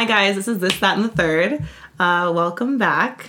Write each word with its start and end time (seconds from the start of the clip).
Hi, 0.00 0.06
guys. 0.06 0.34
This 0.34 0.48
is 0.48 0.60
This, 0.60 0.80
That, 0.80 0.96
and 0.96 1.04
the 1.04 1.10
Third. 1.10 1.62
Uh, 1.98 2.32
welcome 2.34 2.78
back. 2.78 3.28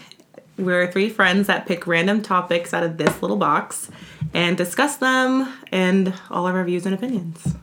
We're 0.58 0.90
three 0.90 1.10
friends 1.10 1.48
that 1.48 1.66
pick 1.66 1.86
random 1.86 2.22
topics 2.22 2.74
out 2.74 2.82
of 2.82 2.96
this 2.96 3.22
little 3.22 3.36
box 3.36 3.92
and 4.34 4.56
discuss 4.56 4.96
them 4.96 5.52
and 5.74 6.14
all 6.30 6.48
of 6.48 6.56
our 6.56 6.64
views 6.64 6.86
and 6.86 6.96
opinions. 6.96 7.56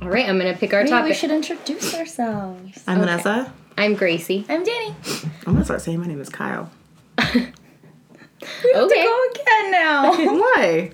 All 0.00 0.08
right, 0.08 0.26
I'm 0.26 0.38
gonna 0.38 0.56
pick 0.56 0.72
our 0.72 0.80
Maybe 0.80 0.90
topic. 0.92 1.08
we 1.10 1.14
should 1.14 1.30
introduce 1.30 1.94
ourselves. 1.94 2.82
I'm 2.86 3.02
Okay. 3.02 3.06
Vanessa. 3.10 3.52
I'm 3.76 3.92
Gracie. 3.92 4.46
I'm 4.48 4.64
Danny. 4.64 4.94
I'm 5.46 5.52
going 5.52 5.58
to 5.58 5.64
start 5.66 5.82
saying 5.82 6.00
my 6.00 6.06
name 6.06 6.18
is 6.22 6.30
Kyle. 6.30 6.70
we 7.18 7.24
have 7.34 7.52
Okay. 8.76 9.04
Go 9.04 9.26
again 9.30 9.70
now. 9.72 10.12
Why? 10.16 10.92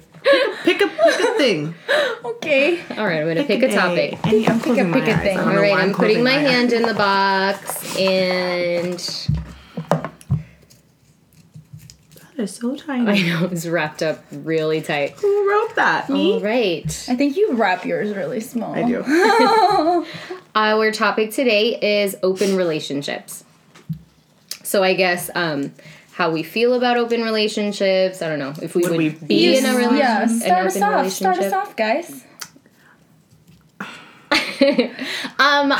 Pick 0.64 0.80
a, 0.80 0.86
pick 0.88 1.20
a, 1.20 1.34
thing. 1.38 1.74
okay. 2.24 2.80
All 2.96 3.04
right, 3.06 3.20
I'm 3.20 3.28
gonna 3.28 3.44
pick, 3.44 3.62
a 3.62 3.66
an 3.68 3.74
topic. 3.74 4.12
A. 4.24 4.26
Any- 4.28 4.48
I'm 4.48 4.58
closing 4.60 4.92
pick 4.92 5.04
my 5.04 5.10
a 5.10 5.14
eyes. 5.14 5.22
thing. 5.22 5.38
I 5.38 5.40
don't 5.40 5.48
All 5.48 5.54
know 5.54 5.60
right, 5.60 5.70
why 5.72 5.80
I'm 5.82 5.92
putting 5.92 6.16
closing 6.16 6.24
my 6.24 6.30
hand 6.32 6.72
in 6.72 6.82
the 6.82 6.94
box 6.94 7.98
and 7.98 8.98
That 12.36 12.42
is 12.42 12.54
so 12.56 12.74
tiny. 12.74 13.02
I 13.10 13.14
tiny. 13.16 13.28
know 13.28 13.44
it's 13.52 13.66
wrapped 13.66 14.02
up 14.02 14.24
really 14.32 14.80
tight. 14.80 15.12
Who 15.20 15.48
wrote 15.50 15.74
that? 15.76 16.08
Me? 16.08 16.34
All 16.34 16.40
right. 16.40 17.06
I 17.08 17.14
think 17.16 17.36
you 17.36 17.52
wrap 17.54 17.84
yours 17.84 18.14
really 18.14 18.40
small. 18.40 18.74
I 18.74 18.82
do. 18.82 20.06
Our 20.56 20.90
topic 20.90 21.30
today 21.32 21.78
is 22.02 22.16
open 22.22 22.56
relationships. 22.56 23.44
So 24.62 24.82
I 24.82 24.94
guess 24.94 25.30
um, 25.34 25.72
how 26.14 26.30
we 26.30 26.42
feel 26.42 26.74
about 26.74 26.96
open 26.96 27.22
relationships. 27.22 28.22
I 28.22 28.28
don't 28.28 28.38
know 28.38 28.54
if 28.62 28.74
we 28.74 28.82
Would 28.82 28.90
would, 28.92 28.98
we 28.98 29.08
be 29.10 29.26
be- 29.26 29.56
in 29.58 29.64
a 29.66 29.74
relationship. 29.74 29.98
Yeah, 29.98 30.26
start 30.26 30.66
us 30.66 30.76
open 30.76 30.88
off. 30.88 31.10
Start 31.10 31.38
us 31.38 31.52
off, 31.52 31.76
guys. 31.76 32.24
Um, 35.38 35.72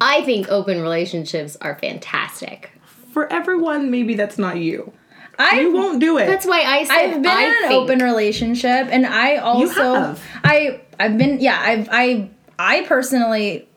I 0.00 0.22
think 0.24 0.48
open 0.48 0.80
relationships 0.80 1.56
are 1.60 1.76
fantastic. 1.78 2.70
For 3.12 3.30
everyone, 3.30 3.90
maybe 3.90 4.14
that's 4.14 4.38
not 4.38 4.56
you. 4.56 4.92
I 5.38 5.60
You 5.60 5.72
won't 5.74 6.00
do 6.00 6.16
it. 6.18 6.26
That's 6.26 6.46
why 6.46 6.60
I 6.62 6.84
said 6.84 6.96
I've 6.96 7.22
been 7.22 7.26
I 7.30 7.42
in 7.44 7.50
an 7.50 7.68
think- 7.68 7.72
open 7.72 7.98
relationship, 8.00 8.86
and 8.90 9.04
I 9.04 9.36
also 9.36 9.94
have. 9.94 10.22
I 10.44 10.80
I've 10.98 11.18
been 11.18 11.40
yeah 11.40 11.58
I've 11.60 11.88
I 11.90 12.30
I 12.58 12.82
personally 12.86 13.68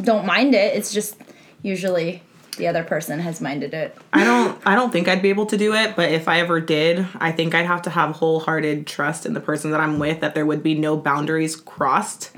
don't 0.00 0.26
mind 0.26 0.54
it. 0.54 0.74
It's 0.76 0.92
just 0.92 1.16
usually 1.62 2.22
the 2.58 2.66
other 2.68 2.84
person 2.84 3.18
has 3.20 3.40
minded 3.40 3.72
it. 3.72 3.96
I 4.12 4.24
don't 4.24 4.60
I 4.66 4.74
don't 4.74 4.92
think 4.92 5.08
I'd 5.08 5.22
be 5.22 5.30
able 5.30 5.46
to 5.46 5.56
do 5.56 5.74
it, 5.74 5.96
but 5.96 6.12
if 6.12 6.28
I 6.28 6.40
ever 6.40 6.60
did, 6.60 7.06
I 7.16 7.32
think 7.32 7.54
I'd 7.54 7.66
have 7.66 7.82
to 7.82 7.90
have 7.90 8.16
wholehearted 8.16 8.86
trust 8.86 9.24
in 9.24 9.32
the 9.32 9.40
person 9.40 9.70
that 9.70 9.80
I'm 9.80 9.98
with 9.98 10.20
that 10.20 10.34
there 10.34 10.44
would 10.44 10.62
be 10.62 10.74
no 10.74 10.96
boundaries 10.96 11.56
crossed. 11.56 12.30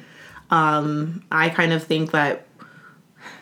Um, 0.50 1.24
I 1.32 1.48
kind 1.48 1.72
of 1.72 1.82
think 1.82 2.12
that 2.12 2.46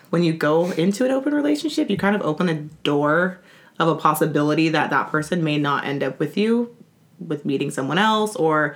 when 0.09 0.23
you 0.23 0.33
go 0.33 0.71
into 0.71 1.05
an 1.05 1.11
open 1.11 1.33
relationship, 1.33 1.89
you 1.89 1.97
kind 1.97 2.15
of 2.15 2.21
open 2.23 2.49
a 2.49 2.55
door 2.55 3.39
of 3.79 3.87
a 3.87 3.95
possibility 3.95 4.69
that 4.69 4.89
that 4.89 5.09
person 5.09 5.43
may 5.43 5.57
not 5.57 5.85
end 5.85 6.03
up 6.03 6.19
with 6.19 6.37
you 6.37 6.75
with 7.19 7.45
meeting 7.45 7.71
someone 7.71 7.97
else 7.97 8.35
or 8.35 8.75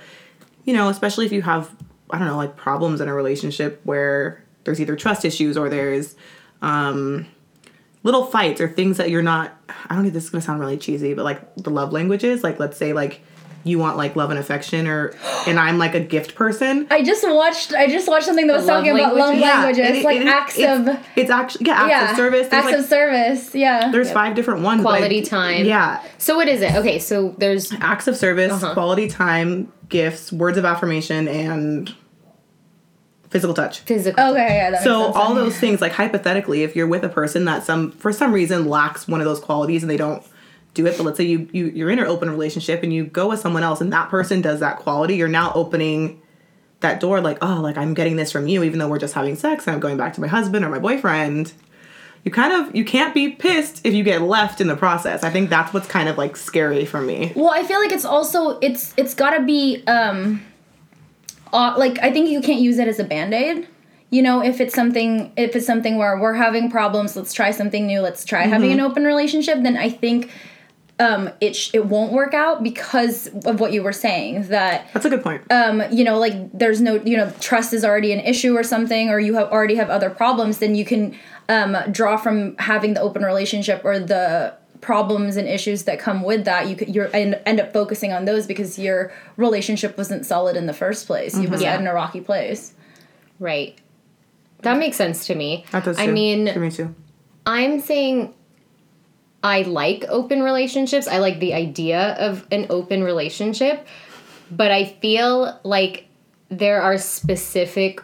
you 0.64 0.72
know, 0.72 0.88
especially 0.88 1.26
if 1.26 1.32
you 1.32 1.42
have 1.42 1.74
I 2.10 2.18
don't 2.18 2.28
know, 2.28 2.36
like 2.36 2.56
problems 2.56 3.00
in 3.00 3.08
a 3.08 3.14
relationship 3.14 3.80
where 3.84 4.44
there's 4.64 4.80
either 4.80 4.96
trust 4.96 5.24
issues 5.24 5.56
or 5.56 5.68
there's 5.68 6.14
um 6.62 7.26
little 8.08 8.24
fights 8.24 8.58
or 8.60 8.68
things 8.68 8.96
that 8.96 9.10
you're 9.10 9.22
not 9.22 9.52
I 9.90 9.94
don't 9.94 10.02
know 10.04 10.08
if 10.08 10.14
this 10.14 10.24
is 10.24 10.30
gonna 10.30 10.40
sound 10.42 10.60
really 10.60 10.78
cheesy, 10.78 11.12
but 11.12 11.24
like 11.24 11.40
the 11.56 11.68
love 11.70 11.92
languages, 11.92 12.42
like 12.42 12.58
let's 12.58 12.78
say 12.78 12.92
like 12.94 13.20
you 13.64 13.78
want 13.78 13.96
like 13.98 14.16
love 14.16 14.30
and 14.30 14.38
affection 14.38 14.86
or 14.86 15.12
and 15.46 15.58
I'm 15.60 15.76
like 15.78 15.94
a 15.94 16.00
gift 16.00 16.34
person. 16.34 16.86
I 16.90 17.02
just 17.02 17.22
watched 17.28 17.74
I 17.74 17.86
just 17.88 18.08
watched 18.08 18.24
something 18.24 18.46
that 18.46 18.54
was 18.56 18.64
The 18.64 18.72
love 18.72 18.84
talking 18.84 18.98
about 18.98 19.14
love 19.16 19.34
languages? 19.34 19.44
Yeah, 19.46 19.64
languages, 19.64 19.96
it- 19.98 20.04
like 20.04 20.20
it- 20.22 20.26
acts 20.26 20.58
it's, 20.58 20.88
of 20.88 21.06
it's 21.16 21.30
actually 21.30 21.66
yeah, 21.66 21.74
acts 21.82 21.90
yeah 21.90 22.10
of 22.12 22.16
service. 22.16 22.48
There's 22.48 22.52
acts 22.64 22.72
like 22.72 22.78
of 22.80 22.84
service. 22.86 23.54
Yeah. 23.54 23.90
there's 23.92 24.10
five 24.10 24.34
different 24.34 24.62
ones. 24.62 24.82
but 24.82 24.88
I- 24.94 24.98
Quality 24.98 25.22
time. 25.22 25.66
Yeah. 25.66 26.02
So 26.16 26.36
what 26.36 26.48
is 26.48 26.62
it? 26.62 26.74
Okay, 26.76 26.98
so 26.98 27.34
there's 27.36 27.70
Acts 27.80 28.06
of 28.08 28.16
service, 28.16 28.52
Uh-huh. 28.52 28.72
quality 28.72 29.06
time, 29.08 29.70
gifts, 29.90 30.32
words 30.32 30.56
of 30.56 30.64
affirmation, 30.64 31.28
and 31.28 31.94
physical 33.30 33.54
touch. 33.54 33.80
physical. 33.80 34.32
Okay, 34.32 34.56
yeah. 34.56 34.82
So 34.82 35.12
all 35.12 35.34
those 35.34 35.58
things, 35.58 35.80
like 35.80 35.92
hypothetically, 35.92 36.62
if 36.62 36.74
you're 36.74 36.86
with 36.86 37.04
a 37.04 37.08
person 37.08 37.44
that 37.46 37.64
some 37.64 37.92
for 37.92 38.12
some 38.12 38.32
reason 38.32 38.68
lacks 38.68 39.06
one 39.06 39.20
of 39.20 39.26
those 39.26 39.40
qualities 39.40 39.82
and 39.82 39.90
they 39.90 39.96
don't 39.96 40.24
do 40.74 40.86
it, 40.86 40.96
but 40.96 41.04
let's 41.04 41.16
say 41.16 41.24
you, 41.24 41.48
you 41.52 41.66
you're 41.66 41.90
in 41.90 41.98
an 41.98 42.06
open 42.06 42.30
relationship 42.30 42.82
and 42.82 42.92
you 42.92 43.04
go 43.04 43.28
with 43.28 43.40
someone 43.40 43.62
else 43.62 43.80
and 43.80 43.92
that 43.92 44.08
person 44.08 44.40
does 44.40 44.60
that 44.60 44.78
quality, 44.78 45.16
you're 45.16 45.28
now 45.28 45.52
opening 45.54 46.20
that 46.80 47.00
door 47.00 47.20
like, 47.20 47.38
oh, 47.42 47.60
like 47.60 47.76
I'm 47.76 47.94
getting 47.94 48.16
this 48.16 48.30
from 48.32 48.46
you, 48.46 48.62
even 48.62 48.78
though 48.78 48.88
we're 48.88 48.98
just 48.98 49.14
having 49.14 49.36
sex 49.36 49.66
and 49.66 49.74
I'm 49.74 49.80
going 49.80 49.96
back 49.96 50.14
to 50.14 50.20
my 50.20 50.28
husband 50.28 50.64
or 50.64 50.68
my 50.68 50.78
boyfriend. 50.78 51.52
You 52.24 52.32
kind 52.32 52.52
of 52.52 52.74
you 52.74 52.84
can't 52.84 53.14
be 53.14 53.30
pissed 53.30 53.80
if 53.84 53.94
you 53.94 54.02
get 54.04 54.22
left 54.22 54.60
in 54.60 54.66
the 54.66 54.76
process. 54.76 55.22
I 55.22 55.30
think 55.30 55.50
that's 55.50 55.72
what's 55.72 55.86
kind 55.86 56.08
of 56.08 56.18
like 56.18 56.36
scary 56.36 56.84
for 56.84 57.00
me. 57.00 57.32
Well, 57.34 57.50
I 57.50 57.62
feel 57.62 57.80
like 57.80 57.92
it's 57.92 58.04
also 58.04 58.58
it's 58.58 58.92
it's 58.96 59.14
got 59.14 59.30
to 59.36 59.44
be 59.44 59.82
um 59.86 60.42
uh, 61.52 61.74
like 61.76 61.98
I 62.00 62.12
think 62.12 62.28
you 62.28 62.40
can't 62.40 62.60
use 62.60 62.78
it 62.78 62.88
as 62.88 62.98
a 62.98 63.04
band-aid. 63.04 63.68
You 64.10 64.22
know, 64.22 64.42
if 64.42 64.60
it's 64.60 64.74
something 64.74 65.32
if 65.36 65.54
it's 65.54 65.66
something 65.66 65.98
where 65.98 66.18
we're 66.18 66.34
having 66.34 66.70
problems, 66.70 67.14
let's 67.16 67.32
try 67.32 67.50
something 67.50 67.86
new, 67.86 68.00
let's 68.00 68.24
try 68.24 68.46
having 68.46 68.72
an 68.72 68.80
open 68.80 69.04
relationship, 69.04 69.62
then 69.62 69.76
I 69.76 69.90
think 69.90 70.30
um 71.00 71.30
it 71.40 71.54
sh- 71.54 71.70
it 71.74 71.86
won't 71.86 72.12
work 72.12 72.34
out 72.34 72.62
because 72.62 73.28
of 73.44 73.60
what 73.60 73.72
you 73.72 73.82
were 73.82 73.92
saying 73.92 74.48
that 74.48 74.88
That's 74.92 75.04
a 75.04 75.10
good 75.10 75.22
point. 75.22 75.42
um, 75.52 75.82
you 75.92 76.04
know, 76.04 76.18
like 76.18 76.34
there's 76.52 76.80
no, 76.80 76.94
you 76.94 77.16
know, 77.16 77.30
trust 77.38 77.72
is 77.72 77.84
already 77.84 78.12
an 78.12 78.20
issue 78.20 78.56
or 78.56 78.62
something, 78.64 79.10
or 79.10 79.20
you 79.20 79.34
have 79.34 79.48
already 79.52 79.76
have 79.76 79.90
other 79.90 80.10
problems, 80.10 80.58
then 80.58 80.74
you 80.74 80.84
can 80.84 81.14
um, 81.48 81.76
draw 81.92 82.16
from 82.16 82.56
having 82.56 82.94
the 82.94 83.00
open 83.00 83.22
relationship 83.22 83.82
or 83.84 83.98
the 84.00 84.54
problems 84.80 85.36
and 85.36 85.48
issues 85.48 85.84
that 85.84 85.98
come 85.98 86.22
with 86.22 86.44
that. 86.44 86.68
You 86.68 86.76
could 86.76 86.94
you're 86.94 87.10
end 87.14 87.60
up 87.60 87.72
focusing 87.72 88.12
on 88.12 88.24
those 88.24 88.46
because 88.46 88.78
your 88.78 89.12
relationship 89.36 89.96
wasn't 89.98 90.24
solid 90.26 90.56
in 90.56 90.66
the 90.66 90.72
first 90.72 91.06
place. 91.06 91.36
You 91.38 91.48
was 91.48 91.62
Yeah. 91.62 91.78
in 91.78 91.86
a 91.86 91.94
rocky 91.94 92.20
place. 92.20 92.74
Right. 93.40 93.76
That 94.62 94.78
makes 94.78 94.96
sense 94.96 95.26
to 95.26 95.34
me. 95.34 95.64
that 95.72 95.84
does 95.84 95.98
I 95.98 96.06
too. 96.06 96.12
mean, 96.12 96.46
to 96.46 96.58
me 96.58 96.70
too. 96.70 96.94
I'm 97.46 97.80
saying 97.80 98.34
I 99.42 99.62
like 99.62 100.04
open 100.08 100.42
relationships. 100.42 101.06
I 101.06 101.18
like 101.18 101.38
the 101.38 101.54
idea 101.54 102.14
of 102.18 102.46
an 102.50 102.66
open 102.70 103.04
relationship, 103.04 103.86
but 104.50 104.70
I 104.72 104.84
feel 104.84 105.58
like 105.62 106.06
there 106.48 106.82
are 106.82 106.98
specific 106.98 108.02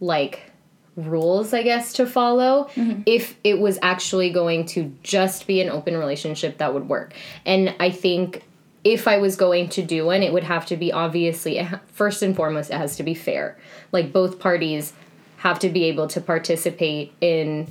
like 0.00 0.50
rules, 0.96 1.52
I 1.52 1.62
guess, 1.62 1.92
to 1.94 2.06
follow 2.06 2.70
mm-hmm. 2.74 3.02
if 3.06 3.36
it 3.42 3.58
was 3.58 3.78
actually 3.82 4.30
going 4.30 4.66
to 4.66 4.94
just 5.02 5.46
be 5.46 5.60
an 5.60 5.68
open 5.68 5.96
relationship 5.96 6.58
that 6.58 6.72
would 6.72 6.88
work. 6.88 7.14
And 7.44 7.74
I 7.80 7.90
think 7.90 8.44
if 8.84 9.08
I 9.08 9.18
was 9.18 9.36
going 9.36 9.70
to 9.70 9.82
do 9.82 10.06
one, 10.06 10.22
it 10.22 10.32
would 10.32 10.44
have 10.44 10.66
to 10.66 10.76
be 10.76 10.92
obviously, 10.92 11.66
first 11.88 12.22
and 12.22 12.36
foremost, 12.36 12.70
it 12.70 12.76
has 12.76 12.96
to 12.96 13.02
be 13.02 13.14
fair. 13.14 13.58
Like 13.92 14.12
both 14.12 14.38
parties 14.38 14.92
have 15.38 15.58
to 15.60 15.68
be 15.68 15.84
able 15.84 16.06
to 16.08 16.20
participate 16.20 17.12
in 17.20 17.68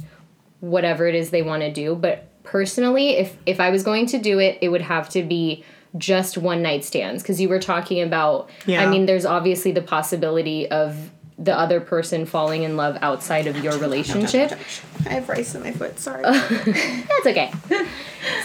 whatever 0.59 1.07
it 1.07 1.15
is 1.15 1.29
they 1.29 1.41
want 1.41 1.61
to 1.61 1.71
do. 1.71 1.95
But 1.95 2.27
personally, 2.43 3.11
if 3.17 3.37
if 3.45 3.59
I 3.59 3.69
was 3.69 3.83
going 3.83 4.05
to 4.07 4.17
do 4.17 4.39
it, 4.39 4.57
it 4.61 4.69
would 4.69 4.81
have 4.81 5.09
to 5.09 5.23
be 5.23 5.63
just 5.97 6.37
one 6.37 6.61
night 6.61 6.83
stands 6.83 7.21
because 7.21 7.39
you 7.39 7.49
were 7.49 7.59
talking 7.59 8.01
about. 8.01 8.49
Yeah. 8.65 8.83
I 8.83 8.89
mean, 8.89 9.05
there's 9.05 9.25
obviously 9.25 9.71
the 9.71 9.81
possibility 9.81 10.69
of 10.69 11.11
the 11.37 11.57
other 11.57 11.79
person 11.79 12.25
falling 12.25 12.63
in 12.63 12.77
love 12.77 12.97
outside 13.01 13.47
of 13.47 13.63
your 13.63 13.77
relationship. 13.77 14.57
I 15.05 15.13
have 15.13 15.29
rice 15.29 15.55
in 15.55 15.63
my 15.63 15.71
foot. 15.71 15.99
Sorry. 15.99 16.23
That's 16.23 17.27
okay. 17.27 17.51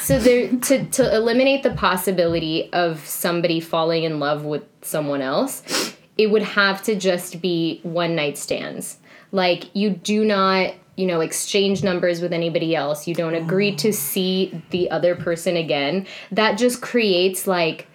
so 0.01 0.19
there 0.19 0.49
to 0.49 0.85
to 0.85 1.15
eliminate 1.15 1.63
the 1.63 1.71
possibility 1.71 2.73
of 2.73 3.07
somebody 3.07 3.61
falling 3.61 4.05
in 4.05 4.19
love 4.21 4.45
with 4.45 4.65
someone 4.83 5.21
else, 5.21 5.95
it 6.17 6.31
would 6.31 6.43
have 6.43 6.83
to 6.85 6.97
just 6.97 7.41
be 7.41 7.81
one 7.83 8.15
night 8.15 8.39
stands. 8.39 8.99
Like 9.31 9.75
you 9.75 9.91
do 9.91 10.25
not, 10.25 10.75
you 10.97 11.07
know, 11.07 11.21
exchange 11.21 11.85
numbers 11.85 12.21
with 12.21 12.33
anybody 12.33 12.75
else. 12.75 13.07
You 13.07 13.15
don't 13.15 13.35
agree 13.35 13.75
to 13.77 13.93
see 13.93 14.63
the 14.71 14.91
other 14.91 15.15
person 15.15 15.57
again. 15.57 16.07
That 16.33 16.57
just 16.57 16.81
creates 16.81 17.47
like 17.47 17.87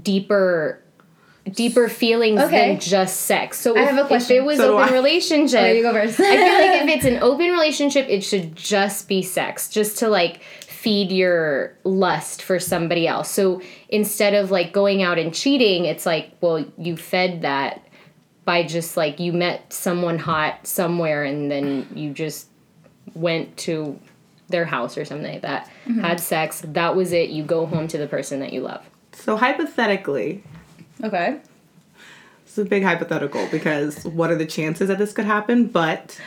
deeper 0.00 0.81
deeper 1.50 1.88
feelings 1.88 2.40
Okay. 2.40 2.72
than 2.72 2.80
just 2.80 3.22
sex. 3.22 3.58
So 3.60 3.76
I 3.76 3.82
if, 3.82 3.90
have 3.90 4.10
a 4.10 4.14
if 4.14 4.30
it 4.30 4.44
was 4.44 4.58
So 4.58 4.78
open 4.78 4.92
relationship, 5.00 5.60
Oh, 5.60 5.66
you 5.72 5.82
go 5.82 5.92
first. 5.92 6.18
I 6.20 6.36
feel 6.36 6.70
like 6.70 6.82
if 6.82 6.88
it's 6.96 7.04
an 7.04 7.22
open 7.22 7.50
relationship, 7.50 8.06
it 8.08 8.22
should 8.22 8.54
just 8.56 9.08
be 9.08 9.22
sex, 9.22 9.68
just 9.68 9.98
to 9.98 10.08
like 10.08 10.40
feed 10.66 11.12
your 11.12 11.76
lust 11.84 12.42
for 12.42 12.58
somebody 12.58 13.06
else. 13.06 13.30
So 13.30 13.62
instead 13.88 14.34
of 14.34 14.50
like 14.50 14.72
going 14.72 15.02
out 15.02 15.18
and 15.18 15.32
cheating, 15.34 15.84
it's 15.84 16.06
like, 16.06 16.32
well, 16.40 16.64
you 16.78 16.96
fed 16.96 17.42
that 17.42 17.86
by 18.44 18.64
just 18.64 18.96
like 18.96 19.20
you 19.20 19.32
met 19.32 19.72
someone 19.72 20.18
hot 20.18 20.66
somewhere 20.66 21.22
and 21.22 21.50
then 21.50 21.86
you 21.94 22.12
just 22.12 22.48
went 23.14 23.56
to 23.58 23.98
their 24.48 24.64
house 24.64 24.98
or 24.98 25.04
something 25.04 25.32
like 25.32 25.42
that, 25.42 25.66
mm-hmm. 25.86 26.00
had 26.00 26.18
sex, 26.18 26.62
that 26.66 26.96
was 26.96 27.12
it. 27.12 27.30
You 27.30 27.44
go 27.44 27.66
home 27.66 27.86
to 27.88 27.98
the 27.98 28.08
person 28.08 28.40
that 28.40 28.52
you 28.52 28.60
love. 28.62 28.84
so 29.12 29.36
hypothetically, 29.36 30.42
Okay. 31.02 31.40
It's 32.44 32.58
a 32.58 32.64
big 32.64 32.82
hypothetical 32.82 33.46
because 33.50 34.04
what 34.04 34.30
are 34.30 34.36
the 34.36 34.46
chances 34.46 34.88
that 34.88 34.98
this 34.98 35.12
could 35.12 35.24
happen? 35.24 35.66
But 35.66 36.20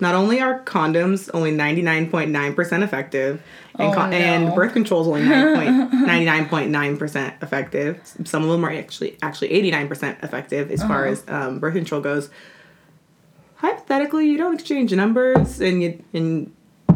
not 0.00 0.14
only 0.14 0.40
are 0.40 0.62
condoms 0.64 1.28
only 1.34 1.52
99.9% 1.52 2.82
effective 2.82 3.42
and, 3.78 3.90
Oh, 3.90 3.94
con- 3.94 4.10
no. 4.10 4.16
and 4.16 4.54
birth 4.54 4.72
control 4.72 5.02
is 5.02 5.08
only 5.08 5.22
99.9% 5.22 7.32
effective 7.42 8.00
some 8.24 8.42
of 8.44 8.48
them 8.48 8.64
are 8.64 8.70
actually 8.72 9.16
actually 9.22 9.48
89% 9.50 10.22
effective 10.22 10.70
as 10.70 10.82
far 10.82 11.04
Uh-huh. 11.06 11.12
as 11.12 11.24
um, 11.28 11.58
birth 11.58 11.74
control 11.74 12.00
goes 12.00 12.30
hypothetically 13.56 14.28
you 14.28 14.38
don't 14.38 14.54
exchange 14.54 14.92
numbers 14.94 15.60
and 15.60 15.82
you 15.82 16.02
and 16.12 16.52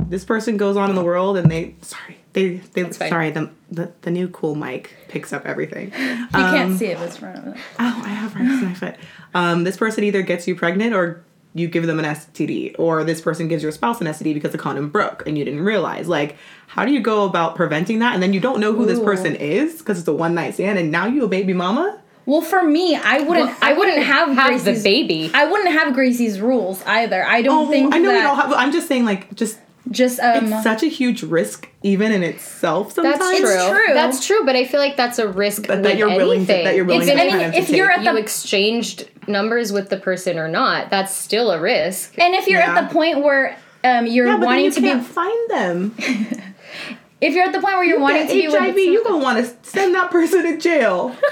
this 0.08 0.24
person 0.24 0.56
goes 0.56 0.76
on 0.76 0.90
in 0.90 0.96
the 0.96 1.04
world 1.04 1.36
and 1.36 1.50
they 1.50 1.74
sorry 1.82 2.18
they 2.32 2.56
they 2.56 2.84
fine. 2.84 3.08
sorry 3.10 3.30
the, 3.30 3.50
the 3.70 3.92
the 4.02 4.10
new 4.10 4.28
cool 4.28 4.54
mic 4.54 4.94
picks 5.08 5.32
up 5.32 5.44
everything 5.46 5.92
You 5.98 6.26
can't 6.30 6.78
see 6.78 6.86
it, 6.86 6.98
but 6.98 7.08
it's 7.08 7.16
front 7.18 7.36
of 7.38 7.46
it. 7.48 7.60
oh, 7.78 8.02
I 8.04 8.08
have 8.08 8.34
rice 8.34 8.44
in 8.62 8.64
my 8.64 8.74
foot. 8.74 8.96
Um, 9.34 9.64
this 9.64 9.76
person 9.76 10.04
either 10.04 10.22
gets 10.22 10.46
you 10.48 10.54
pregnant 10.56 10.94
or 10.94 11.24
you 11.54 11.68
give 11.68 11.86
them 11.86 11.98
an 11.98 12.06
STD, 12.06 12.76
or 12.78 13.04
this 13.04 13.20
person 13.20 13.46
gives 13.46 13.62
your 13.62 13.72
spouse 13.72 14.00
an 14.00 14.06
STD 14.06 14.32
because 14.32 14.52
the 14.52 14.58
condom 14.58 14.88
broke 14.88 15.26
and 15.26 15.36
you 15.36 15.44
didn't 15.44 15.60
realize. 15.60 16.08
Like, 16.08 16.36
how 16.66 16.86
do 16.86 16.92
you 16.92 17.00
go 17.00 17.26
about 17.26 17.56
preventing 17.56 17.98
that? 17.98 18.14
And 18.14 18.22
then 18.22 18.32
you 18.32 18.40
don't 18.40 18.58
know 18.58 18.72
who 18.72 18.86
this 18.86 18.98
person 18.98 19.36
is 19.36 19.76
because 19.78 19.98
it's 19.98 20.08
a 20.08 20.14
one 20.14 20.34
night 20.34 20.54
stand, 20.54 20.78
and 20.78 20.90
now 20.90 21.04
you 21.06 21.24
a 21.24 21.28
baby 21.28 21.52
mama. 21.52 22.00
Well, 22.24 22.40
for 22.40 22.62
me, 22.62 22.96
I 22.96 23.20
wouldn't. 23.20 23.48
Well, 23.48 23.56
I 23.60 23.72
wouldn't 23.74 24.02
have, 24.02 24.28
have 24.30 24.64
the 24.64 24.70
Gracie's, 24.70 24.82
baby. 24.82 25.30
I 25.34 25.44
wouldn't 25.44 25.72
have 25.72 25.92
Gracie's 25.92 26.40
rules 26.40 26.82
either. 26.86 27.22
I 27.22 27.42
don't 27.42 27.66
Oh, 27.66 27.70
think 27.70 27.92
I 27.94 27.98
know 27.98 28.08
that. 28.10 28.16
we 28.16 28.22
don't 28.22 28.36
have. 28.36 28.52
I'm 28.54 28.72
just 28.72 28.88
saying, 28.88 29.04
like, 29.04 29.34
just 29.34 29.58
just 29.90 30.20
um. 30.20 30.52
it's 30.52 30.62
such 30.62 30.82
a 30.82 30.86
huge 30.88 31.22
risk, 31.22 31.68
even 31.82 32.12
in 32.12 32.22
itself. 32.22 32.92
Sometimes 32.92 33.18
That's 33.18 33.40
It's 33.40 33.66
true. 33.66 33.76
true. 33.86 33.94
That's 33.94 34.26
true, 34.26 34.44
but 34.44 34.54
I 34.56 34.64
feel 34.64 34.80
like 34.80 34.96
that's 34.96 35.18
a 35.18 35.28
risk 35.28 35.66
But 35.66 35.76
with 35.78 35.82
that 35.84 35.96
you're 35.98 36.08
willing 36.16 36.40
to 36.46 36.46
that 36.52 36.74
you're 36.76 36.84
willing 36.84 37.02
Even 37.02 37.16
to 37.16 37.22
I 37.22 37.26
mean, 37.26 37.32
kind 37.34 37.46
of 37.46 37.54
if 37.54 37.66
to 37.68 37.76
you're 37.76 37.88
take. 37.88 37.98
at 37.98 38.04
you 38.04 38.12
the- 38.12 38.18
exchanged 38.18 39.08
numbers 39.28 39.72
with 39.72 39.88
the 39.90 39.96
person 39.98 40.38
or 40.38 40.48
not, 40.48 40.90
that's 40.90 41.14
still 41.14 41.50
a 41.50 41.60
risk. 41.60 42.18
and 42.18 42.34
if 42.34 42.46
you're 42.48 42.60
Yeah. 42.60 42.76
at 42.78 42.88
the 42.88 42.92
point 42.94 43.22
where 43.22 43.56
um 43.84 44.06
you're 44.06 44.26
yeah, 44.26 44.34
but 44.36 44.40
then 44.40 44.46
wanting 44.46 44.64
you 44.66 44.70
to 44.70 44.80
can't 44.80 45.00
be, 45.06 45.12
find 45.12 45.50
them. 45.50 45.94
if 47.20 47.34
you're 47.34 47.44
at 47.44 47.52
the 47.52 47.60
point 47.60 47.74
where 47.74 47.84
you're 47.84 48.00
wanting 48.00 48.26
to 48.28 48.32
be 48.32 48.46
with 48.48 48.56
HIV, 48.58 48.78
you 48.78 49.02
gonna 49.04 49.22
want 49.22 49.44
to 49.44 49.52
send 49.68 49.94
that 49.94 50.10
person 50.10 50.42
to 50.44 50.58
jail. 50.58 51.14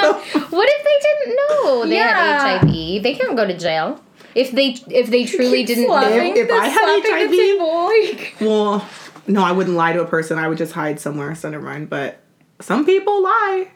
What 0.00 0.68
if 0.68 0.84
they 0.84 1.08
didn't 1.08 1.36
know 1.36 1.86
they 1.86 1.94
Yeah. 1.96 2.42
had 2.48 2.60
HIV? 2.64 3.02
They 3.02 3.14
can't 3.14 3.36
go 3.36 3.46
to 3.46 3.56
jail. 3.56 4.00
If 4.34 4.52
they 4.52 4.76
if 4.88 5.10
they 5.10 5.24
truly 5.24 5.64
didn't 5.64 5.86
slapping, 5.86 6.34
know. 6.34 6.40
If 6.40 6.48
the 6.48 6.54
I 6.54 6.66
had 6.68 7.02
slapping 7.02 7.02
the 7.02 7.18
HIV 7.18 7.30
table, 7.30 7.84
like- 7.86 8.36
Well, 8.40 8.88
no, 9.26 9.42
I 9.42 9.52
wouldn't 9.52 9.76
lie 9.76 9.92
to 9.92 10.02
a 10.02 10.06
person. 10.06 10.38
I 10.38 10.48
would 10.48 10.58
just 10.58 10.72
hide 10.72 11.00
somewhere. 11.00 11.34
So 11.34 11.50
never 11.50 11.64
mind. 11.64 11.90
But 11.90 12.20
some 12.60 12.84
people 12.86 13.22
lie. 13.22 13.68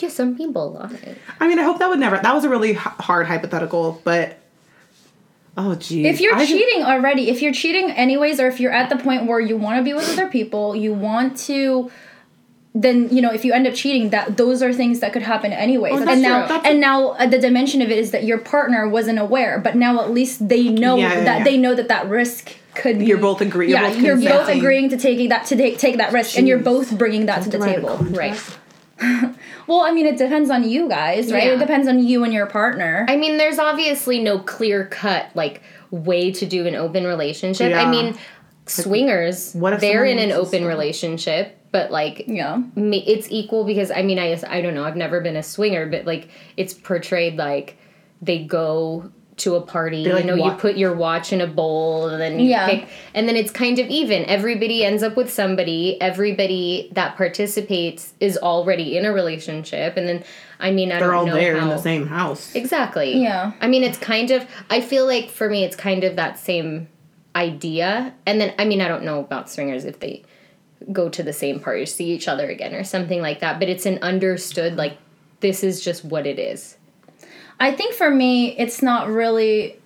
Yeah, 0.00 0.08
some 0.10 0.36
people 0.36 0.72
lie. 0.72 1.16
I 1.40 1.48
mean, 1.48 1.58
I 1.58 1.62
hope 1.64 1.78
that 1.80 1.88
would 1.88 1.98
never. 1.98 2.18
That 2.18 2.34
was 2.34 2.44
a 2.44 2.48
really 2.48 2.70
h- 2.70 2.76
hard 2.78 3.26
hypothetical, 3.26 4.00
but 4.04 4.38
oh 5.56 5.74
geez. 5.74 6.06
if 6.06 6.20
you're 6.20 6.34
I 6.36 6.40
just- 6.40 6.52
cheating 6.52 6.84
already, 6.84 7.30
if 7.30 7.42
you're 7.42 7.52
cheating 7.52 7.90
anyways, 7.90 8.38
or 8.38 8.46
if 8.46 8.60
you're 8.60 8.72
at 8.72 8.90
the 8.90 8.96
point 8.96 9.26
where 9.26 9.40
you 9.40 9.56
want 9.56 9.78
to 9.78 9.82
be 9.82 9.92
with 9.94 10.08
other 10.10 10.28
people, 10.28 10.76
you 10.76 10.94
want 10.94 11.36
to, 11.46 11.90
then 12.82 13.08
you 13.14 13.20
know 13.20 13.32
if 13.32 13.44
you 13.44 13.52
end 13.52 13.66
up 13.66 13.74
cheating, 13.74 14.10
that 14.10 14.36
those 14.36 14.62
are 14.62 14.72
things 14.72 15.00
that 15.00 15.12
could 15.12 15.22
happen 15.22 15.52
anyway 15.52 15.90
Oh, 15.92 15.96
and 15.96 16.22
now, 16.22 16.38
true. 16.40 16.48
That's- 16.48 16.70
and 16.70 16.80
now 16.80 17.08
uh, 17.10 17.26
the 17.26 17.38
dimension 17.38 17.82
of 17.82 17.90
it 17.90 17.98
is 17.98 18.10
that 18.12 18.24
your 18.24 18.38
partner 18.38 18.88
wasn't 18.88 19.18
aware, 19.18 19.58
but 19.58 19.74
now 19.76 20.00
at 20.00 20.10
least 20.12 20.48
they 20.48 20.68
know 20.68 20.96
Yeah, 20.96 21.14
yeah, 21.14 21.24
that 21.24 21.38
yeah. 21.38 21.44
they 21.44 21.56
know 21.56 21.74
that 21.74 21.88
that 21.88 22.08
risk 22.08 22.54
could. 22.74 22.98
Be, 23.00 23.06
You're 23.06 23.18
both 23.18 23.40
agreeing 23.40 23.72
Yeah, 23.72 23.88
both 23.88 23.98
you're 23.98 24.16
both 24.16 24.48
agreeing 24.48 24.88
to 24.90 24.96
taking 24.96 25.28
that 25.30 25.46
to 25.46 25.56
take 25.56 25.78
take 25.78 25.96
that 25.98 26.12
risk, 26.12 26.38
and 26.38 26.46
you're 26.46 26.58
both 26.58 26.96
bringing 26.96 27.26
that 27.26 27.42
to 27.42 27.50
the 27.50 27.58
to 27.58 27.64
write 27.64 27.78
a 27.78 27.80
table. 27.80 27.96
Right. 28.22 28.40
Well, 29.68 29.82
I 29.82 29.92
mean, 29.92 30.06
it 30.06 30.16
depends 30.16 30.48
on 30.48 30.66
you 30.66 30.88
guys, 30.88 31.30
right? 31.30 31.44
Yeah. 31.44 31.52
It 31.52 31.58
depends 31.58 31.88
on 31.88 32.02
you 32.02 32.24
and 32.24 32.32
your 32.32 32.46
partner. 32.46 33.04
I 33.06 33.16
mean, 33.16 33.36
there's 33.36 33.58
obviously 33.58 34.18
no 34.18 34.38
clear 34.38 34.86
cut 34.86 35.30
like 35.34 35.60
way 35.90 36.32
to 36.32 36.46
do 36.46 36.66
an 36.66 36.74
open 36.74 37.04
relationship. 37.04 37.70
Yeah. 37.70 37.82
I 37.82 37.90
mean, 37.90 38.16
swingers, 38.66 39.52
What 39.54 39.74
if 39.74 39.80
they're 39.80 40.06
in 40.06 40.18
an 40.18 40.32
open 40.32 40.64
relationship, 40.64 41.57
but 41.70 41.90
like 41.90 42.24
yeah. 42.26 42.62
it's 42.76 43.28
equal 43.30 43.64
because 43.64 43.90
I 43.90 44.02
mean, 44.02 44.18
I 44.18 44.40
I 44.48 44.60
don't 44.60 44.74
know, 44.74 44.84
I've 44.84 44.96
never 44.96 45.20
been 45.20 45.36
a 45.36 45.42
swinger, 45.42 45.86
but 45.86 46.04
like 46.04 46.28
it's 46.56 46.74
portrayed 46.74 47.36
like 47.36 47.76
they 48.20 48.44
go 48.44 49.10
to 49.38 49.54
a 49.54 49.60
party, 49.60 50.04
like, 50.04 50.24
you 50.24 50.26
know, 50.26 50.34
you 50.34 50.50
put 50.52 50.76
your 50.76 50.92
watch 50.92 51.32
in 51.32 51.40
a 51.40 51.46
bowl 51.46 52.08
and 52.08 52.20
then 52.20 52.40
you 52.40 52.50
Yeah. 52.50 52.66
pick 52.66 52.88
and 53.14 53.28
then 53.28 53.36
it's 53.36 53.52
kind 53.52 53.78
of 53.78 53.86
even. 53.88 54.24
Everybody 54.24 54.84
ends 54.84 55.02
up 55.02 55.16
with 55.16 55.32
somebody, 55.32 56.00
everybody 56.00 56.90
that 56.92 57.16
participates 57.16 58.14
is 58.18 58.36
already 58.36 58.96
in 58.96 59.04
a 59.04 59.12
relationship 59.12 59.96
and 59.96 60.08
then 60.08 60.24
I 60.60 60.72
mean, 60.72 60.90
I 60.90 60.98
they're 60.98 61.08
don't 61.10 61.16
all 61.18 61.26
know 61.26 61.34
there 61.34 61.56
how, 61.56 61.70
in 61.70 61.76
the 61.76 61.78
same 61.82 62.08
house. 62.08 62.52
Exactly. 62.56 63.22
Yeah. 63.22 63.52
I 63.60 63.68
mean, 63.68 63.84
it's 63.84 63.98
kind 63.98 64.32
of, 64.32 64.44
I 64.70 64.80
feel 64.80 65.06
like 65.06 65.30
for 65.30 65.48
me, 65.48 65.62
it's 65.62 65.76
kind 65.76 66.02
of 66.02 66.16
that 66.16 66.36
same 66.36 66.88
idea. 67.36 68.12
And 68.26 68.40
then, 68.40 68.54
I 68.58 68.64
mean, 68.64 68.80
I 68.80 68.88
don't 68.88 69.04
know 69.04 69.20
about 69.20 69.48
swingers 69.48 69.84
if 69.84 70.00
they 70.00 70.24
go 70.92 71.08
to 71.08 71.22
the 71.22 71.32
same 71.32 71.60
party, 71.60 71.86
see 71.86 72.12
each 72.12 72.28
other 72.28 72.48
again 72.48 72.74
or 72.74 72.84
something 72.84 73.20
like 73.20 73.40
that, 73.40 73.58
but 73.58 73.68
it's 73.68 73.86
an 73.86 73.98
understood, 74.02 74.76
like, 74.76 74.98
this 75.40 75.62
is 75.62 75.80
just 75.80 76.04
what 76.04 76.26
it 76.26 76.38
is. 76.38 76.76
I 77.60 77.72
think 77.72 77.94
for 77.94 78.10
me, 78.10 78.56
it's 78.56 78.82
not 78.82 79.08
really. 79.08 79.76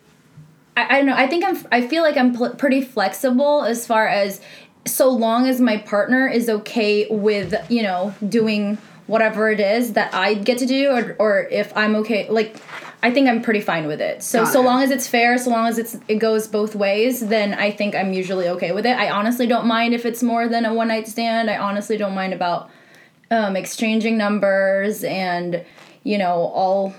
I, 0.76 0.96
I 0.96 0.96
don't 0.98 1.06
know. 1.06 1.16
I 1.16 1.26
think 1.26 1.44
I'm. 1.44 1.58
I 1.70 1.86
feel 1.86 2.02
like 2.02 2.16
I'm 2.16 2.34
pl- 2.34 2.54
pretty 2.54 2.82
flexible 2.82 3.64
as 3.64 3.86
far 3.86 4.06
as 4.06 4.40
so 4.86 5.08
long 5.08 5.46
as 5.46 5.60
my 5.60 5.78
partner 5.78 6.26
is 6.26 6.48
okay 6.48 7.06
with 7.08 7.54
you 7.70 7.82
know 7.82 8.14
doing 8.28 8.78
whatever 9.06 9.50
it 9.50 9.60
is 9.60 9.94
that 9.94 10.14
I 10.14 10.34
get 10.34 10.58
to 10.58 10.66
do, 10.66 10.90
or 10.90 11.16
or 11.18 11.42
if 11.44 11.74
I'm 11.76 11.96
okay. 11.96 12.28
Like, 12.28 12.56
I 13.02 13.10
think 13.10 13.28
I'm 13.28 13.42
pretty 13.42 13.60
fine 13.60 13.86
with 13.86 14.00
it. 14.00 14.22
So 14.22 14.44
Got 14.44 14.52
so 14.52 14.60
it. 14.60 14.64
long 14.64 14.82
as 14.82 14.90
it's 14.90 15.08
fair, 15.08 15.36
so 15.38 15.50
long 15.50 15.66
as 15.66 15.78
it's 15.78 15.98
it 16.08 16.16
goes 16.16 16.46
both 16.46 16.74
ways, 16.76 17.20
then 17.20 17.52
I 17.54 17.70
think 17.70 17.94
I'm 17.96 18.12
usually 18.12 18.48
okay 18.48 18.72
with 18.72 18.86
it. 18.86 18.96
I 18.96 19.10
honestly 19.10 19.46
don't 19.46 19.66
mind 19.66 19.92
if 19.92 20.06
it's 20.06 20.22
more 20.22 20.48
than 20.48 20.64
a 20.64 20.72
one 20.72 20.88
night 20.88 21.08
stand. 21.08 21.50
I 21.50 21.58
honestly 21.58 21.96
don't 21.96 22.14
mind 22.14 22.32
about 22.32 22.70
um, 23.32 23.56
exchanging 23.56 24.18
numbers 24.18 25.02
and 25.04 25.64
you 26.04 26.18
know 26.18 26.34
all 26.34 26.94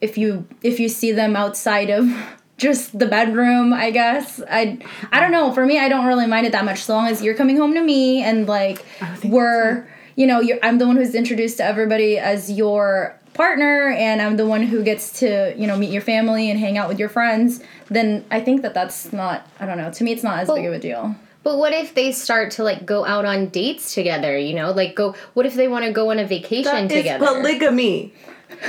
if 0.00 0.16
you 0.16 0.46
if 0.62 0.80
you 0.80 0.88
see 0.88 1.12
them 1.12 1.36
outside 1.36 1.90
of 1.90 2.08
just 2.56 2.96
the 2.96 3.06
bedroom 3.06 3.72
i 3.72 3.90
guess 3.90 4.40
i 4.48 4.78
i 5.10 5.20
don't 5.20 5.32
know 5.32 5.52
for 5.52 5.66
me 5.66 5.76
i 5.76 5.88
don't 5.88 6.06
really 6.06 6.26
mind 6.26 6.46
it 6.46 6.52
that 6.52 6.64
much 6.64 6.84
so 6.84 6.94
long 6.94 7.08
as 7.08 7.20
you're 7.20 7.34
coming 7.34 7.56
home 7.56 7.74
to 7.74 7.82
me 7.82 8.22
and 8.22 8.46
like 8.46 8.84
we're 9.24 9.84
you 10.14 10.24
know 10.24 10.40
you're, 10.40 10.58
i'm 10.62 10.78
the 10.78 10.86
one 10.86 10.96
who's 10.96 11.16
introduced 11.16 11.56
to 11.56 11.64
everybody 11.64 12.16
as 12.16 12.50
your 12.52 13.18
partner 13.34 13.90
and 13.90 14.22
i'm 14.22 14.36
the 14.36 14.46
one 14.46 14.62
who 14.62 14.82
gets 14.82 15.18
to 15.20 15.52
you 15.56 15.66
know 15.66 15.76
meet 15.76 15.90
your 15.90 16.02
family 16.02 16.50
and 16.50 16.58
hang 16.58 16.78
out 16.78 16.88
with 16.88 16.98
your 16.98 17.08
friends 17.08 17.60
then 17.88 18.24
i 18.30 18.40
think 18.40 18.62
that 18.62 18.72
that's 18.74 19.12
not 19.12 19.46
i 19.60 19.66
don't 19.66 19.76
know 19.78 19.90
to 19.90 20.04
me 20.04 20.12
it's 20.12 20.22
not 20.22 20.38
as 20.38 20.48
big 20.48 20.64
of 20.64 20.72
a 20.72 20.78
deal 20.78 21.14
But 21.42 21.58
what 21.58 21.72
if 21.74 21.92
they 21.94 22.10
start 22.12 22.52
to 22.52 22.64
like 22.64 22.86
go 22.86 23.04
out 23.04 23.26
on 23.26 23.48
dates 23.50 23.92
together? 23.92 24.32
You 24.38 24.54
know, 24.54 24.72
like 24.72 24.96
go. 24.96 25.14
What 25.34 25.44
if 25.44 25.52
they 25.60 25.68
want 25.68 25.84
to 25.84 25.92
go 25.92 26.10
on 26.10 26.18
a 26.18 26.24
vacation 26.24 26.72
That 26.88 26.90
is 26.90 27.02
together? 27.04 27.26
polygamy. 27.26 28.14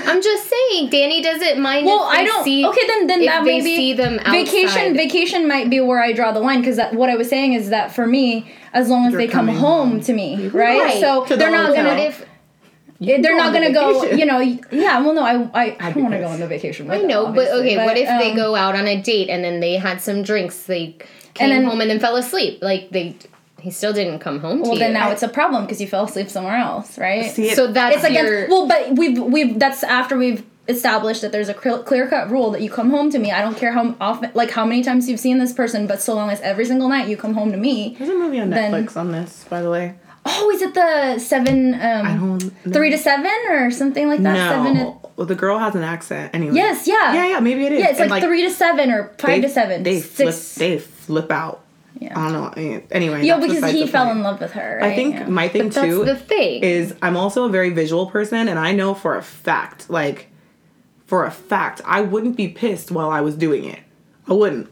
I'm 0.10 0.22
just 0.22 0.44
saying, 0.54 0.90
Danny 0.90 1.22
doesn't 1.22 1.62
mind. 1.62 1.86
Well, 1.86 2.04
if 2.10 2.12
they 2.12 2.20
I 2.20 2.26
don't. 2.26 2.44
See, 2.44 2.66
okay, 2.68 2.86
then 2.92 3.08
then 3.08 3.24
that 3.26 3.46
they 3.46 3.60
maybe 3.60 3.76
see 3.78 3.94
them 3.94 4.20
outside. 4.20 4.44
vacation. 4.44 4.94
Vacation 4.94 5.48
might 5.48 5.70
be 5.70 5.80
where 5.80 6.02
I 6.04 6.12
draw 6.12 6.34
the 6.34 6.42
line 6.42 6.60
because 6.60 6.78
what 6.92 7.10
I 7.10 7.16
was 7.16 7.30
saying 7.30 7.54
is 7.54 7.70
that 7.70 7.96
for 7.96 8.06
me, 8.06 8.28
as 8.74 8.90
long 8.90 9.06
as 9.08 9.14
You're 9.14 9.22
they 9.24 9.32
come 9.40 9.48
home, 9.48 9.90
home. 9.92 10.02
to 10.02 10.12
me, 10.14 10.48
right? 10.50 10.82
Right. 10.84 11.00
So 11.00 11.24
To 11.28 11.38
they're 11.38 11.52
not 11.52 11.68
hotel. 11.68 11.86
gonna. 11.96 12.02
If 12.12 12.20
You 12.20 12.26
they're 13.00 13.22
go 13.22 13.36
not 13.38 13.54
gonna 13.54 13.74
go. 13.74 14.04
You 14.06 14.26
know. 14.26 14.40
Yeah. 14.40 15.00
Well, 15.02 15.14
no. 15.14 15.24
I 15.24 15.34
I, 15.54 15.78
I 15.80 15.92
don't 15.92 16.04
want 16.04 16.14
to 16.16 16.20
go 16.20 16.28
on 16.28 16.40
the 16.40 16.48
vacation. 16.48 16.90
I 16.90 17.02
know, 17.02 17.26
them, 17.26 17.36
but 17.36 17.48
obviously, 17.52 17.76
okay, 17.76 17.86
what 17.86 17.98
if 17.98 18.08
they 18.08 18.32
um, 18.32 18.36
go 18.38 18.56
out 18.56 18.76
on 18.76 18.88
a 18.88 19.02
date 19.02 19.30
and 19.30 19.44
then 19.44 19.60
they 19.60 19.76
had 19.76 20.02
some 20.02 20.24
drinks, 20.24 20.64
they 20.64 20.96
came 21.34 21.50
then- 21.50 21.66
home 21.66 21.82
and 21.82 21.90
then 21.90 22.00
fell 22.00 22.16
asleep? 22.16 22.60
Like 22.62 22.90
they, 22.92 23.16
he 23.60 23.72
still 23.72 23.92
didn't 23.94 24.20
come 24.20 24.40
home 24.40 24.64
to 24.64 24.70
Well, 24.70 24.80
then 24.80 24.90
you. 24.92 24.94
now 24.98 25.12
it's 25.12 25.24
a 25.24 25.28
problem 25.28 25.66
because 25.66 25.82
you 25.82 25.88
fell 25.88 26.06
asleep 26.06 26.30
somewhere 26.30 26.56
else, 26.58 26.98
right? 26.98 27.32
See, 27.32 27.50
it- 27.50 27.56
so 27.56 27.68
that's 27.72 27.96
it's 27.96 28.04
like 28.04 28.14
your. 28.14 28.48
well, 28.48 28.68
but 28.68 28.96
we've 28.96 29.20
we've 29.20 29.60
that's 29.60 29.84
after 29.84 30.18
we've 30.18 30.44
established 30.68 31.22
that 31.22 31.32
there's 31.32 31.48
a 31.50 31.54
clear 31.54 32.08
cut 32.08 32.32
rule 32.32 32.50
that 32.52 32.62
you 32.62 32.70
come 32.72 32.90
home 32.90 33.12
to 33.12 33.20
me. 33.20 33.32
I 33.32 33.42
don't 33.42 33.56
care 33.56 33.72
how 33.72 33.96
often, 34.02 34.32
like 34.34 34.50
how 34.52 34.66
many 34.66 34.84
times 34.84 35.08
you've 35.10 35.20
seen 35.20 35.38
this 35.38 35.54
person, 35.54 35.86
but 35.86 36.02
so 36.02 36.16
long 36.16 36.30
as 36.32 36.42
every 36.42 36.66
single 36.66 36.90
night 36.90 37.08
you 37.08 37.18
come 37.18 37.34
home 37.36 37.52
to 37.52 37.58
me. 37.58 37.96
There's 38.00 38.10
a 38.10 38.16
movie 38.16 38.40
on 38.40 38.50
then- 38.50 38.72
Netflix 38.72 38.96
on 38.98 39.12
this, 39.12 39.46
by 39.50 39.62
the 39.62 39.70
way. 39.70 39.96
Oh, 40.28 40.50
is 40.52 40.62
it 40.62 40.74
the 40.74 41.20
seven? 41.20 41.76
I 41.76 42.14
Um, 42.14 42.40
don't. 42.40 42.66
know. 42.66 42.72
three 42.74 42.90
to 42.90 42.98
seven 42.98 43.32
or 43.50 43.70
something 43.72 44.08
like 44.08 44.22
that. 44.24 44.34
No. 44.34 44.50
Seven. 44.50 44.76
To, 44.78 44.94
well, 45.16 45.28
the 45.28 45.36
girl 45.36 45.60
has 45.60 45.76
an 45.76 45.84
accent. 45.84 46.34
Anyway. 46.34 46.56
yes. 46.56 46.88
Yeah. 46.88 47.14
Yeah, 47.14 47.28
yeah. 47.28 47.40
Maybe 47.40 47.66
it 47.66 47.74
is. 47.74 47.80
Yeah, 47.80 47.90
it's 47.92 48.00
And, 48.00 48.10
like, 48.10 48.24
three 48.24 48.42
to 48.44 48.50
seven 48.50 48.90
or 48.92 49.10
five 49.20 49.42
they- 49.42 49.42
to 49.42 49.50
seven. 49.50 49.84
They 49.84 50.00
six. 50.00 50.56
flip. 50.56 50.58
They 50.70 50.80
flip 50.80 51.32
out. 51.32 51.62
Yeah. 52.00 52.20
I 52.20 52.24
don't 52.32 52.34
know. 52.58 52.82
Anyway. 52.92 53.24
yeah, 53.24 53.40
because 53.40 53.72
he 53.72 53.88
fell 53.88 54.06
point. 54.06 54.18
in 54.18 54.24
love 54.24 54.42
with 54.42 54.52
her. 54.54 54.80
I 54.84 54.94
think 54.96 55.16
Yeah. 55.16 55.28
my 55.30 55.48
thing 55.48 55.70
too 55.70 56.04
the 56.04 56.16
thing. 56.16 56.62
is 56.64 56.94
I'm 57.02 57.16
also 57.16 57.46
a 57.46 57.50
very 57.50 57.70
visual 57.70 58.08
person, 58.08 58.50
and 58.50 58.60
I 58.60 58.74
know 58.74 58.94
for 58.94 59.16
a 59.16 59.22
fact, 59.22 59.90
like, 59.90 60.28
for 61.06 61.26
a 61.26 61.32
fact, 61.32 61.82
I 61.86 62.02
wouldn't 62.02 62.36
be 62.36 62.48
pissed 62.50 62.92
while 62.92 63.10
I 63.12 63.22
was 63.22 63.36
doing 63.36 63.64
it. 63.64 63.80
I 64.28 64.34
wouldn't. 64.34 64.70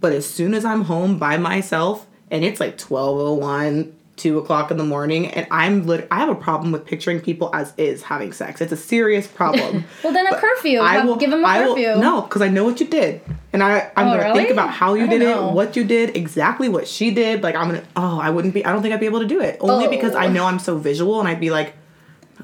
But 0.00 0.12
as 0.12 0.26
soon 0.28 0.52
as 0.52 0.64
I'm 0.64 0.82
home 0.82 1.18
by 1.18 1.38
myself 1.38 2.06
and 2.30 2.44
it's 2.44 2.60
like 2.60 2.76
1201, 2.78 3.94
two 4.18 4.36
o'clock 4.38 4.70
in 4.70 4.76
the 4.76 4.84
morning, 4.84 5.28
and 5.28 5.46
I'm 5.50 5.86
lit- 5.86 6.06
I 6.10 6.16
have 6.18 6.28
a 6.28 6.34
problem 6.34 6.72
with 6.72 6.84
picturing 6.84 7.20
people 7.20 7.50
as 7.54 7.72
is 7.78 8.02
having 8.02 8.32
sex. 8.32 8.60
It's 8.60 8.72
a 8.72 8.76
serious 8.76 9.26
problem. 9.26 9.84
Well, 10.04 10.12
then 10.12 10.26
a 10.26 10.36
curfew. 10.36 10.80
I 10.80 11.04
will 11.04 11.16
give 11.16 11.32
him 11.32 11.44
a 11.44 11.48
I 11.48 11.64
will- 11.66 11.74
curfew. 11.74 12.00
no, 12.00 12.20
because 12.22 12.42
I 12.42 12.48
know 12.48 12.64
what 12.64 12.80
you 12.80 12.86
did, 12.86 13.20
and 13.52 13.62
I 13.62 13.90
I'm 13.96 14.08
Oh, 14.08 14.10
gonna 14.12 14.22
really? 14.24 14.38
think 14.40 14.50
about 14.50 14.70
how 14.70 14.94
you 14.94 15.06
did 15.06 15.20
don't 15.20 15.48
it, 15.50 15.54
what 15.54 15.76
you 15.76 15.84
did, 15.84 16.16
exactly 16.16 16.68
what 16.68 16.86
she 16.86 17.10
did. 17.10 17.42
Like 17.42 17.54
I'm 17.54 17.68
gonna 17.68 17.84
oh 17.96 18.18
I 18.20 18.30
wouldn't 18.30 18.52
be 18.54 18.64
I 18.64 18.72
don't 18.72 18.82
think 18.82 18.92
I'd 18.92 19.00
be 19.00 19.06
able 19.06 19.20
to 19.20 19.26
do 19.26 19.40
it 19.40 19.56
only 19.60 19.86
Oh. 19.86 19.90
because 19.90 20.14
I 20.14 20.26
know 20.28 20.44
I'm 20.44 20.58
so 20.58 20.76
visual, 20.78 21.20
and 21.20 21.28
I'd 21.28 21.40
be 21.40 21.50
like, 21.50 21.74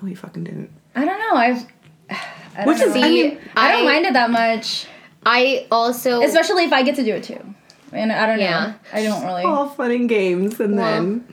no, 0.00 0.09
you 0.09 0.16
fucking 0.16 0.45
didn't. 0.45 0.71
I 0.95 1.04
don't 1.04 1.19
know. 1.19 1.37
I've. 1.37 1.66
I 2.57 2.66
Which 2.66 2.78
don't 2.78 2.88
is 2.90 2.95
know. 2.95 3.02
I 3.02 3.09
mean 3.11 3.38
I 3.57 3.73
don't 3.73 3.85
mind 3.85 4.07
it 4.07 4.12
that 4.12 4.31
much, 4.31 4.87
I 5.26 5.66
also 5.73 6.23
especially 6.23 6.64
if 6.64 6.73
I 6.73 6.83
get 6.85 6.97
to 6.97 7.04
do 7.04 7.14
it 7.14 7.25
too. 7.25 7.40
And 7.93 8.11
I 8.11 8.26
don't 8.26 8.38
know. 8.38 8.45
Yeah. 8.45 8.75
I 8.93 9.02
don't 9.04 9.25
really. 9.25 9.45
all 9.45 9.69
fun 9.69 9.93
and 9.93 10.09
games, 10.09 10.59
and 10.59 10.76
Well, 10.76 10.85
then 11.02 11.28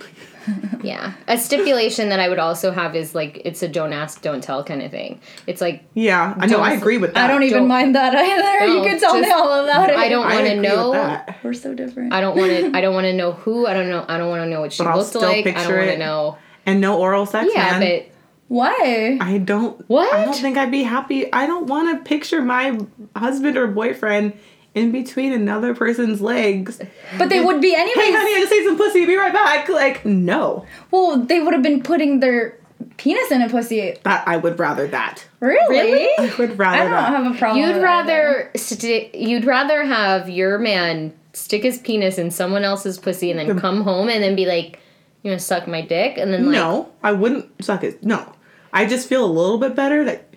yeah 0.83 1.13
a 1.27 1.37
stipulation 1.37 2.09
that 2.09 2.19
I 2.19 2.27
would 2.29 2.39
also 2.39 2.71
have 2.71 2.95
is 2.95 3.13
like 3.13 3.41
it's 3.45 3.61
a 3.63 3.67
don't 3.67 3.93
ask 3.93 4.21
don't 4.21 4.41
tell 4.43 4.63
kind 4.63 4.81
of 4.81 4.91
thing. 4.91 5.19
It's 5.47 5.61
like 5.61 5.83
yeah, 5.93 6.35
I 6.37 6.45
know 6.47 6.59
I 6.59 6.71
agree 6.73 6.97
with 6.97 7.13
that. 7.13 7.25
I 7.25 7.27
don't 7.33 7.43
even 7.43 7.59
Don't- 7.59 7.67
mind 7.67 7.95
that 7.95 8.13
either. 8.15 8.67
No, 8.67 8.75
you 8.77 8.89
can 8.89 8.99
tell 8.99 9.19
me 9.19 9.29
all 9.29 9.63
about 9.63 9.89
it. 9.89 9.95
I 9.95 10.09
don't 10.09 10.23
want 10.25 10.45
to 10.45 10.51
agree 10.53 10.59
with 10.61 10.69
know. 10.69 10.91
that. 10.93 11.37
We're 11.43 11.53
so 11.53 11.73
different. 11.73 12.13
I 12.13 12.21
don't 12.21 12.35
want 12.37 12.51
to. 12.51 12.77
I 12.77 12.81
don't 12.81 12.93
want 12.93 13.05
to 13.05 13.13
know 13.13 13.31
who. 13.33 13.67
I 13.67 13.73
don't 13.73 13.89
know. 13.89 14.05
I 14.07 14.17
don't 14.17 14.29
want 14.29 14.43
to 14.43 14.49
know 14.49 14.61
what 14.61 14.73
she 14.73 14.83
But 14.83 14.89
I'll 14.89 15.03
still 15.03 15.21
like. 15.21 15.45
I 15.47 15.51
don't 15.63 15.71
want 15.77 15.87
it. 15.89 15.91
to 15.93 15.97
know. 15.99 16.37
And 16.65 16.79
no 16.81 16.99
oral 16.99 17.25
sex, 17.25 17.51
Yeah, 17.53 17.79
man. 17.79 17.81
but 17.81 18.11
Why? 18.47 19.17
I 19.21 19.37
don't. 19.37 19.83
What? 19.89 20.13
I 20.13 20.25
don't 20.25 20.33
think 20.35 20.57
I'd 20.57 20.71
be 20.71 20.83
happy. 20.83 21.31
I 21.31 21.47
don't 21.47 21.67
want 21.67 21.97
to 21.97 22.07
picture 22.07 22.41
my 22.41 22.79
husband 23.15 23.57
or 23.57 23.67
boyfriend 23.67 24.33
in 24.73 24.91
between 24.91 25.33
another 25.33 25.75
person's 25.75 26.21
legs. 26.21 26.81
But 27.17 27.29
they 27.29 27.43
would 27.43 27.61
be 27.61 27.75
anyways. 27.75 27.95
Hey, 27.95 28.11
honey, 28.11 28.35
I 28.35 28.39
just 28.39 28.53
ate 28.53 28.65
some 28.65 28.77
pussy. 28.77 29.05
Be 29.05 29.15
right 29.15 29.33
back. 29.33 29.67
Like, 29.69 30.05
no. 30.05 30.65
Well, 30.91 31.17
they 31.17 31.39
would 31.41 31.53
have 31.53 31.63
been 31.63 31.83
putting 31.83 32.19
their 32.19 32.57
penis 32.97 33.31
in 33.31 33.41
a 33.41 33.49
pussy. 33.49 33.97
That 34.03 34.27
I 34.27 34.37
would 34.37 34.59
rather 34.59 34.87
that. 34.87 35.25
Really? 35.39 35.75
Really? 35.75 36.09
I 36.19 36.35
would 36.37 36.57
rather 36.57 36.77
I 36.77 36.83
don't 36.83 36.91
that. 36.91 37.23
have 37.23 37.35
a 37.35 37.37
problem. 37.37 37.63
you'd 37.63 37.75
with 37.75 37.83
rather 37.83 38.51
stick. 38.55 39.11
You'd 39.13 39.45
rather 39.45 39.83
have 39.83 40.29
your 40.29 40.57
man 40.57 41.13
stick 41.33 41.63
his 41.63 41.77
penis 41.79 42.17
in 42.17 42.31
someone 42.31 42.63
else's 42.63 42.99
pussy 42.99 43.31
and 43.31 43.39
then 43.39 43.59
come 43.59 43.81
home 43.81 44.09
and 44.09 44.23
then 44.23 44.35
be 44.35 44.45
like, 44.45 44.79
"You 45.23 45.31
gonna 45.31 45.39
suck 45.39 45.67
my 45.67 45.81
dick?" 45.81 46.17
And 46.17 46.33
then 46.33 46.45
like, 46.45 46.53
no, 46.53 46.89
I 47.03 47.11
wouldn't 47.13 47.63
suck 47.63 47.83
it. 47.83 48.03
No, 48.03 48.33
I 48.73 48.85
just 48.85 49.07
feel 49.07 49.25
a 49.25 49.31
little 49.31 49.57
bit 49.57 49.75
better 49.75 50.03
that 50.05 50.30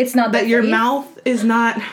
It's 0.00 0.14
not 0.14 0.32
that 0.32 0.44
the 0.44 0.48
your 0.48 0.62
mouth 0.62 1.06
is 1.24 1.44
not. 1.44 1.80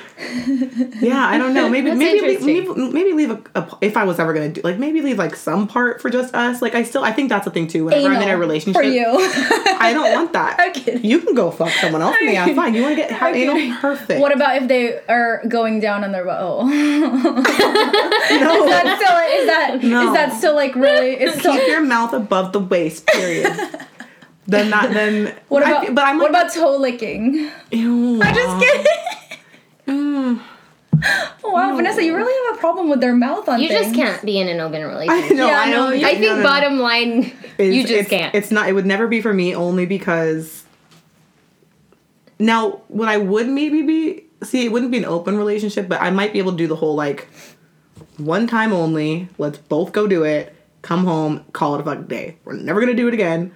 Yeah, 1.00 1.28
I 1.28 1.38
don't 1.38 1.54
know. 1.54 1.70
Maybe 1.70 1.94
maybe 1.94 2.22
leave, 2.22 2.42
maybe 2.44 2.68
maybe 2.92 3.14
leave 3.14 3.30
a, 3.30 3.40
a 3.54 3.78
if 3.82 3.96
I 3.96 4.04
was 4.04 4.18
ever 4.18 4.34
gonna 4.34 4.50
do 4.50 4.62
like 4.64 4.80
maybe 4.80 5.02
leave 5.02 5.20
like 5.20 5.36
some 5.36 5.68
part 5.68 6.02
for 6.02 6.10
just 6.10 6.34
us. 6.34 6.60
Like 6.60 6.74
I 6.74 6.82
still 6.82 7.04
I 7.04 7.12
think 7.12 7.30
that's 7.30 7.46
the 7.46 7.52
thing 7.52 7.68
too. 7.68 7.86
Whenever 7.86 8.16
I'm 8.16 8.22
in 8.24 8.30
a 8.30 8.36
relationship, 8.36 8.82
for 8.82 8.88
you. 8.88 9.06
I 9.06 9.92
don't 9.94 10.12
want 10.12 10.34
that. 10.34 10.56
I'm. 10.88 11.06
You 11.06 11.20
can 11.20 11.36
go 11.36 11.52
fuck 11.52 11.70
someone 11.70 12.02
else. 12.02 12.16
Yeah, 12.20 12.46
kidding. 12.46 12.56
fine. 12.56 12.74
You 12.74 12.82
want 12.82 12.96
to 12.96 13.02
get 13.02 13.12
have 13.12 13.36
anal? 13.36 13.78
Perfect. 13.80 14.20
What 14.20 14.36
about 14.36 14.60
if 14.60 14.68
they 14.68 15.00
are 15.06 15.44
going 15.48 15.80
down 15.80 16.04
on 16.04 16.12
their 16.12 16.26
butthole? 16.26 16.62
Oh. 16.62 16.66
no. 16.66 18.64
is 18.64 18.70
that 18.72 18.98
still 19.00 19.40
is 19.40 19.48
that 19.48 19.84
No. 19.84 20.08
is 20.08 20.14
that 20.14 20.34
still 20.40 20.56
like 20.56 20.74
really? 20.74 21.12
It's 21.12 21.38
still. 21.40 21.54
Keep 21.54 21.68
your 21.68 21.82
mouth 21.82 22.14
above 22.14 22.54
the 22.54 22.60
waist. 22.60 23.06
Period. 23.06 23.56
Then 24.48 24.70
that 24.72 24.94
then. 24.94 25.36
What 25.50 25.64
about? 25.64 25.86
fe- 25.86 25.94
but 25.94 26.04
I'm 26.06 26.18
what 26.20 26.32
like, 26.32 26.44
about 26.44 26.54
toe 26.56 26.78
licking? 26.78 27.52
Ew, 27.72 28.22
I'm 28.22 28.34
just 28.36 28.60
kidding. 28.66 28.86
Mm. 29.88 30.42
Oh, 31.46 31.52
wow, 31.52 31.74
Vanessa, 31.76 32.04
you 32.04 32.14
really 32.14 32.34
have 32.50 32.58
a 32.58 32.60
problem 32.60 32.90
with 32.90 33.00
their 33.00 33.16
mouth 33.16 33.48
on 33.48 33.62
you 33.62 33.70
things. 33.70 33.86
just 33.86 33.96
can't 33.96 34.26
be 34.26 34.38
in 34.38 34.50
an 34.50 34.60
open 34.60 34.82
I 34.84 34.86
relationship. 34.86 35.38
know. 35.38 35.48
Yeah, 35.48 35.60
I 35.62 35.70
no, 35.70 35.76
don't. 35.92 36.00
you- 36.00 36.06
I 36.08 36.12
think 36.16 36.24
no, 36.24 36.36
no. 36.38 36.44
bottom 36.44 36.80
line, 36.80 37.32
is 37.58 37.74
you 37.74 37.84
just 37.84 37.94
it's, 37.94 38.10
can't. 38.10 38.36
It's 38.36 38.52
not. 38.52 38.68
It 38.68 38.74
would 38.74 38.86
never 38.86 39.08
be 39.08 39.22
for 39.22 39.34
me 39.34 39.56
only 39.56 39.86
because. 39.86 40.66
Now, 42.40 42.82
what 42.90 43.08
I 43.08 43.18
would 43.18 43.48
maybe 43.48 43.82
be 43.84 44.26
see, 44.44 44.66
it 44.66 44.72
wouldn't 44.72 44.92
be 44.92 44.98
an 44.98 45.06
open 45.06 45.38
relationship, 45.38 45.88
but 45.88 46.02
I 46.02 46.10
might 46.10 46.34
be 46.34 46.40
able 46.40 46.52
to 46.52 46.58
do 46.58 46.68
the 46.68 46.76
whole 46.76 46.96
like, 46.96 47.28
one 48.18 48.46
time 48.48 48.74
only. 48.74 49.30
Let's 49.38 49.58
both 49.58 49.92
go 49.94 50.06
do 50.08 50.24
it. 50.24 50.54
Come 50.82 51.06
home, 51.06 51.44
call 51.54 51.76
it 51.76 51.82
a 51.82 51.84
fucking 51.84 52.08
day. 52.08 52.38
We're 52.44 52.54
never 52.54 52.80
gonna 52.80 52.94
do 52.94 53.08
it 53.08 53.14
again. 53.14 53.56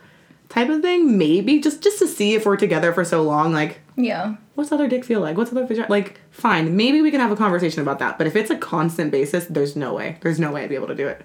Type 0.52 0.68
of 0.68 0.82
thing, 0.82 1.18
maybe 1.18 1.60
just 1.62 1.82
just 1.82 1.98
to 2.00 2.08
see 2.08 2.34
if 2.36 2.46
we're 2.46 2.58
together 2.58 2.92
for 2.92 3.06
so 3.06 3.22
long. 3.24 3.54
Like, 3.54 3.80
Yeah. 3.96 4.36
what's 4.56 4.70
other 4.74 4.90
dick 4.90 5.06
feel 5.06 5.22
like? 5.22 5.38
What's 5.38 5.50
other 5.54 5.66
vagina? 5.66 5.88
Like, 5.90 6.20
fine, 6.30 6.76
maybe 6.76 7.02
we 7.02 7.10
can 7.10 7.22
have 7.22 7.32
a 7.32 7.38
conversation 7.38 7.82
about 7.82 8.00
that. 8.00 8.18
But 8.18 8.28
if 8.28 8.36
it's 8.36 8.50
a 8.52 8.58
constant 8.58 9.12
basis, 9.12 9.46
there's 9.46 9.78
no 9.78 9.94
way. 9.94 10.18
There's 10.20 10.40
no 10.42 10.52
way 10.52 10.64
I'd 10.64 10.70
be 10.70 10.76
able 10.76 10.88
to 10.90 10.96
do 10.96 11.08
it. 11.08 11.22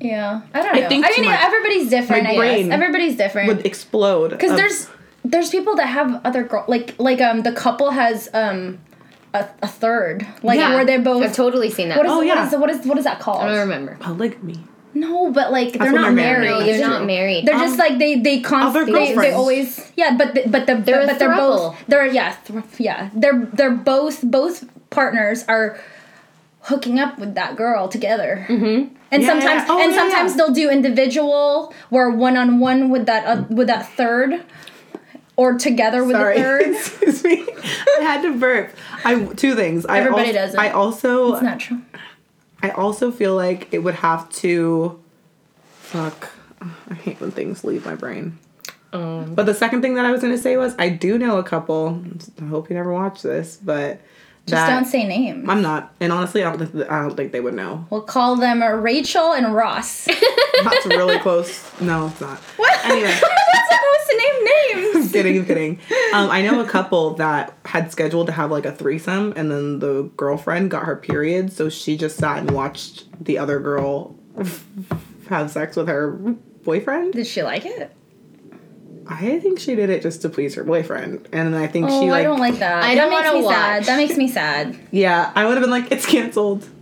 Yeah. 0.00 0.40
I 0.52 0.62
don't 0.62 0.74
I 0.76 0.88
think 0.88 1.06
I 1.06 1.10
mean, 1.16 1.30
much- 1.30 1.40
everybody's 1.44 1.88
different. 1.90 2.24
my 2.24 2.30
I 2.30 2.62
guess 2.62 2.70
everybody's 2.72 3.16
different. 3.16 3.46
Would 3.48 3.64
explode 3.64 4.30
because 4.32 4.50
of- 4.50 4.56
there's 4.56 4.88
there's 5.24 5.50
people 5.50 5.76
that 5.76 5.86
have 5.86 6.20
other 6.24 6.42
girl 6.42 6.64
like 6.66 6.94
like 6.98 7.20
um 7.20 7.42
the 7.42 7.52
couple 7.52 7.90
has 7.92 8.28
um 8.34 8.78
a, 9.32 9.46
a 9.62 9.68
third 9.68 10.26
like 10.42 10.58
Yeah, 10.58 10.74
where 10.74 10.84
they're 10.84 11.00
both 11.00 11.22
I've 11.22 11.34
totally 11.36 11.70
seen 11.70 11.88
that. 11.90 11.98
what 11.98 12.06
is 12.06 12.12
Oh, 12.12 12.16
what 12.18 12.26
yeah. 12.26 12.46
is 12.46 12.52
what 12.56 12.70
is 12.70 12.84
what 12.86 12.98
is 12.98 13.04
that 13.04 13.20
called 13.20 13.42
I 13.42 13.46
don't 13.48 13.58
remember. 13.60 13.96
polygamy. 14.00 14.58
No 14.96 15.30
but 15.30 15.52
like 15.52 15.72
they're 15.74 15.92
not 15.92 16.02
they're 16.02 16.12
married. 16.12 16.48
married 16.50 16.66
they're 16.66 16.88
not 16.88 17.04
married. 17.04 17.46
they're 17.46 17.58
just 17.58 17.78
like 17.78 17.98
they 17.98 18.18
they 18.18 18.40
constantly 18.40 18.92
they, 18.92 19.14
they 19.14 19.32
always 19.32 19.92
yeah 19.96 20.16
but 20.16 20.34
the, 20.34 20.48
but 20.48 20.66
the 20.66 20.76
They're 20.76 21.02
a 21.02 21.06
but 21.06 21.18
they're 21.18 21.34
both 21.34 21.76
they're 21.86 22.06
yeah 22.06 22.32
thr 22.32 22.60
yeah 22.78 23.10
they're 23.14 23.46
they're 23.52 23.70
both 23.70 24.22
both 24.22 24.64
partners 24.90 25.44
are 25.48 25.78
hooking 26.62 26.98
up 26.98 27.18
with 27.18 27.34
that 27.34 27.56
girl 27.56 27.88
together 27.88 28.44
mm-hmm. 28.48 28.92
and 29.12 29.22
Yeah, 29.22 29.28
sometimes 29.28 29.62
yeah. 29.62 29.66
Oh, 29.68 29.82
and 29.82 29.92
yeah, 29.92 29.98
sometimes 29.98 30.32
yeah. 30.32 30.36
they'll 30.36 30.54
do 30.54 30.70
individual 30.70 31.72
where 31.90 32.10
one 32.10 32.36
on 32.36 32.58
one 32.58 32.90
with 32.90 33.06
that 33.06 33.24
uh, 33.26 33.44
with 33.48 33.68
that 33.68 33.88
third 33.96 34.42
or 35.36 35.58
together 35.58 36.02
with 36.02 36.16
Sorry, 36.16 36.36
the 36.36 36.42
third 36.42 36.62
excuse 36.74 37.22
me. 37.24 37.46
I 37.98 38.02
had 38.02 38.22
to 38.22 38.36
burp. 38.36 38.74
I 39.04 39.26
two 39.34 39.54
things. 39.54 39.86
I 39.86 40.00
Everybody 40.00 40.28
al- 40.28 40.34
does 40.34 40.54
it. 40.54 40.58
I 40.60 40.70
also 40.70 41.34
it's 41.34 41.42
not 41.42 41.60
true 41.60 41.82
I 42.66 42.70
also 42.70 43.12
feel 43.12 43.36
like 43.36 43.68
it 43.72 43.78
would 43.78 43.94
have 43.96 44.28
to. 44.42 45.00
Fuck. 45.78 46.30
I 46.90 46.94
hate 46.94 47.20
when 47.20 47.30
things 47.30 47.62
leave 47.62 47.84
my 47.84 47.94
brain. 47.94 48.38
Um, 48.92 49.34
But 49.34 49.46
the 49.46 49.54
second 49.54 49.82
thing 49.82 49.94
that 49.94 50.04
I 50.04 50.10
was 50.10 50.20
gonna 50.20 50.38
say 50.38 50.56
was 50.56 50.74
I 50.78 50.88
do 50.88 51.16
know 51.16 51.38
a 51.38 51.44
couple. 51.44 52.02
I 52.40 52.44
hope 52.46 52.68
you 52.68 52.74
never 52.74 52.92
watch 52.92 53.22
this, 53.22 53.56
but 53.62 54.00
just 54.46 54.70
don't 54.70 54.84
say 54.84 55.06
names 55.06 55.48
I'm 55.48 55.60
not. 55.60 55.92
And 56.00 56.12
honestly, 56.12 56.44
I 56.44 56.50
don't 56.50 56.66
think 56.66 56.90
I 56.90 57.02
don't 57.02 57.16
think 57.16 57.32
they 57.32 57.40
would 57.40 57.54
know. 57.54 57.86
we'll 57.90 58.02
call 58.02 58.36
them 58.36 58.62
Rachel 58.62 59.32
and 59.32 59.54
Ross 59.54 60.04
That's 60.64 60.86
really 60.86 61.18
close. 61.18 61.64
No, 61.80 62.06
it's 62.06 62.20
not. 62.20 62.38
what 62.56 62.84
Anyway. 62.84 63.08
that's 63.52 63.68
supposed 63.68 64.10
to 64.10 64.16
name 64.16 64.44
names 64.44 64.96
I'm 65.06 65.12
kidding, 65.12 65.38
I'm 65.38 65.46
kidding. 65.46 65.78
Um, 66.12 66.30
I 66.30 66.42
know 66.42 66.60
a 66.60 66.68
couple 66.68 67.14
that 67.14 67.56
had 67.64 67.92
scheduled 67.92 68.26
to 68.26 68.32
have 68.32 68.50
like 68.50 68.64
a 68.64 68.72
threesome, 68.72 69.32
and 69.36 69.50
then 69.50 69.80
the 69.80 70.04
girlfriend 70.16 70.70
got 70.70 70.84
her 70.84 70.96
period, 70.96 71.52
so 71.52 71.68
she 71.68 71.96
just 71.96 72.16
sat 72.16 72.38
and 72.38 72.50
watched 72.52 73.04
the 73.22 73.38
other 73.38 73.58
girl 73.60 74.16
have 75.28 75.50
sex 75.50 75.76
with 75.76 75.88
her 75.88 76.12
boyfriend. 76.64 77.12
did 77.14 77.26
she 77.26 77.42
like 77.42 77.64
it 77.64 77.92
I 79.08 79.38
think 79.40 79.58
she 79.60 79.74
did 79.74 79.88
it 79.90 80.02
just 80.02 80.22
to 80.22 80.28
please 80.28 80.54
her 80.56 80.64
boyfriend, 80.64 81.28
and 81.32 81.54
I 81.56 81.66
think 81.66 81.88
Oh, 81.88 82.00
she 82.02 82.10
like, 82.10 82.20
I 82.20 82.22
don't 82.24 82.38
like 82.40 82.58
that. 82.58 82.82
I 82.82 82.94
don't 82.94 83.10
makes 83.10 83.26
wanna 83.26 83.38
me 83.38 83.48
sad. 83.48 83.76
watch. 83.78 83.86
That 83.86 83.96
makes 83.96 84.16
me 84.16 84.28
sad. 84.28 84.76
yeah, 84.90 85.32
I 85.34 85.44
would 85.46 85.54
have 85.54 85.62
been 85.62 85.70
like, 85.70 85.90
it's 85.92 86.06
canceled. 86.06 86.66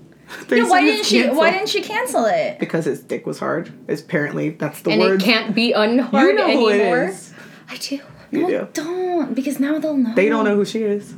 Yeah, 0.50 0.68
why 0.68 0.80
didn't 0.80 1.04
she? 1.04 1.26
Why 1.28 1.50
didn't 1.52 1.68
she 1.68 1.80
cancel 1.82 2.24
it? 2.24 2.58
Because 2.58 2.86
his 2.86 3.00
dick 3.00 3.24
was 3.26 3.38
hard. 3.38 3.70
Is 3.88 4.00
apparently 4.00 4.50
that's 4.50 4.80
the 4.82 4.90
and 4.90 5.00
word. 5.00 5.20
it 5.22 5.24
can't 5.24 5.54
be 5.54 5.72
unhard 5.72 6.26
you 6.26 6.34
know 6.34 6.50
who 6.50 6.68
anymore. 6.70 7.02
it 7.04 7.10
is. 7.10 7.32
I 7.68 7.76
do. 7.76 8.00
You 8.32 8.40
Well, 8.46 8.48
do. 8.48 8.68
don't 8.72 9.34
because 9.34 9.60
now 9.60 9.78
they'll 9.78 9.96
know. 9.96 10.14
They 10.14 10.28
don't 10.28 10.44
know 10.44 10.56
who 10.56 10.64
she 10.64 10.82
is, 10.82 11.14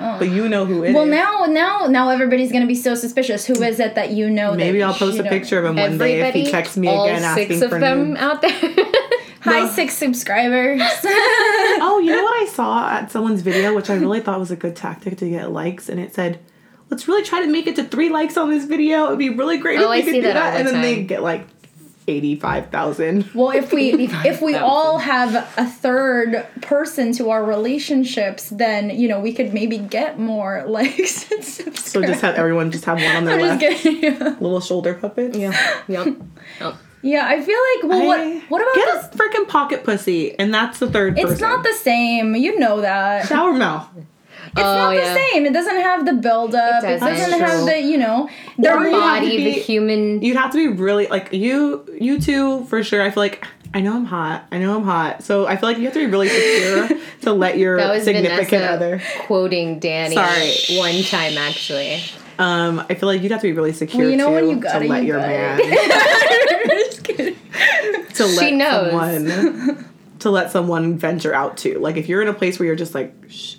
Oh. 0.00 0.16
but 0.18 0.30
you 0.30 0.48
know 0.48 0.64
who 0.64 0.82
it 0.82 0.88
is. 0.88 0.94
Well, 0.94 1.06
now, 1.06 1.44
now, 1.48 1.86
now 1.88 2.08
everybody's 2.08 2.50
gonna 2.50 2.66
be 2.66 2.74
so 2.74 2.94
suspicious. 2.96 3.44
Who 3.46 3.62
is 3.62 3.78
it 3.78 3.94
that 3.94 4.10
you 4.12 4.28
know? 4.30 4.54
Maybe 4.54 4.78
that 4.78 4.88
I'll 4.88 4.94
post 4.94 5.18
a 5.20 5.24
picture 5.24 5.58
of 5.60 5.66
him 5.66 5.76
one 5.76 5.98
day 5.98 6.20
if 6.22 6.34
he 6.34 6.50
texts 6.50 6.76
me 6.76 6.88
all 6.88 7.04
again 7.04 7.20
six 7.36 7.50
asking 7.52 7.62
of 7.62 7.70
for 7.70 7.78
them 7.78 8.08
nudes. 8.08 8.20
out 8.20 8.42
there. 8.42 8.50
Hi, 9.42 9.60
No. 9.60 9.68
six 9.68 9.94
subscribers. 9.94 10.80
Oh, 11.80 12.00
you 12.04 12.10
know 12.14 12.22
what 12.24 12.42
I 12.42 12.46
saw 12.52 12.90
at 12.90 13.10
someone's 13.12 13.42
video, 13.42 13.74
which 13.74 13.88
I 13.90 13.94
really 13.94 14.20
thought 14.20 14.40
was 14.40 14.50
a 14.50 14.56
good 14.56 14.74
tactic 14.74 15.16
to 15.18 15.28
get 15.28 15.52
likes, 15.52 15.88
and 15.88 16.00
it 16.00 16.14
said, 16.14 16.40
"Let's 16.90 17.06
really 17.06 17.22
try 17.22 17.40
to 17.42 17.46
make 17.48 17.66
it 17.66 17.76
to 17.76 17.84
three 17.84 18.08
likes 18.10 18.36
on 18.36 18.50
this 18.50 18.64
video. 18.64 19.06
It'd 19.06 19.18
be 19.18 19.30
really 19.30 19.58
great 19.58 19.78
Oh, 19.78 19.82
if 19.84 19.88
we 19.90 19.96
I 19.98 20.02
could 20.02 20.10
see 20.10 20.20
do 20.20 20.26
that 20.26 20.34
that." 20.34 20.46
all 20.46 20.52
the 20.52 20.58
and 20.58 20.68
then 20.68 20.82
they 20.82 21.02
get 21.04 21.22
like 21.22 21.46
eighty-five 22.08 22.70
thousand. 22.70 23.28
well, 23.34 23.50
if 23.50 23.72
we 23.72 23.90
if 23.92 24.40
we 24.42 24.54
85,000. 24.54 24.62
all 24.62 24.98
have 24.98 25.34
a 25.56 25.66
third 25.66 26.44
person 26.62 27.12
to 27.14 27.30
our 27.30 27.44
relationships, 27.44 28.48
then 28.50 28.90
you 28.90 29.08
know 29.08 29.20
we 29.20 29.32
could 29.32 29.52
maybe 29.54 29.78
get 29.78 30.18
more 30.18 30.64
likes 30.66 31.30
and 31.30 31.44
subscribers. 31.44 31.84
So 31.92 32.02
just 32.02 32.22
have 32.22 32.34
everyone 32.34 32.70
just 32.72 32.86
have 32.86 32.96
one 33.00 33.16
on 33.16 33.24
their 33.24 33.36
I'm 33.36 33.42
left, 33.42 33.60
just 33.60 33.82
kidding. 33.82 34.18
little 34.18 34.60
shoulder 34.60 34.94
puppet. 34.94 35.36
Yeah. 35.36 35.52
Yep. 35.86 36.16
Yep. 36.60 36.76
Yeah, 37.02 37.26
I 37.28 37.40
feel 37.40 37.58
like 37.74 37.90
well, 37.90 38.06
what 38.06 38.42
what 38.50 38.62
about 38.62 38.74
get 38.74 39.10
the 39.12 39.24
a 39.24 39.28
freaking 39.28 39.48
pocket 39.48 39.84
pussy, 39.84 40.38
and 40.38 40.52
that's 40.52 40.78
the 40.78 40.90
third. 40.90 41.18
It's 41.18 41.30
person. 41.30 41.40
not 41.48 41.62
the 41.64 41.72
same. 41.74 42.34
You 42.34 42.58
know 42.58 42.80
that. 42.80 43.20
It's 43.20 43.28
shower 43.28 43.52
mouth. 43.52 43.88
It's 44.50 44.56
not 44.56 44.94
yeah. 44.94 45.12
the 45.12 45.14
same. 45.20 45.44
It 45.44 45.52
doesn't 45.52 45.76
have 45.76 46.06
the 46.06 46.14
buildup. 46.14 46.82
It 46.82 46.86
It 46.92 47.00
doesn't. 47.00 47.30
doesn't 47.30 47.40
have 47.40 47.66
the, 47.66 47.80
you 47.80 47.98
know, 47.98 48.24
Or 48.24 48.30
they're 48.56 48.84
you 48.86 48.90
Body, 48.92 49.44
the 49.44 49.50
human. 49.52 50.22
You'd 50.22 50.38
have 50.38 50.52
to 50.52 50.56
be 50.56 50.68
really 50.68 51.06
like 51.06 51.34
you. 51.34 51.84
You 52.00 52.18
two 52.18 52.64
for 52.64 52.82
sure. 52.82 53.02
I 53.02 53.10
feel 53.10 53.22
like 53.24 53.44
I 53.74 53.82
know 53.82 53.94
I'm 53.94 54.06
hot. 54.06 54.46
I 54.50 54.58
know 54.58 54.74
I'm 54.76 54.84
hot. 54.84 55.22
So 55.22 55.46
I 55.46 55.56
feel 55.56 55.68
like 55.68 55.76
you 55.76 55.84
have 55.84 55.92
to 55.92 55.98
be 55.98 56.06
really 56.10 56.30
secure 56.30 56.88
to 57.22 57.32
let 57.34 57.58
your 57.58 57.76
That 57.76 57.92
was 57.92 58.04
significant 58.04 58.48
Vanessa 58.48 58.72
other. 58.72 59.02
quoting 59.26 59.80
Danny 59.80 60.14
Sorry. 60.14 60.78
one 60.78 61.02
time 61.02 61.36
actually. 61.36 62.00
Um, 62.38 62.80
I 62.88 62.94
feel 62.94 63.08
like 63.08 63.20
you'd 63.20 63.32
have 63.32 63.42
to 63.42 63.48
be 63.48 63.52
really 63.52 63.72
secure 63.74 64.02
Well, 64.04 64.10
you 64.10 64.16
know 64.16 64.28
too, 64.28 64.34
when 64.34 64.48
you 64.48 64.56
got 64.62 64.78
to 64.78 64.84
it, 64.84 64.88
let 64.88 65.02
you 65.02 65.08
your 65.08 65.18
got 65.18 65.28
man 65.28 65.58
Just 65.58 65.68
kidding. 66.28 66.57
To 67.16 68.26
let 68.26 68.38
She 68.38 68.50
knows. 68.52 68.90
someone 68.90 69.84
to 70.20 70.30
let 70.30 70.50
someone 70.50 70.96
venture 70.98 71.34
out 71.34 71.56
to. 71.58 71.78
Like 71.78 71.96
if 71.96 72.08
you're 72.08 72.22
in 72.22 72.28
a 72.28 72.34
place 72.34 72.58
where 72.58 72.66
you're 72.66 72.76
just 72.76 72.94
like 72.94 73.12
shit. 73.28 73.58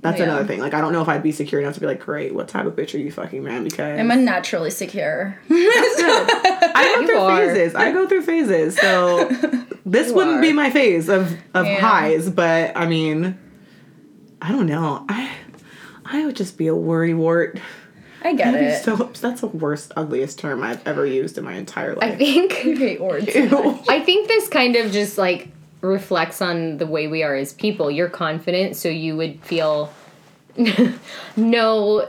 That's 0.00 0.18
Yeah. 0.18 0.24
another 0.26 0.44
thing. 0.44 0.60
Like 0.60 0.74
I 0.74 0.80
don't 0.80 0.92
know 0.92 1.02
if 1.02 1.08
I'd 1.08 1.22
be 1.22 1.32
secure 1.32 1.60
enough 1.60 1.74
to 1.74 1.80
be 1.80 1.86
like, 1.86 2.00
great, 2.00 2.34
what 2.34 2.48
type 2.48 2.66
of 2.66 2.76
bitch 2.76 2.94
are 2.94 2.98
you 2.98 3.10
fucking 3.10 3.42
man? 3.42 3.64
Because 3.64 3.98
I'm 3.98 4.10
unnaturally 4.10 4.70
secure. 4.70 5.38
I 5.50 6.92
go 6.94 7.00
You 7.00 7.06
through 7.06 7.18
are. 7.18 7.36
phases. 7.54 7.74
I 7.74 7.92
go 7.92 8.06
through 8.06 8.22
phases. 8.22 8.76
So 8.76 9.28
this 9.84 10.12
wouldn't 10.12 10.38
are. 10.38 10.40
be 10.42 10.52
my 10.52 10.70
phase 10.70 11.08
of 11.08 11.32
of 11.54 11.66
Yeah. 11.66 11.80
highs, 11.80 12.30
but 12.30 12.76
I 12.76 12.86
mean, 12.86 13.38
I 14.40 14.52
don't 14.52 14.66
know. 14.66 15.04
I 15.08 15.30
I 16.04 16.24
would 16.26 16.36
just 16.36 16.56
be 16.56 16.68
a 16.68 16.74
worry 16.74 17.14
wart. 17.14 17.58
I 18.26 18.34
get 18.34 18.52
That'd 18.52 18.68
it. 18.68 18.84
so 18.84 18.96
that's 19.20 19.40
the 19.40 19.46
worst, 19.46 19.92
ugliest 19.96 20.38
term 20.38 20.62
I've 20.62 20.86
ever 20.86 21.06
used 21.06 21.38
in 21.38 21.44
my 21.44 21.54
entire 21.54 21.94
life. 21.94 22.12
I 22.12 22.16
think 22.16 22.64
You 22.64 22.76
hate 22.76 23.00
words. 23.00 23.34
Ew. 23.34 23.78
I 23.88 24.00
think 24.00 24.28
this 24.28 24.48
kind 24.48 24.76
of 24.76 24.92
just 24.92 25.16
like 25.18 25.48
reflects 25.80 26.42
on 26.42 26.78
the 26.78 26.86
way 26.86 27.06
we 27.08 27.22
are 27.22 27.34
as 27.36 27.52
people. 27.52 27.90
You're 27.90 28.08
confident, 28.08 28.76
so 28.76 28.88
you 28.88 29.16
would 29.16 29.40
feel 29.42 29.92
no. 31.36 32.08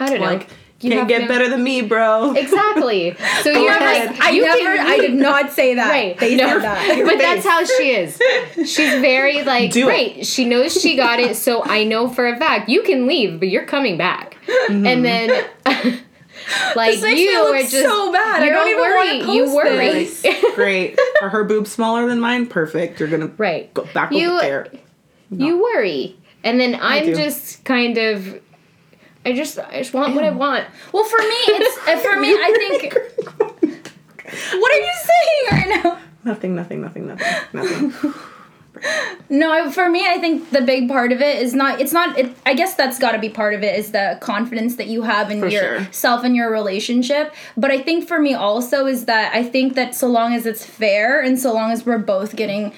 I 0.00 0.06
don't 0.10 0.20
know. 0.20 0.26
Like 0.26 0.48
You 0.80 0.90
can't 0.92 1.08
get 1.08 1.22
no- 1.22 1.28
better 1.28 1.48
than 1.48 1.62
me, 1.62 1.82
bro. 1.82 2.32
Exactly. 2.34 3.16
So 3.42 3.50
you're 3.52 3.70
ahead. 3.70 4.10
like 4.10 4.20
I 4.20 4.30
you 4.30 4.42
never. 4.42 4.76
can 4.76 4.86
I 4.86 4.98
did 4.98 5.14
not 5.14 5.52
say 5.52 5.74
that. 5.74 5.88
Right. 5.90 6.18
They 6.18 6.34
no, 6.36 6.58
that. 6.58 7.02
but 7.06 7.18
that's 7.18 7.46
how 7.46 7.64
she 7.64 7.90
is. 7.92 8.20
She's 8.68 9.00
very 9.00 9.42
like 9.44 9.70
Do 9.70 9.88
it. 9.88 10.26
She 10.26 10.44
knows 10.44 10.78
she 10.78 10.96
got 10.96 11.20
it, 11.20 11.36
so 11.36 11.62
I 11.64 11.84
know 11.84 12.08
for 12.08 12.26
a 12.28 12.36
fact 12.36 12.68
you 12.68 12.82
can 12.82 13.06
leave, 13.06 13.38
but 13.38 13.48
you're 13.48 13.64
coming 13.64 13.96
back. 13.96 14.27
Mm-hmm. 14.48 14.86
And 14.86 15.04
then 15.04 15.28
like 16.76 16.92
This 16.94 17.02
makes 17.02 17.20
you 17.20 17.52
me 17.52 17.58
are 17.58 17.60
just 17.62 17.72
so 17.72 18.12
bad. 18.12 18.42
I 18.42 18.46
you 18.46 18.52
don't 18.52 18.68
even 18.68 18.80
worry. 18.80 19.18
wanna 19.20 19.32
You 19.34 19.44
post 19.44 19.54
worry. 19.56 20.04
this. 20.04 20.26
Great. 20.54 20.98
Are 21.22 21.28
her 21.28 21.44
boobs 21.44 21.70
smaller 21.70 22.06
than 22.08 22.20
mine? 22.20 22.46
Perfect. 22.46 22.98
You're 23.00 23.08
gonna 23.08 23.30
Right. 23.36 23.72
go 23.74 23.86
back 23.92 24.12
You- 24.12 24.30
over 24.32 24.40
there. 24.40 24.66
You 25.30 25.62
worry. 25.62 26.16
And 26.44 26.58
then 26.58 26.78
I'm 26.80 27.04
just 27.06 27.64
kind 27.64 27.98
of 27.98 28.40
I 29.26 29.32
just 29.34 29.58
I 29.58 29.78
just 29.78 29.92
want 29.92 30.14
what 30.14 30.24
I 30.24 30.30
want. 30.30 30.64
Well, 30.92 31.04
for 31.04 31.18
me, 31.18 31.26
it's 31.28 31.78
uh, 31.86 31.98
for 32.10 32.18
me. 32.18 32.28
I 32.32 32.78
think. 32.80 32.94
What 34.60 34.72
are 34.72 34.78
you 34.78 34.92
saying 34.94 35.48
right 35.68 35.84
now? 35.84 35.98
Nothing, 36.24 36.54
nothing, 36.54 36.80
nothing, 36.82 37.06
nothing, 37.08 37.26
nothing. 37.52 38.14
No, 39.30 39.70
for 39.70 39.88
me, 39.88 40.06
I 40.06 40.18
think 40.18 40.50
the 40.50 40.62
big 40.62 40.88
part 40.88 41.12
of 41.12 41.20
it 41.20 41.42
is 41.42 41.54
not. 41.54 41.80
It's 41.80 41.92
not. 41.92 42.18
It, 42.18 42.34
I 42.46 42.54
guess 42.54 42.74
that's 42.74 42.98
got 42.98 43.12
to 43.12 43.18
be 43.18 43.28
part 43.28 43.54
of 43.54 43.62
it. 43.62 43.78
Is 43.78 43.92
the 43.92 44.18
confidence 44.20 44.76
that 44.76 44.86
you 44.86 45.02
have 45.02 45.30
in 45.30 45.40
For 45.40 45.50
sure. 45.50 45.78
yourself 45.80 46.24
and 46.24 46.34
your 46.34 46.50
relationship. 46.50 47.34
But 47.56 47.70
I 47.70 47.80
think 47.82 48.08
for 48.08 48.18
me 48.18 48.34
also 48.34 48.86
is 48.86 49.04
that 49.06 49.34
I 49.34 49.44
think 49.44 49.74
that 49.74 49.94
so 49.94 50.08
long 50.08 50.34
as 50.34 50.46
it's 50.46 50.64
fair 50.64 51.20
and 51.20 51.38
so 51.38 51.52
long 51.52 51.70
as 51.70 51.84
we're 51.84 51.98
both 51.98 52.36
getting, 52.36 52.72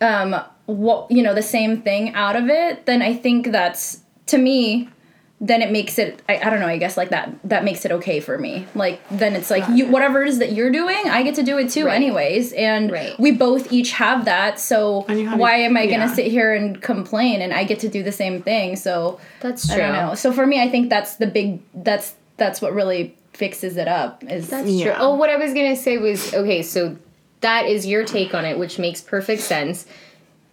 um, 0.00 0.36
what 0.66 1.10
you 1.10 1.22
know, 1.22 1.34
the 1.34 1.42
same 1.42 1.80
thing 1.82 2.14
out 2.14 2.36
of 2.36 2.48
it, 2.48 2.86
then 2.86 3.02
I 3.02 3.14
think 3.14 3.52
that's 3.52 4.00
to 4.26 4.38
me. 4.38 4.90
Then 5.38 5.60
it 5.60 5.70
makes 5.70 5.98
it. 5.98 6.22
I, 6.30 6.38
I 6.38 6.48
don't 6.48 6.60
know. 6.60 6.66
I 6.66 6.78
guess 6.78 6.96
like 6.96 7.10
that. 7.10 7.30
That 7.44 7.62
makes 7.62 7.84
it 7.84 7.92
okay 7.92 8.20
for 8.20 8.38
me. 8.38 8.66
Like 8.74 9.00
then 9.10 9.34
it's 9.34 9.50
like 9.50 9.64
you 9.68 9.86
whatever 9.86 10.22
it 10.22 10.28
is 10.28 10.38
that 10.38 10.52
you're 10.52 10.70
doing, 10.72 10.96
I 11.10 11.22
get 11.22 11.34
to 11.34 11.42
do 11.42 11.58
it 11.58 11.68
too, 11.70 11.84
Right. 11.86 11.94
anyways. 11.96 12.54
And 12.54 12.90
Right. 12.90 13.18
we 13.20 13.32
both 13.32 13.70
each 13.70 13.92
have 13.92 14.24
that. 14.24 14.58
So 14.58 15.04
have- 15.08 15.38
why 15.38 15.56
am 15.56 15.76
I 15.76 15.82
yeah. 15.82 15.98
gonna 15.98 16.14
sit 16.14 16.28
here 16.28 16.54
and 16.54 16.80
complain 16.80 17.42
and 17.42 17.52
I 17.52 17.64
get 17.64 17.80
to 17.80 17.88
do 17.88 18.02
the 18.02 18.12
same 18.12 18.40
thing? 18.42 18.76
So 18.76 19.20
That's 19.40 19.68
I 19.70 19.74
true. 19.74 19.82
don't 19.82 19.92
know. 19.92 20.14
So 20.14 20.32
for 20.32 20.46
me, 20.46 20.58
I 20.62 20.70
think 20.70 20.88
that's 20.88 21.16
the 21.16 21.26
big. 21.26 21.60
That's 21.74 22.14
that's 22.38 22.62
what 22.62 22.72
really 22.72 23.14
fixes 23.34 23.76
it 23.76 23.88
up. 23.88 24.24
Is 24.24 24.48
That's 24.48 24.68
Yeah. 24.70 24.84
true. 24.86 24.94
Oh, 24.98 25.14
what 25.16 25.28
I 25.28 25.36
was 25.36 25.52
gonna 25.52 25.76
say 25.76 25.98
was 25.98 26.32
okay. 26.32 26.62
So 26.62 26.96
that 27.42 27.66
is 27.66 27.86
your 27.86 28.04
take 28.04 28.32
on 28.34 28.46
it, 28.46 28.58
which 28.58 28.78
makes 28.78 29.02
perfect 29.02 29.42
sense. 29.42 29.84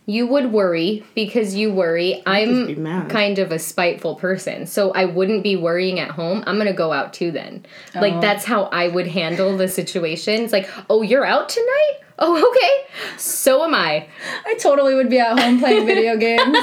You 0.06 0.28
would 0.28 0.52
worry 0.52 1.06
because 1.16 1.56
you 1.56 1.74
worry. 1.74 2.22
I'm 2.26 3.08
kind 3.10 3.39
of 3.39 3.52
a 3.52 3.60
spiteful 3.60 4.16
person, 4.16 4.66
so 4.66 4.92
I 4.92 5.06
wouldn't 5.06 5.44
be 5.44 5.56
worrying 5.56 6.00
at 6.00 6.12
home. 6.12 6.44
I'm 6.46 6.58
gonna 6.58 6.74
go 6.74 6.92
out 6.92 7.13
too. 7.13 7.32
Then, 7.32 7.66
Oh. 7.96 8.02
like 8.02 8.20
that's 8.22 8.46
how 8.46 8.63
I 8.63 8.89
would 8.89 9.08
handle 9.08 9.58
the 9.58 9.68
situation. 9.68 10.44
It's 10.44 10.54
like, 10.54 10.70
oh, 10.89 11.02
you're 11.02 11.26
out 11.26 11.50
tonight. 11.50 12.00
Oh, 12.20 12.50
okay. 12.50 13.18
So 13.18 13.63
am 13.63 13.74
I. 13.74 14.08
I 14.46 14.56
totally 14.56 14.94
would 14.94 15.10
be 15.10 15.20
at 15.20 15.39
home 15.39 15.60
playing 15.60 15.88
video 15.88 16.16
games. 16.28 16.58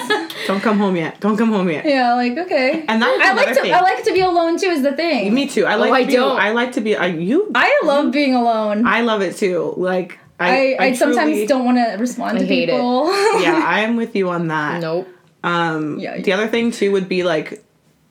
Don't 0.47 0.61
come 0.61 0.79
home 0.79 0.95
yet. 0.95 1.19
Don't 1.21 1.37
come 1.37 1.51
home 1.51 1.69
yet. 1.69 1.85
yeah, 1.85 2.15
like 2.15 2.39
okay. 2.39 2.85
And 2.87 3.03
that's 3.03 3.21
I 3.21 3.33
like 3.33 3.49
to. 3.49 3.55
thing. 3.63 3.75
I 3.75 3.81
like 3.81 4.05
to 4.05 4.13
be 4.13 4.21
alone 4.21 4.59
too. 4.59 4.69
Is 4.69 4.83
the 4.83 4.93
thing. 4.93 5.35
Me 5.35 5.49
too. 5.49 5.67
I 5.67 5.75
like. 5.75 5.91
Oh, 5.91 5.95
I 5.95 6.05
be, 6.05 6.13
don't. 6.13 6.39
I 6.39 6.53
like 6.53 6.73
to 6.73 6.81
be. 6.81 6.95
Are 6.95 7.09
you. 7.09 7.51
I 7.55 7.81
love 7.85 8.05
mm-hmm. 8.05 8.11
being 8.13 8.35
alone. 8.35 8.87
I 8.87 9.01
I 9.01 9.03
love 9.03 9.23
it 9.23 9.37
too. 9.39 9.73
Like 9.79 10.19
I, 10.41 10.77
I. 10.81 10.93
sometimes 10.95 11.31
truly- 11.33 11.47
don't 11.47 11.65
want 11.65 11.77
to 11.79 11.97
respond 11.99 12.39
to 12.39 12.47
people. 12.47 13.07
Yeah, 13.41 13.63
I 13.65 13.81
am 13.81 13.97
with 13.97 14.17
you 14.17 14.29
on 14.31 14.49
that. 14.49 14.81
Nope. 14.81 15.09
Um, 15.45 15.99
Yeah. 15.99 16.21
the 16.21 16.33
other 16.33 16.49
thing 16.49 16.71
too 16.73 16.93
would 16.93 17.09
be 17.09 17.23
like, 17.23 17.65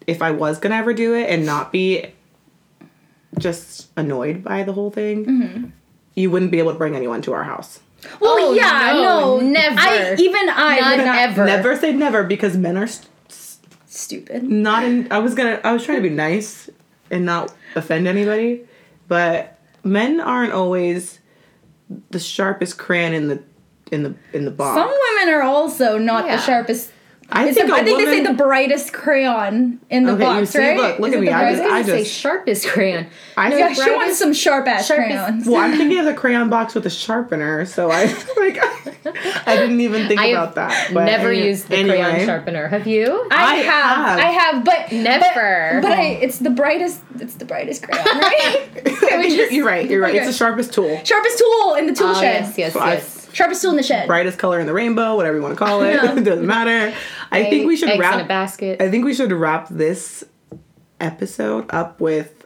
if 0.07 0.21
I 0.21 0.31
was 0.31 0.59
gonna 0.59 0.75
ever 0.75 0.93
do 0.93 1.13
it 1.15 1.29
and 1.29 1.45
not 1.45 1.71
be 1.71 2.05
just 3.37 3.87
annoyed 3.95 4.43
by 4.43 4.63
the 4.63 4.73
whole 4.73 4.89
thing, 4.91 5.25
Mm-hmm. 5.25 5.65
you 6.15 6.31
wouldn't 6.31 6.51
be 6.51 6.59
able 6.59 6.71
to 6.73 6.77
bring 6.77 6.95
anyone 6.95 7.21
to 7.23 7.33
our 7.33 7.43
house. 7.43 7.79
well, 8.19 8.35
Oh, 8.39 8.53
yeah, 8.53 8.91
no, 8.93 9.39
no, 9.39 9.47
never. 9.47 9.75
I 9.79 10.15
even 10.17 10.49
I 10.49 10.79
Not 10.79 10.97
would 10.97 11.05
not 11.05 11.17
ever. 11.17 11.45
Never 11.45 11.75
say 11.77 11.93
never 11.93 12.23
because 12.23 12.57
men 12.57 12.77
are 12.77 12.87
st- 12.87 13.07
stupid. 13.87 14.43
not 14.43 14.83
in. 14.83 15.11
I 15.11 15.19
was 15.19 15.35
gonna. 15.35 15.59
I 15.63 15.71
was 15.73 15.83
trying 15.85 16.01
to 16.01 16.09
be 16.09 16.13
nice 16.15 16.69
and 17.11 17.25
not 17.25 17.53
offend 17.75 18.07
anybody, 18.07 18.61
but 19.07 19.59
men 19.83 20.19
aren't 20.19 20.53
always 20.53 21.18
the 22.11 22.19
sharpest 22.19 22.77
crayon 22.77 23.13
in 23.13 23.27
the 23.27 23.41
in 23.91 24.03
the 24.03 24.15
in 24.33 24.45
the 24.45 24.51
box. 24.51 24.75
Some 24.79 24.87
women 25.17 25.33
are 25.33 25.41
also 25.41 25.97
not 25.97 26.25
Yeah. 26.25 26.35
the 26.35 26.41
sharpest. 26.43 26.91
I 27.31 27.45
It's 27.47 27.55
think, 27.57 27.67
the- 27.69 27.75
a 27.75 27.77
I 27.77 27.83
think 27.83 27.99
they 27.99 28.05
say 28.05 28.23
the 28.23 28.33
brightest 28.33 28.91
crayon 28.91 29.79
in 29.91 30.03
the 30.03 30.13
Okay, 30.13 30.23
you 30.23 30.39
box, 30.39 30.49
see, 30.49 30.57
right? 30.59 30.77
look, 30.77 30.97
look 30.99 31.09
at 31.13 31.17
it 31.19 31.21
me, 31.21 31.29
I 31.29 31.51
just- 31.51 31.61
I 31.63 31.75
I 31.75 31.77
was 31.79 31.87
gonna 31.87 31.99
say 31.99 32.03
sharpest 32.03 32.67
crayon. 32.69 33.05
I 33.37 33.49
No, 33.49 33.55
think 33.55 33.77
yeah, 33.77 33.83
she 33.85 33.91
wants 33.91 34.17
some 34.17 34.33
sharp 34.33 34.67
ass 34.67 34.87
crayons. 34.89 35.45
Well, 35.45 35.57
I'm 35.61 35.73
thinking 35.77 35.99
of 35.99 36.05
the 36.05 36.15
crayon 36.15 36.49
box 36.49 36.73
with 36.73 36.87
a 36.87 36.89
sharpener, 36.89 37.65
so 37.65 37.91
I 37.91 38.05
like 38.37 38.59
I 39.47 39.55
didn't 39.57 39.79
even 39.81 40.07
think 40.07 40.19
I 40.19 40.27
about 40.27 40.55
that. 40.55 40.89
But 40.91 41.05
Never 41.05 41.29
any- 41.29 41.45
used 41.45 41.69
the 41.69 41.77
anyway, 41.77 41.97
crayon 42.01 42.25
sharpener. 42.25 42.67
Have 42.67 42.87
you? 42.87 43.27
I, 43.29 43.35
I 43.35 43.55
have, 43.57 43.95
have. 43.95 44.19
I 44.19 44.21
have, 44.31 44.65
but 44.65 44.91
Never. 44.91 45.79
But, 45.83 45.89
but 45.89 45.99
I, 45.99 46.03
it's 46.21 46.39
the 46.39 46.49
brightest. 46.49 46.99
It's 47.21 47.35
the 47.35 47.45
brightest 47.45 47.83
crayon, 47.83 48.05
right? 48.05 48.67
You're, 49.29 49.51
you're 49.51 49.65
right. 49.65 49.89
You're 49.89 50.01
right. 50.01 50.15
It's 50.15 50.27
the 50.27 50.33
sharpest 50.33 50.73
tool, 50.73 51.01
Sharpest 51.03 51.37
tool 51.39 51.75
in 51.75 51.85
the 51.87 51.93
tool 51.93 52.07
Oh, 52.07 52.13
shed. 52.19 52.45
yes, 52.45 52.57
yes, 52.57 52.73
Five. 52.73 52.99
yes. 52.99 53.29
Sharpest 53.33 53.61
tool 53.61 53.71
in 53.71 53.77
the 53.77 53.83
shed. 53.83 54.07
brightest 54.07 54.37
color 54.39 54.59
in 54.59 54.65
the 54.65 54.73
rainbow, 54.73 55.15
whatever 55.15 55.35
you 55.37 55.43
want 55.43 55.53
to 55.57 55.63
call 55.63 55.81
it. 55.83 55.93
Yeah. 55.95 56.17
it 56.17 56.23
doesn't 56.23 56.45
matter. 56.47 56.95
I 57.31 57.43
think 57.49 57.67
we 57.67 57.75
should 57.77 57.99
wrap. 57.99 58.15
in 58.15 58.21
a 58.21 58.27
basket. 58.27 58.81
I 58.81 58.89
think 58.89 59.05
we 59.05 59.13
should 59.13 59.31
wrap 59.31 59.67
this 59.69 60.23
episode 60.99 61.65
up 61.69 61.99
with 61.99 62.45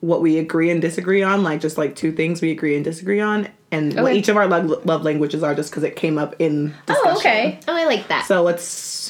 what 0.00 0.20
we 0.20 0.38
agree 0.38 0.70
and 0.70 0.80
disagree 0.80 1.22
on, 1.22 1.42
like 1.42 1.60
just 1.60 1.78
like 1.78 1.94
two 1.94 2.12
things 2.12 2.40
we 2.42 2.50
agree 2.50 2.74
and 2.74 2.84
disagree 2.84 3.20
on, 3.20 3.48
and 3.70 3.94
what 4.00 4.14
each 4.14 4.28
of 4.28 4.36
our 4.36 4.46
love, 4.48 4.84
love 4.84 5.02
languages 5.02 5.42
are, 5.42 5.54
just 5.54 5.70
because 5.70 5.82
it 5.84 5.96
came 5.96 6.18
up 6.18 6.34
in 6.38 6.74
discussion. 6.86 7.02
Oh, 7.12 7.16
okay. 7.18 7.60
Oh, 7.68 7.74
I 7.76 7.84
like 7.86 8.08
that. 8.08 8.26
So 8.26 8.42
let's. 8.42 9.01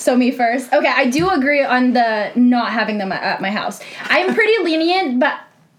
So 0.00 0.16
me 0.16 0.30
first. 0.30 0.72
Okay, 0.72 0.88
I 0.88 1.10
do 1.10 1.28
agree 1.28 1.62
on 1.62 1.92
the 1.92 2.32
not 2.34 2.72
having 2.72 2.96
them 2.96 3.12
at- 3.12 3.22
at 3.22 3.40
my 3.42 3.50
house. 3.50 3.80
I'm 4.04 4.34
pretty 4.34 4.54
lenient, 4.64 5.20
but 5.20 5.34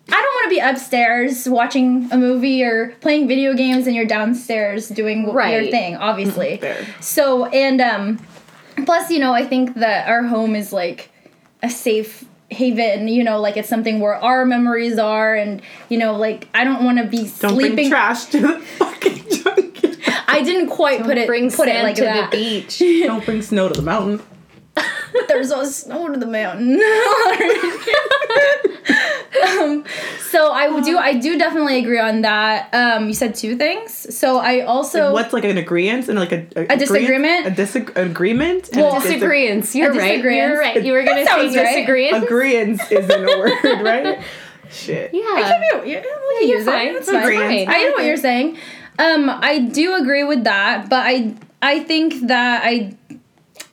I 0.07 0.11
don't 0.11 0.35
want 0.35 0.43
to 0.45 0.49
be 0.51 0.59
upstairs 0.59 1.49
watching 1.49 2.07
a 2.11 2.17
movie 2.17 2.63
or 2.63 2.89
playing 3.01 3.27
video 3.27 3.55
games 3.55 3.87
and 3.87 3.95
you're 3.95 4.05
downstairs 4.05 4.89
doing 4.89 5.25
w- 5.25 5.51
your 5.51 5.71
thing, 5.71 5.95
obviously. 5.95 6.57
Fair. 6.57 6.85
So, 6.99 7.45
and 7.45 7.81
um 7.81 8.19
plus, 8.85 9.09
you 9.09 9.17
know, 9.19 9.33
I 9.33 9.43
think 9.45 9.73
that 9.75 10.07
our 10.07 10.23
home 10.23 10.55
is 10.55 10.71
like 10.71 11.09
a 11.63 11.69
safe 11.69 12.23
haven, 12.51 13.07
you 13.07 13.23
know, 13.23 13.39
like 13.41 13.57
it's 13.57 13.69
something 13.69 13.99
where 14.01 14.15
our 14.15 14.45
memories 14.45 14.99
are 14.99 15.33
and 15.33 15.61
you 15.89 15.97
know, 15.97 16.15
like 16.15 16.47
I 16.53 16.63
don't 16.63 16.83
want 16.85 16.99
to 16.99 17.05
be 17.05 17.23
Don't 17.39 17.55
sleeping 17.55 17.75
bring 17.75 17.89
trash 17.89 18.25
to 18.25 18.39
the 18.39 18.59
fucking. 18.77 19.23
I 20.31 20.41
didn't 20.43 20.69
quite 20.69 21.03
put 21.03 21.17
it 21.17 21.27
Bring 21.27 21.51
put 21.51 21.67
it 21.67 21.83
like 21.83 21.95
to 21.95 22.01
that. 22.03 22.31
the 22.31 22.37
beach. 22.37 22.79
Don't 23.05 23.25
bring 23.25 23.41
snow 23.41 23.67
to 23.69 23.73
the 23.73 23.81
mountain. 23.81 24.21
but 24.75 25.27
There's 25.27 25.49
no 25.49 25.63
snow 25.65 26.07
to 26.11 26.17
the 26.19 26.25
mountain. 26.25 26.75
um, 29.59 29.83
so 30.29 30.51
I 30.51 30.81
do 30.81 30.97
I 30.97 31.13
do 31.15 31.37
definitely 31.37 31.79
agree 31.79 31.99
on 31.99 32.21
that. 32.21 32.73
Um, 32.73 33.07
you 33.07 33.13
said 33.13 33.35
two 33.35 33.57
things. 33.57 34.15
So 34.17 34.37
I 34.37 34.61
also 34.61 35.11
What's 35.13 35.33
like 35.33 35.43
an 35.43 35.57
agreement 35.57 36.07
and 36.09 36.17
like 36.17 36.31
a 36.31 36.45
A 36.55 36.77
disagreement? 36.77 37.47
A 37.47 37.51
disag- 37.51 37.95
agreement. 37.97 38.69
and 38.69 38.81
Well, 38.81 38.95
a 38.97 38.99
dis- 39.01 39.11
Disagreements. 39.13 39.75
You're 39.75 39.91
A 39.91 39.95
right. 39.97 40.11
disagreement. 40.11 40.49
You're 40.51 40.59
right. 40.59 40.83
You 40.83 40.93
were 40.93 41.03
gonna 41.03 41.25
That 41.25 41.35
say 41.35 41.47
disagreement. 41.75 42.13
right. 42.13 42.23
Agreement 42.23 42.81
isn't 42.91 43.11
a 43.11 43.37
word, 43.39 43.83
right? 43.83 44.23
Shit. 44.71 45.13
Yeah. 45.13 45.21
I 45.25 45.41
can 45.43 45.83
be, 45.83 45.89
yeah, 45.91 45.97
we 45.99 46.39
can 46.39 46.47
you're 46.47 46.57
use 46.59 46.65
fine. 46.65 46.87
it. 46.87 46.95
It's 46.95 47.07
You're 47.11 47.21
fine. 47.21 47.65
fine. 47.65 47.69
I 47.69 47.83
know 47.83 47.91
what 47.91 48.05
you're 48.05 48.15
saying. 48.17 48.57
Um, 48.99 49.29
I 49.29 49.59
do 49.59 49.95
agree 49.95 50.23
with 50.23 50.43
that, 50.43 50.89
but 50.89 51.03
I 51.05 51.35
I 51.61 51.79
think 51.83 52.27
that 52.27 52.63
I, 52.63 52.95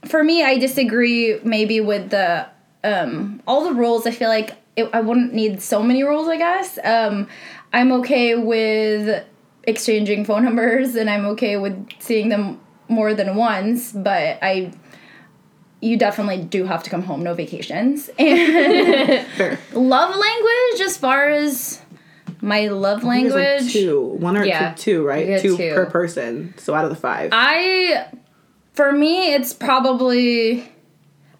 for 0.06 0.22
me, 0.22 0.42
I 0.44 0.58
disagree 0.58 1.40
maybe 1.42 1.80
with 1.80 2.10
the 2.10 2.46
um 2.84 3.42
all 3.46 3.64
the 3.64 3.74
rules. 3.74 4.06
I 4.06 4.10
feel 4.10 4.28
like 4.28 4.56
it, 4.76 4.88
I 4.92 5.00
wouldn't 5.00 5.34
need 5.34 5.60
so 5.62 5.82
many 5.82 6.02
rules. 6.02 6.28
I 6.28 6.36
guess. 6.36 6.78
Um, 6.82 7.28
I'm 7.72 7.92
okay 7.92 8.34
with 8.36 9.24
exchanging 9.64 10.24
phone 10.24 10.44
numbers, 10.44 10.94
and 10.94 11.10
I'm 11.10 11.26
okay 11.26 11.56
with 11.56 11.88
seeing 11.98 12.28
them 12.28 12.60
more 12.88 13.14
than 13.14 13.36
once. 13.36 13.92
But 13.92 14.38
I. 14.42 14.72
You 15.80 15.96
definitely 15.96 16.42
do 16.42 16.64
have 16.64 16.82
to 16.82 16.90
come 16.90 17.04
home, 17.04 17.22
no 17.22 17.34
vacations. 17.34 18.10
And 18.18 19.58
love 19.72 20.10
language 20.10 20.80
as 20.84 20.96
far 20.96 21.28
as 21.28 21.80
my 22.40 22.68
love 22.68 23.02
There's 23.02 23.08
language 23.08 23.62
like 23.64 23.72
two, 23.72 24.00
one 24.00 24.36
or 24.36 24.44
Yeah. 24.44 24.72
two, 24.74 24.82
two, 24.82 25.06
right? 25.06 25.40
Two, 25.40 25.56
two. 25.56 25.74
per 25.74 25.86
person. 25.86 26.54
So 26.56 26.74
out 26.74 26.84
of 26.84 26.90
the 26.90 26.96
five. 26.96 27.30
i 27.32 28.06
for 28.74 28.92
me 28.92 29.34
it's 29.34 29.52
probably 29.52 30.70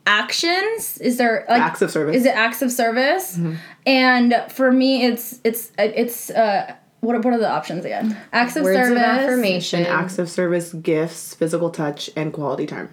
actions 0.06 0.98
is 0.98 1.18
there 1.18 1.44
like 1.48 1.61
Acts 1.61 1.82
of 1.82 1.90
service. 1.90 2.16
is 2.16 2.24
it 2.26 2.34
acts 2.34 2.62
of 2.62 2.72
service 2.72 3.37
Mm-hmm. 3.37 3.54
and 3.87 4.34
for 4.48 4.72
me 4.72 5.04
it's 5.04 5.38
it's 5.44 5.70
it's 5.78 6.30
uh 6.30 6.74
what 7.00 7.14
are, 7.14 7.20
what 7.20 7.34
are 7.34 7.38
the 7.38 7.48
options 7.48 7.84
again 7.84 8.16
acts 8.32 8.56
of 8.56 8.64
Words 8.64 8.76
service 8.76 8.96
of 8.96 9.02
affirmation. 9.02 9.87
acts 9.87 10.18
of 10.18 10.28
service, 10.28 10.72
gifts, 10.72 11.34
physical 11.34 11.70
touch, 11.70 12.11
and 12.16 12.32
quality 12.32 12.66
time. 12.66 12.88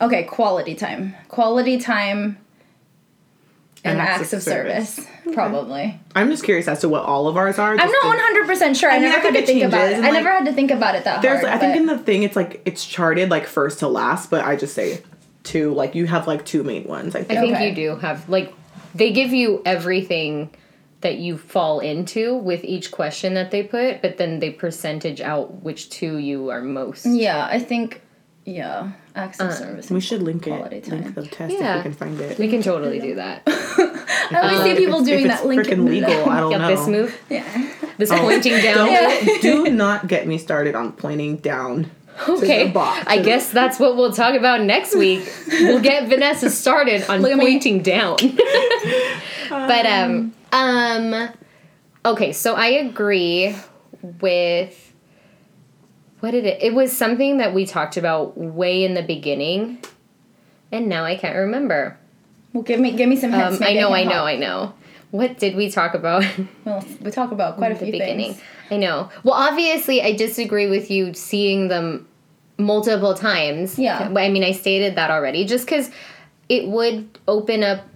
okay 0.00 0.24
quality 0.24 0.74
time 0.74 1.14
quality 1.28 1.78
time 1.78 2.36
and, 3.84 3.98
acts, 3.98 4.32
of 4.32 4.42
service, 4.42 5.00
probably 5.32 5.98
I'm 6.14 6.30
just 6.30 6.44
curious 6.44 6.66
as 6.68 6.80
to 6.80 6.88
what 6.88 7.04
all 7.04 7.28
of 7.28 7.36
ours 7.36 7.58
are. 7.58 7.72
i'm 7.72 7.76
not 7.76 8.18
100% 8.48 8.76
sure 8.78 8.90
i, 8.90 8.96
I 8.96 8.98
mean, 8.98 9.08
never 9.10 9.20
I 9.20 9.24
had 9.24 9.32
to 9.34 9.38
it 9.40 9.46
think 9.46 9.62
about 9.64 9.88
it 9.88 9.94
and, 9.94 10.06
i 10.06 10.10
never 10.10 10.30
had 10.30 10.44
to 10.46 10.52
think 10.52 10.70
about 10.70 10.94
it 10.94 11.04
that 11.04 11.22
There's, 11.22 11.40
hard 11.42 11.52
I 11.52 11.58
think 11.58 11.74
but- 11.74 11.80
in 11.80 11.86
the 11.86 11.98
thing, 11.98 12.22
it's 12.24 12.36
like 12.36 12.60
it's 12.64 12.84
charted 12.84 13.30
like 13.30 13.46
first 13.46 13.78
to 13.80 13.88
last, 13.88 14.30
but 14.30 14.44
I 14.44 14.56
just 14.56 14.74
say 14.74 15.02
two. 15.44 15.72
Like 15.72 15.94
you 15.94 16.06
have 16.06 16.26
like 16.26 16.44
two 16.44 16.62
main 16.64 16.84
ones. 16.84 17.14
I 17.14 17.20
I 17.20 17.22
think. 17.24 17.40
think 17.40 17.54
Okay. 17.54 17.68
you 17.70 17.74
do 17.74 17.96
have 17.96 18.28
like 18.28 18.52
they 18.94 19.12
give 19.12 19.32
you 19.32 19.62
everything 19.64 20.50
that 21.00 21.18
you 21.18 21.38
fall 21.38 21.78
into 21.80 22.34
with 22.36 22.64
each 22.64 22.90
question 22.90 23.34
that 23.34 23.50
they 23.52 23.62
put, 23.62 24.02
but 24.02 24.16
then 24.18 24.40
they 24.40 24.50
percentage 24.50 25.20
out 25.20 25.62
which 25.62 25.90
two 25.90 26.16
you 26.18 26.48
are 26.50 26.60
most. 26.60 27.06
yeah 27.06 27.46
i 27.50 27.58
think 27.60 28.00
yeah 28.44 28.90
acts 29.18 29.40
Uh, 29.40 29.44
of 29.44 29.54
service 29.54 29.90
we 29.90 30.00
should 30.00 30.22
link 30.22 30.46
it. 30.46 30.50
time. 30.84 31.00
Link 31.02 31.14
the 31.14 31.26
test 31.26 31.52
Yeah. 31.54 31.70
if 31.72 31.76
we 31.78 31.82
can 31.90 31.92
find 31.94 32.20
it. 32.20 32.38
We 32.38 32.48
can 32.48 32.62
totally 32.62 33.00
do 33.00 33.14
that. 33.16 33.42
I 33.46 34.40
always 34.42 34.62
see 34.62 34.74
people 34.84 35.00
it's- 35.00 35.06
doing 35.06 35.24
if 35.26 35.30
it's 35.30 35.40
that 35.40 35.46
link 35.46 35.62
freaking 35.62 35.88
legal. 35.88 36.28
I 36.30 36.40
don't 36.40 36.50
Yep, 36.52 36.60
know. 36.60 36.68
this 36.68 36.86
move, 36.86 37.18
Yeah. 37.30 37.44
this 37.98 38.10
pointing 38.10 38.60
down. 38.62 38.86
Don't, 38.86 39.42
do 39.66 39.70
not 39.70 40.06
get 40.08 40.26
me 40.26 40.38
started 40.38 40.74
on 40.74 40.92
pointing 40.92 41.36
down. 41.36 41.90
Okay, 42.28 42.64
the 42.66 42.70
box. 42.72 43.04
I 43.06 43.18
guess 43.22 43.50
that's 43.50 43.78
what 43.78 43.96
we'll 43.96 44.12
talk 44.12 44.34
about 44.34 44.60
next 44.62 44.96
week. 44.96 45.22
We'll 45.48 45.80
get 45.80 46.08
Vanessa 46.08 46.50
started 46.50 47.08
on 47.08 47.22
Look 47.22 47.38
pointing 47.38 47.80
down. 47.82 48.16
but 49.50 49.86
um 49.86 50.34
um 50.52 51.28
okay, 52.04 52.32
so 52.32 52.54
I 52.54 52.66
agree 52.68 53.54
with 54.20 54.87
what 56.20 56.32
did 56.32 56.44
it? 56.44 56.62
It 56.62 56.74
was 56.74 56.96
something 56.96 57.38
that 57.38 57.54
we 57.54 57.66
talked 57.66 57.96
about 57.96 58.36
way 58.36 58.84
in 58.84 58.94
the 58.94 59.02
beginning, 59.02 59.78
and 60.72 60.88
now 60.88 61.04
I 61.04 61.16
can't 61.16 61.36
remember. 61.36 61.98
Well, 62.52 62.62
give 62.62 62.80
me 62.80 62.92
give 62.96 63.08
me 63.08 63.16
some 63.16 63.32
hints. 63.32 63.60
Um, 63.60 63.66
I 63.66 63.74
know, 63.74 63.92
I 63.92 64.04
know. 64.04 64.24
I 64.24 64.36
know. 64.36 64.74
What 65.10 65.38
did 65.38 65.56
we 65.56 65.70
talk 65.70 65.94
about? 65.94 66.24
Well, 66.64 66.84
we 67.00 67.10
talk 67.10 67.30
about 67.32 67.56
quite 67.56 67.72
a 67.72 67.74
the 67.74 67.84
few 67.86 67.92
beginning. 67.92 68.34
things. 68.34 68.42
I 68.70 68.76
know. 68.76 69.08
Well, 69.24 69.34
obviously, 69.34 70.02
I 70.02 70.12
disagree 70.12 70.68
with 70.68 70.90
you 70.90 71.14
seeing 71.14 71.68
them 71.68 72.06
multiple 72.58 73.14
times. 73.14 73.78
Yeah. 73.78 74.12
I 74.14 74.28
mean, 74.28 74.44
I 74.44 74.52
stated 74.52 74.96
that 74.96 75.10
already. 75.10 75.46
Just 75.46 75.64
because 75.64 75.90
it 76.50 76.68
would 76.68 77.18
open 77.26 77.62
up 77.62 77.86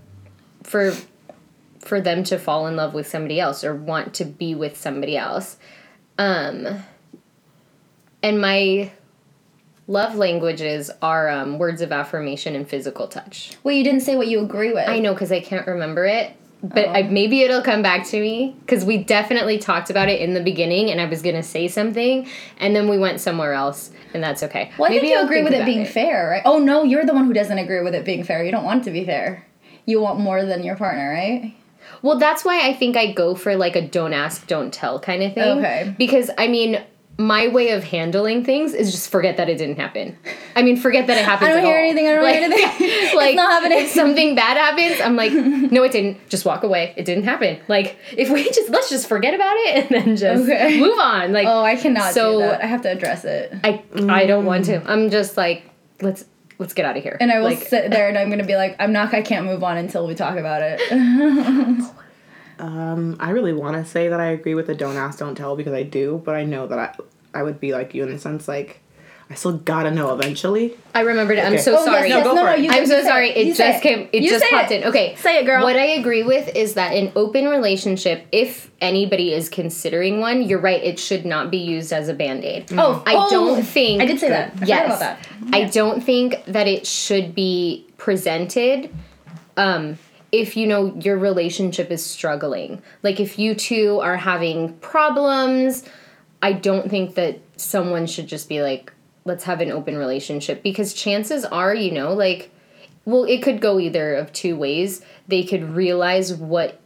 for 0.62 0.94
for 1.80 2.00
them 2.00 2.22
to 2.24 2.38
fall 2.38 2.66
in 2.66 2.76
love 2.76 2.94
with 2.94 3.06
somebody 3.06 3.40
else 3.40 3.64
or 3.64 3.74
want 3.74 4.14
to 4.14 4.24
be 4.24 4.54
with 4.54 4.76
somebody 4.76 5.16
else. 5.16 5.56
Um, 6.16 6.82
and 8.22 8.40
my 8.40 8.90
love 9.86 10.14
languages 10.14 10.90
are 11.00 11.28
um, 11.28 11.58
words 11.58 11.80
of 11.80 11.92
affirmation 11.92 12.54
and 12.54 12.68
physical 12.68 13.08
touch. 13.08 13.52
Well, 13.62 13.74
you 13.74 13.84
didn't 13.84 14.00
say 14.00 14.16
what 14.16 14.28
you 14.28 14.40
agree 14.40 14.72
with. 14.72 14.88
I 14.88 14.98
know 14.98 15.12
because 15.12 15.32
I 15.32 15.40
can't 15.40 15.66
remember 15.66 16.04
it, 16.04 16.34
but 16.62 16.88
I, 16.88 17.02
maybe 17.02 17.42
it'll 17.42 17.62
come 17.62 17.82
back 17.82 18.06
to 18.08 18.20
me 18.20 18.56
because 18.60 18.84
we 18.84 18.98
definitely 18.98 19.58
talked 19.58 19.90
about 19.90 20.08
it 20.08 20.20
in 20.20 20.34
the 20.34 20.42
beginning, 20.42 20.90
and 20.90 21.00
I 21.00 21.06
was 21.06 21.22
gonna 21.22 21.42
say 21.42 21.68
something, 21.68 22.28
and 22.58 22.74
then 22.74 22.88
we 22.88 22.98
went 22.98 23.20
somewhere 23.20 23.52
else, 23.52 23.90
and 24.14 24.22
that's 24.22 24.42
okay. 24.44 24.70
Well, 24.78 24.86
I 24.86 24.94
maybe 24.94 25.00
think 25.00 25.12
you 25.12 25.18
I'll 25.18 25.24
agree 25.24 25.38
think 25.38 25.50
with 25.50 25.60
it 25.60 25.64
being 25.64 25.86
fair, 25.86 26.28
right? 26.30 26.42
Oh 26.44 26.58
no, 26.58 26.84
you're 26.84 27.04
the 27.04 27.14
one 27.14 27.26
who 27.26 27.32
doesn't 27.32 27.58
agree 27.58 27.82
with 27.82 27.94
it 27.94 28.04
being 28.04 28.24
fair. 28.24 28.44
You 28.44 28.52
don't 28.52 28.64
want 28.64 28.82
it 28.82 28.84
to 28.84 28.90
be 28.92 29.04
fair. 29.04 29.44
You 29.84 30.00
want 30.00 30.20
more 30.20 30.44
than 30.44 30.62
your 30.62 30.76
partner, 30.76 31.10
right? 31.10 31.54
Well, 32.02 32.18
that's 32.18 32.44
why 32.44 32.66
I 32.68 32.72
think 32.74 32.96
I 32.96 33.12
go 33.12 33.34
for 33.34 33.56
like 33.56 33.76
a 33.76 33.86
don't 33.86 34.12
ask, 34.12 34.46
don't 34.46 34.72
tell 34.72 35.00
kind 35.00 35.22
of 35.22 35.34
thing. 35.34 35.58
Okay. 35.58 35.94
Because 35.98 36.30
I 36.38 36.48
mean, 36.48 36.82
my 37.18 37.48
way 37.48 37.70
of 37.70 37.84
handling 37.84 38.44
things 38.44 38.72
is 38.74 38.90
just 38.90 39.10
forget 39.10 39.36
that 39.36 39.48
it 39.48 39.58
didn't 39.58 39.76
happen. 39.76 40.16
I 40.56 40.62
mean, 40.62 40.76
forget 40.76 41.06
that 41.06 41.18
it 41.18 41.24
happened. 41.24 41.50
I 41.50 41.52
don't 41.52 41.58
at 41.60 41.64
hear 41.66 41.76
all. 41.76 41.82
anything, 41.84 42.08
I 42.08 42.14
don't 42.14 42.22
like, 42.24 42.34
hear 42.36 42.44
anything. 42.44 43.16
like 43.16 43.28
It's 43.32 43.36
not 43.36 43.50
happening. 43.52 43.78
If 43.78 43.90
something 43.90 44.34
bad 44.34 44.56
happens, 44.56 45.00
I'm 45.00 45.14
like, 45.14 45.32
no, 45.72 45.82
it 45.84 45.92
didn't. 45.92 46.26
Just 46.28 46.44
walk 46.44 46.62
away. 46.62 46.94
It 46.96 47.04
didn't 47.04 47.24
happen. 47.24 47.60
Like 47.68 47.96
if 48.16 48.30
we 48.30 48.44
just 48.44 48.70
let's 48.70 48.88
just 48.88 49.08
forget 49.08 49.34
about 49.34 49.54
it 49.56 49.90
and 49.92 50.06
then 50.06 50.16
just 50.16 50.44
Okay. 50.48 50.80
move 50.80 50.98
on. 50.98 51.32
Like 51.32 51.46
Oh, 51.46 51.62
I 51.62 51.76
cannot 51.76 52.12
So- 52.14 52.40
do 52.40 52.46
that. 52.46 52.62
I 52.62 52.66
have 52.66 52.82
to 52.82 52.90
address 52.90 53.24
it. 53.24 53.52
I 53.62 53.82
I 54.08 54.26
don't 54.26 54.46
want 54.46 54.64
to. 54.66 54.80
Mm. 54.80 54.88
I'm 54.88 55.10
just 55.10 55.36
like 55.36 55.64
let's 56.00 56.24
let's 56.58 56.72
get 56.74 56.86
out 56.86 56.96
of 56.96 57.02
here. 57.02 57.16
And 57.20 57.30
I 57.30 57.38
will 57.38 57.44
like, 57.44 57.58
sit 57.62 57.90
there 57.90 58.08
and 58.08 58.16
I'm 58.16 58.30
gonna 58.30 58.44
be 58.46 58.56
like, 58.56 58.76
I'm 58.80 58.92
not. 58.92 59.12
I 59.12 59.22
can't 59.22 59.44
move 59.46 59.62
on 59.62 59.76
until 59.76 60.06
we 60.06 60.14
talk 60.14 60.36
about 60.38 60.62
it. 60.64 60.80
Um, 62.58 63.16
I 63.18 63.30
really 63.30 63.52
want 63.52 63.76
to 63.76 63.84
say 63.84 64.08
that 64.08 64.20
I 64.20 64.26
agree 64.26 64.54
with 64.54 64.66
the 64.66 64.74
don't 64.74 64.96
ask, 64.96 65.18
don't 65.18 65.34
tell 65.34 65.56
because 65.56 65.72
I 65.72 65.82
do, 65.82 66.22
but 66.24 66.34
I 66.34 66.44
know 66.44 66.66
that 66.66 66.78
I, 66.78 66.94
I 67.38 67.42
would 67.42 67.60
be 67.60 67.72
like 67.72 67.94
you 67.94 68.02
in 68.02 68.10
the 68.10 68.18
sense. 68.18 68.46
Like, 68.46 68.80
I 69.30 69.34
still 69.34 69.56
gotta 69.56 69.90
know 69.90 70.12
eventually. 70.12 70.76
I 70.94 71.00
remembered 71.00 71.38
it. 71.38 71.44
I'm 71.44 71.56
so 71.58 71.78
Oh, 71.78 71.84
sorry. 71.86 72.08
Yes, 72.10 72.18
yes, 72.18 72.24
go 72.24 72.34
no, 72.34 72.42
for 72.42 72.46
no, 72.48 72.52
it. 72.52 72.60
you, 72.60 72.70
I'm 72.70 72.82
you 72.82 72.86
so 72.86 73.02
sorry. 73.02 73.30
It 73.30 73.46
You 73.46 73.54
say 73.54 73.72
just 73.72 73.82
came. 73.82 74.08
It 74.12 74.22
You 74.22 74.28
just 74.28 74.44
say 74.44 74.50
popped 74.50 74.70
in. 74.70 74.84
Okay, 74.84 75.14
Say 75.16 75.38
it, 75.38 75.46
girl. 75.46 75.62
What 75.62 75.76
I 75.76 75.86
agree 75.86 76.22
with 76.22 76.54
is 76.54 76.74
that 76.74 76.92
in 76.94 77.10
open 77.16 77.46
relationship, 77.48 78.26
if 78.30 78.70
anybody 78.82 79.32
is 79.32 79.48
considering 79.48 80.20
one, 80.20 80.42
you're 80.42 80.60
right. 80.60 80.82
It 80.82 80.98
should 80.98 81.24
not 81.24 81.50
be 81.50 81.56
used 81.56 81.94
as 81.94 82.10
a 82.10 82.14
band 82.14 82.44
aid. 82.44 82.66
Oh, 82.72 83.02
I 83.06 83.14
oh, 83.16 83.30
don't 83.30 83.62
think 83.62 84.02
I 84.02 84.06
did 84.06 84.20
say 84.20 84.28
that. 84.28 84.48
I 84.48 84.52
forgot 84.52 84.68
yes, 84.68 84.86
about 84.86 84.98
that. 85.00 85.28
I 85.52 85.64
don't 85.64 86.02
think 86.02 86.44
that 86.44 86.68
it 86.68 86.86
should 86.86 87.34
be 87.34 87.86
presented. 87.96 88.94
Um, 89.56 89.96
if 90.32 90.56
you 90.56 90.66
know 90.66 90.94
your 90.96 91.18
relationship 91.18 91.90
is 91.90 92.04
struggling, 92.04 92.82
like 93.02 93.20
if 93.20 93.38
you 93.38 93.54
two 93.54 94.00
are 94.00 94.16
having 94.16 94.72
problems, 94.78 95.84
I 96.40 96.54
don't 96.54 96.90
think 96.90 97.14
that 97.14 97.38
someone 97.56 98.06
should 98.06 98.26
just 98.26 98.48
be 98.48 98.62
like, 98.62 98.92
let's 99.24 99.44
have 99.44 99.60
an 99.60 99.70
open 99.70 99.96
relationship 99.96 100.62
because 100.62 100.94
chances 100.94 101.44
are, 101.44 101.74
you 101.74 101.92
know, 101.92 102.14
like, 102.14 102.50
well, 103.04 103.24
it 103.24 103.42
could 103.42 103.60
go 103.60 103.78
either 103.78 104.14
of 104.14 104.32
two 104.32 104.56
ways. 104.56 105.02
They 105.28 105.44
could 105.44 105.62
realize 105.62 106.34
what 106.34 106.80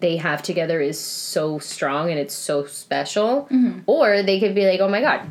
they 0.00 0.16
have 0.16 0.42
together 0.42 0.80
is 0.80 1.00
so 1.00 1.58
strong 1.58 2.10
and 2.10 2.18
it's 2.18 2.34
so 2.34 2.66
special, 2.66 3.48
mm-hmm. 3.50 3.80
or 3.86 4.22
they 4.22 4.40
could 4.40 4.54
be 4.54 4.66
like, 4.66 4.80
oh 4.80 4.88
my 4.88 5.00
God, 5.00 5.26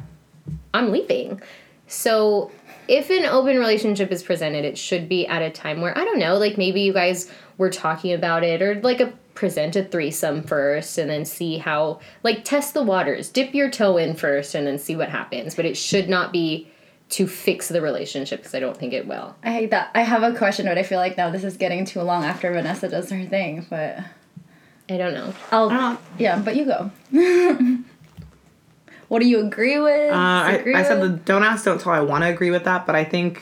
I'm 0.74 0.92
leaving. 0.92 1.42
So 1.88 2.52
if 2.88 3.10
an 3.10 3.26
open 3.26 3.58
relationship 3.58 4.12
is 4.12 4.24
presented, 4.24 4.66
it 4.66 4.78
should 4.78 5.08
be 5.08 5.26
at 5.28 5.42
a 5.42 5.50
time 5.50 5.82
where 5.82 5.98
I 5.98 6.04
don't 6.04 6.20
know, 6.20 6.38
like 6.38 6.58
maybe 6.58 6.82
you 6.82 6.94
guys 6.94 7.30
were 7.58 7.70
talking 7.70 8.14
about 8.14 8.44
it, 8.44 8.62
or 8.62 8.82
like 8.82 9.00
a 9.00 9.14
present 9.36 9.76
a 9.76 9.84
threesome 9.84 10.44
first, 10.44 10.98
and 10.98 11.10
then 11.10 11.26
see 11.26 11.58
how 11.58 12.00
like 12.24 12.44
test 12.44 12.74
the 12.74 12.84
waters, 12.84 13.30
dip 13.30 13.54
your 13.54 13.70
toe 13.70 13.98
in 13.98 14.16
first, 14.16 14.56
and 14.56 14.68
then 14.68 14.78
see 14.78 14.96
what 14.96 15.10
happens. 15.10 15.56
But 15.56 15.66
it 15.66 15.78
should 15.78 16.10
not 16.10 16.32
be 16.32 16.68
to 17.10 17.28
fix 17.28 17.68
the 17.68 17.82
relationship 17.82 18.40
because 18.40 18.56
I 18.56 18.60
don't 18.60 18.78
think 18.78 18.94
it 18.94 19.08
will. 19.08 19.36
I 19.44 19.52
hate 19.52 19.70
that. 19.70 19.92
I 19.94 20.02
have 20.02 20.24
a 20.24 20.36
question, 20.36 20.66
but 20.66 20.78
I 20.78 20.84
feel 20.84 21.00
like 21.00 21.16
now 21.16 21.30
this 21.30 21.44
is 21.44 21.58
getting 21.58 21.86
too 21.86 22.02
long 22.02 22.24
after 22.24 22.52
Vanessa 22.52 22.90
does 22.90 23.10
her 23.12 23.26
thing. 23.26 23.66
But 23.70 24.00
I 24.90 24.98
don't 24.98 25.14
know. 25.14 25.34
I'll. 25.52 25.70
Uh, 25.70 25.98
Yeah, 26.18 26.40
but 26.40 26.56
you 26.56 26.66
go. 26.66 26.92
what 29.08 29.20
do 29.20 29.28
you 29.28 29.46
agree 29.46 29.80
with? 29.80 30.12
Uh, 30.12 30.16
I, 30.16 30.52
disagree 30.52 30.76
I 30.76 30.84
said 30.84 31.02
the 31.02 31.10
don't 31.10 31.44
ask, 31.44 31.66
don't 31.66 31.80
tell. 31.80 31.94
I 31.94 32.02
want 32.02 32.24
to 32.24 32.30
agree 32.30 32.52
with 32.52 32.64
that, 32.66 32.86
but 32.86 32.96
I 32.96 33.04
think 33.04 33.42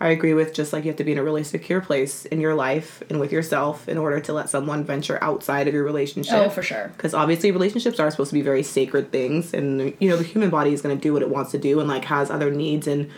I 0.00 0.08
agree 0.08 0.34
with 0.34 0.52
just 0.52 0.72
like 0.72 0.84
you 0.84 0.90
have 0.90 0.98
to 0.98 1.04
be 1.04 1.12
in 1.12 1.18
a 1.18 1.22
really 1.22 1.44
secure 1.44 1.80
place 1.80 2.26
in 2.26 2.40
your 2.40 2.54
life 2.54 3.02
and 3.08 3.20
with 3.20 3.32
yourself 3.32 3.88
in 3.88 3.96
order 3.96 4.20
to 4.20 4.32
let 4.32 4.50
someone 4.50 4.84
venture 4.84 5.18
outside 5.22 5.68
of 5.68 5.72
your 5.72 5.84
relationship. 5.84 6.34
Oh, 6.34 6.50
for 6.50 6.62
sure. 6.62 6.88
Because 6.88 7.14
obviously, 7.14 7.50
relationships 7.52 8.00
are 8.00 8.10
supposed 8.10 8.30
to 8.30 8.34
be 8.34 8.42
very 8.42 8.62
sacred 8.62 9.12
things, 9.12 9.54
and 9.54 9.94
you 10.00 10.08
know 10.08 10.16
the 10.16 10.24
human 10.24 10.50
body 10.50 10.72
is 10.72 10.82
going 10.82 10.96
to 10.96 11.00
do 11.00 11.12
what 11.12 11.22
it 11.22 11.30
wants 11.30 11.52
to 11.52 11.58
do 11.58 11.80
and 11.80 11.88
like 11.88 12.04
has 12.04 12.30
other 12.30 12.50
needs. 12.50 12.86
And 12.86 13.10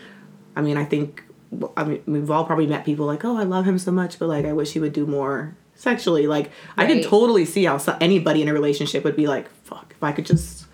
I 0.55 0.61
mean, 0.61 0.77
I 0.77 0.85
think 0.85 1.25
I 1.77 1.85
mean 1.85 2.03
we've 2.07 2.31
all 2.31 2.45
probably 2.45 2.67
met 2.67 2.85
people 2.85 3.07
like, 3.07 3.25
oh, 3.25 3.37
I 3.37 3.45
love 3.45 3.65
him 3.65 3.79
so 3.79 3.91
much, 3.91 4.19
but 4.19 4.29
like 4.29 4.45
I 4.45 4.53
wish 4.53 4.73
he 4.73 4.79
would 4.79 4.93
do 4.93 5.07
more 5.07 5.57
sexually. 5.75 6.27
Like 6.27 6.51
I 6.77 6.87
can 6.87 7.03
totally 7.03 7.47
see 7.47 7.65
how 7.65 7.79
anybody 8.01 8.43
in 8.43 8.49
a 8.49 8.53
relationship 8.53 9.03
would 9.03 9.17
be 9.17 9.27
like, 9.27 9.49
"Fuck, 9.65 9.95
if 9.97 10.03
I 10.03 10.13
could 10.13 10.27
just 10.27 10.66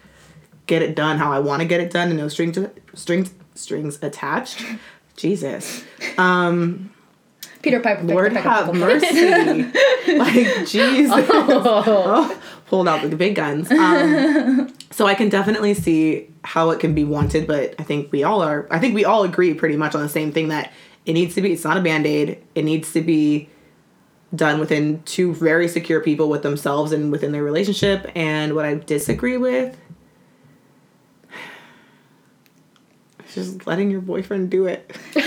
get 0.66 0.82
it 0.82 0.94
done 0.94 1.18
how 1.18 1.32
I 1.32 1.38
want 1.38 1.60
to 1.62 1.68
get 1.68 1.80
it 1.80 1.90
done 1.90 2.08
and 2.08 2.18
no 2.18 2.28
strings 2.28 2.58
strings 2.94 3.32
strings 3.54 3.98
attached." 4.02 4.64
Jesus. 5.16 5.84
Um 6.18 6.92
Peter 7.62 7.78
Piper. 7.80 8.02
Lord 8.02 8.36
of 8.36 8.42
have 8.42 8.66
pickle. 8.66 8.80
mercy. 8.80 9.62
like 10.18 10.66
Jesus. 10.66 11.26
Oh, 11.32 12.40
pulled 12.66 12.88
out 12.88 13.08
the 13.08 13.16
big 13.16 13.36
guns. 13.36 13.70
Um, 13.70 14.72
so 14.90 15.06
I 15.06 15.14
can 15.14 15.28
definitely 15.28 15.74
see 15.74 16.28
how 16.42 16.70
it 16.70 16.80
can 16.80 16.92
be 16.92 17.04
wanted, 17.04 17.46
but 17.46 17.74
I 17.78 17.84
think 17.84 18.10
we 18.10 18.24
all 18.24 18.42
are. 18.42 18.66
I 18.70 18.80
think 18.80 18.94
we 18.94 19.04
all 19.04 19.22
agree 19.22 19.54
pretty 19.54 19.76
much 19.76 19.94
on 19.94 20.02
the 20.02 20.08
same 20.08 20.32
thing 20.32 20.48
that 20.48 20.72
it 21.06 21.12
needs 21.12 21.36
to 21.36 21.40
be. 21.40 21.52
It's 21.52 21.64
not 21.64 21.76
a 21.76 21.80
band 21.80 22.04
aid. 22.04 22.42
It 22.56 22.64
needs 22.64 22.92
to 22.94 23.00
be 23.00 23.48
done 24.34 24.58
within 24.58 25.02
two 25.04 25.32
very 25.34 25.68
secure 25.68 26.00
people 26.00 26.28
with 26.28 26.42
themselves 26.42 26.90
and 26.90 27.12
within 27.12 27.30
their 27.30 27.44
relationship. 27.44 28.10
And 28.16 28.54
what 28.54 28.64
I 28.64 28.74
disagree 28.74 29.36
with. 29.36 29.76
is 33.20 33.21
Just 33.34 33.66
letting 33.66 33.90
your 33.90 34.00
boyfriend 34.02 34.50
do 34.50 34.66
it. 34.66 34.94
she 35.14 35.20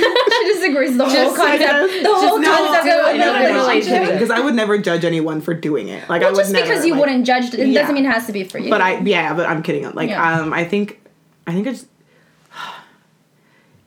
disagrees 0.53 0.95
the 0.97 1.05
whole 1.05 1.13
Just 1.13 1.35
concept. 1.35 1.61
a- 1.63 2.03
the 2.03 2.13
whole 2.13 2.41
concept 2.41 2.83
do 2.85 2.91
of 2.91 3.07
it 3.07 3.15
in 3.15 3.21
a 3.21 3.25
a 3.25 3.53
relationship. 3.53 4.13
Because 4.13 4.29
I 4.29 4.39
would 4.41 4.53
never 4.55 4.77
judge 4.77 5.03
anyone 5.05 5.41
for 5.41 5.53
doing 5.53 5.87
it. 5.87 6.07
Like 6.09 6.21
I 6.21 6.25
Well, 6.25 6.33
would 6.35 6.41
just 6.41 6.53
never, 6.53 6.67
because 6.67 6.85
you 6.85 6.93
like- 6.93 7.01
wouldn't 7.01 7.25
judge 7.25 7.53
it 7.53 7.67
Yeah. 7.67 7.81
doesn't 7.81 7.95
mean 7.95 8.05
it 8.05 8.11
has 8.11 8.27
to 8.27 8.31
be 8.33 8.43
for 8.43 8.59
you. 8.59 8.69
But 8.69 8.81
I 8.81 8.99
yeah, 8.99 9.33
but 9.33 9.47
I'm 9.49 9.63
kidding. 9.63 9.89
Like 9.93 10.09
Yeah. 10.09 10.39
um 10.41 10.53
I 10.53 10.65
think 10.65 10.99
I 11.47 11.53
think 11.53 11.67
it's 11.67 11.85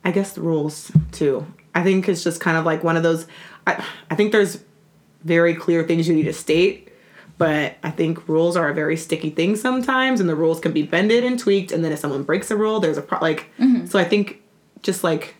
I 0.04 0.10
guess 0.10 0.32
the 0.32 0.40
rules 0.40 0.90
too. 1.12 1.46
I 1.74 1.82
think 1.82 2.08
it's 2.08 2.24
just 2.24 2.40
kind 2.40 2.56
of 2.56 2.64
like 2.64 2.82
one 2.82 2.96
of 2.96 3.02
those 3.02 3.26
I 3.66 3.84
I 4.10 4.14
think 4.14 4.32
there's 4.32 4.58
very 5.24 5.54
clear 5.54 5.82
things 5.84 6.08
you 6.08 6.14
need 6.14 6.24
to 6.24 6.32
state, 6.32 6.87
but 7.38 7.76
I 7.82 7.90
think 7.90 8.28
rules 8.28 8.56
are 8.56 8.68
a 8.68 8.74
very 8.74 8.96
sticky 8.96 9.30
thing 9.30 9.56
sometimes 9.56 10.20
and 10.20 10.28
the 10.28 10.34
rules 10.34 10.58
can 10.60 10.72
be 10.72 10.82
bended 10.82 11.24
and 11.24 11.38
tweaked 11.38 11.72
and 11.72 11.84
then 11.84 11.92
if 11.92 11.98
someone 12.00 12.24
breaks 12.24 12.50
a 12.50 12.56
rule, 12.56 12.80
there's 12.80 12.98
a 12.98 13.02
pro- 13.02 13.20
like 13.20 13.46
so 13.86 13.98
I 13.98 14.04
think 14.04 14.42
just 14.82 15.02
like 15.04 15.36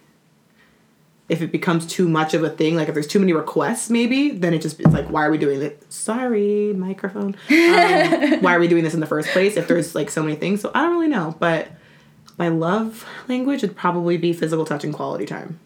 if 1.29 1.43
it 1.43 1.53
becomes 1.53 1.87
too 1.87 2.09
much 2.09 2.33
of 2.33 2.43
a 2.43 2.49
thing, 2.49 2.75
like 2.77 2.89
if 2.89 2.95
there's 2.95 3.07
too 3.07 3.19
many 3.19 3.35
requests, 3.35 3.91
maybe 3.91 4.31
then 4.31 4.55
it 4.55 4.63
just 4.63 4.81
it's 4.81 4.95
like, 4.95 5.09
why 5.11 5.27
are 5.27 5.31
we 5.31 5.37
doing 5.37 5.61
it? 5.61 5.85
Sorry, 5.93 6.73
microphone. 6.73 7.37
Um, 7.51 8.41
why 8.41 8.55
are 8.55 8.61
we 8.61 8.69
doing 8.69 8.83
this 8.85 8.95
in 8.95 9.01
the 9.01 9.07
first 9.07 9.29
place? 9.31 9.57
If 9.57 9.69
there's 9.69 9.95
like 9.95 10.09
so 10.11 10.23
many 10.23 10.37
things, 10.37 10.61
so 10.63 10.71
I 10.75 10.83
don't 10.83 10.93
really 10.93 11.09
know. 11.09 11.37
But 11.39 11.69
my 12.39 12.49
love 12.49 13.05
language 13.29 13.61
would 13.63 13.77
probably 13.77 14.17
be 14.17 14.33
physical 14.33 14.65
touch 14.65 14.85
and 14.85 14.95
quality 14.95 15.27
time. 15.27 15.59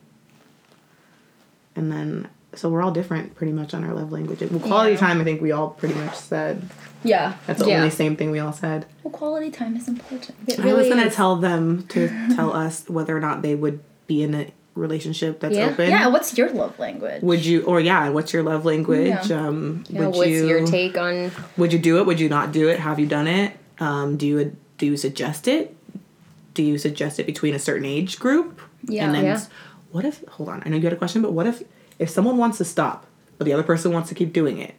And 1.77 1.93
then, 1.93 2.29
so 2.55 2.69
we're 2.69 2.83
all 2.83 2.91
different 2.91 3.35
pretty 3.35 3.53
much 3.53 3.73
on 3.75 3.85
our 3.85 3.95
love 3.95 4.13
languages. 4.13 4.51
Well, 4.51 4.61
quality 4.61 4.93
Yeah. 4.93 4.99
time, 4.99 5.21
I 5.21 5.25
think 5.25 5.41
we 5.41 5.53
all 5.53 5.71
pretty 5.71 5.95
much 5.95 6.15
said. 6.17 6.63
yeah. 7.05 7.35
That's 7.47 7.61
the 7.61 7.69
Yeah. 7.69 7.79
only 7.79 7.91
same 7.91 8.15
thing 8.17 8.31
we 8.31 8.39
all 8.39 8.53
said. 8.53 8.87
Well, 9.03 9.11
quality 9.13 9.51
time 9.51 9.75
is 9.77 9.89
important. 9.89 10.37
It 10.47 10.61
I 10.61 10.73
was 10.75 10.89
gonna 10.89 11.11
tell 11.11 11.37
them 11.37 11.85
to 11.89 12.09
tell 12.37 12.53
us 12.55 12.85
whether 12.89 13.17
or 13.17 13.21
not 13.21 13.43
they 13.43 13.55
would 13.55 13.81
be 14.07 14.23
in 14.23 14.35
a 14.35 14.47
relationship 14.75 15.41
that's 15.41 15.57
Yeah. 15.57 15.67
open. 15.67 15.91
Yeah. 15.91 16.07
What's 16.09 16.37
your 16.39 16.51
love 16.51 16.79
language? 16.79 17.23
Would 17.23 17.45
you 17.45 17.63
or 17.63 17.81
yeah, 17.81 18.09
what's 18.11 18.33
your 18.33 18.43
love 18.43 18.65
language? 18.65 19.09
Yeah. 19.29 19.47
Um 19.49 19.85
Yeah, 19.89 20.07
would 20.07 20.15
what's 20.17 20.31
you 20.31 20.47
your 20.49 20.67
take 20.67 20.97
on 20.97 21.31
would 21.57 21.73
you 21.73 21.79
do 21.79 21.99
it? 21.99 22.07
Would 22.07 22.21
you 22.21 22.29
not 22.29 22.53
do 22.53 22.69
it? 22.69 22.79
Have 22.81 22.99
you 23.01 23.07
done 23.07 23.27
it? 23.27 23.53
Um 23.81 24.17
do 24.17 24.27
you 24.27 24.57
do 24.79 24.87
you 24.87 24.97
suggest 24.97 25.49
it? 25.49 25.75
Do 26.55 26.63
you 26.63 26.79
suggest 26.79 27.19
it 27.19 27.27
between 27.27 27.55
a 27.55 27.59
certain 27.59 27.85
age 27.87 28.19
group? 28.19 28.61
Yeah. 28.87 29.07
And 29.07 29.15
then 29.15 29.25
Yeah. 29.25 29.41
what 29.91 30.05
if 30.05 30.23
hold 30.29 30.49
on, 30.49 30.63
I 30.65 30.69
know 30.69 30.77
you 30.77 30.85
had 30.85 30.93
a 30.93 30.97
question, 30.97 31.21
but 31.23 31.33
what 31.33 31.47
if 31.47 31.63
if 32.03 32.11
someone 32.11 32.37
wants 32.37 32.59
to 32.59 32.65
stop, 32.65 33.07
but 33.39 33.45
the 33.45 33.53
other 33.53 33.63
person 33.63 33.93
wants 33.93 34.09
to 34.11 34.15
keep 34.15 34.33
doing 34.33 34.59
it? 34.59 34.75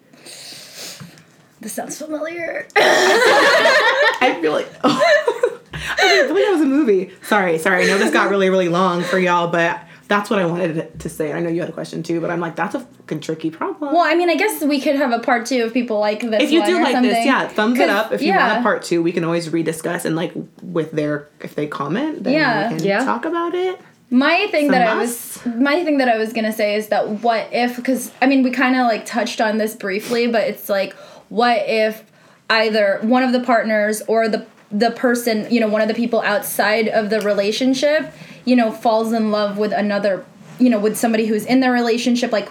This 1.61 1.73
sounds 1.73 1.97
familiar. 1.97 2.67
I 2.75 4.37
feel 4.41 4.51
like 4.51 4.67
oh. 4.83 5.59
I 5.73 6.25
feel 6.27 6.33
like 6.35 6.43
that 6.43 6.51
was 6.51 6.61
a 6.61 6.65
movie. 6.65 7.11
Sorry, 7.23 7.57
sorry. 7.57 7.83
I 7.83 7.87
know 7.87 7.97
this 7.97 8.11
got 8.11 8.29
really, 8.29 8.49
really 8.49 8.67
long 8.69 9.01
for 9.03 9.17
y'all, 9.17 9.47
but 9.47 9.81
that's 10.09 10.29
what 10.29 10.39
I 10.39 10.45
wanted 10.45 10.99
to 10.99 11.09
say. 11.09 11.31
I 11.31 11.39
know 11.39 11.49
you 11.49 11.61
had 11.61 11.69
a 11.69 11.73
question 11.73 12.03
too, 12.03 12.19
but 12.21 12.29
I'm 12.29 12.39
like, 12.41 12.55
that's 12.57 12.75
a 12.75 12.81
fucking 12.81 13.21
tricky 13.21 13.49
problem. 13.49 13.93
well, 13.93 14.03
I 14.03 14.13
mean, 14.15 14.29
I 14.29 14.35
guess 14.35 14.61
we 14.61 14.79
could 14.81 14.95
have 14.97 15.11
a 15.11 15.19
part 15.19 15.45
two 15.45 15.55
if 15.65 15.73
people 15.73 15.99
like 15.99 16.19
this. 16.21 16.43
if 16.43 16.51
you 16.51 16.59
one 16.59 16.69
do 16.69 16.77
or 16.77 16.83
like 16.83 16.91
something. 16.93 17.11
this, 17.11 17.25
yeah, 17.25 17.47
thumbs 17.47 17.79
it 17.79 17.87
'Cause- 17.87 18.05
up. 18.07 18.11
If 18.11 18.21
you 18.21 18.27
yeah. 18.29 18.47
want 18.47 18.59
a 18.59 18.63
part 18.63 18.83
two, 18.83 19.01
we 19.01 19.11
can 19.13 19.23
always 19.23 19.49
rediscuss 19.49 20.03
and 20.05 20.15
like 20.17 20.33
with 20.61 20.91
their 20.91 21.29
if 21.39 21.55
they 21.55 21.67
comment, 21.67 22.23
then 22.25 22.33
Yeah. 22.33 22.71
we 22.71 22.77
can 22.77 22.85
Yeah. 22.85 23.05
talk 23.05 23.23
about 23.25 23.55
it. 23.55 23.79
My 24.13 24.45
thing 24.51 24.67
that 24.67 24.87
I 24.87 24.95
was 24.95 25.43
my 25.43 25.83
thing 25.83 25.97
that 25.97 26.07
I 26.07 26.17
was 26.19 26.33
gonna 26.33 26.53
say 26.53 26.75
is 26.75 26.89
that 26.89 27.09
what 27.23 27.49
if 27.51 27.75
because 27.75 28.11
I 28.21 28.27
mean 28.27 28.43
we 28.43 28.51
kind 28.51 28.75
of 28.75 28.85
like 28.85 29.07
touched 29.07 29.41
on 29.41 29.57
this 29.57 29.75
briefly, 29.75 30.27
but 30.27 30.43
it's 30.43 30.69
like 30.69 30.93
what 31.29 31.63
if 31.67 32.03
either 32.47 32.99
one 33.01 33.23
of 33.23 33.31
the 33.31 33.39
partners 33.39 34.03
or 34.07 34.29
the 34.29 34.45
the 34.71 34.91
person 34.91 35.47
you 35.51 35.59
know 35.59 35.67
one 35.67 35.81
of 35.81 35.87
the 35.87 35.95
people 35.95 36.21
outside 36.21 36.87
of 36.89 37.09
the 37.09 37.21
relationship 37.21 38.13
you 38.45 38.55
know 38.55 38.71
falls 38.71 39.13
in 39.13 39.31
love 39.31 39.57
with 39.57 39.71
another 39.71 40.23
you 40.59 40.69
know 40.69 40.79
with 40.79 40.95
somebody 40.95 41.25
who's 41.25 41.45
in 41.45 41.59
their 41.59 41.71
relationship 41.71 42.31
like 42.31 42.49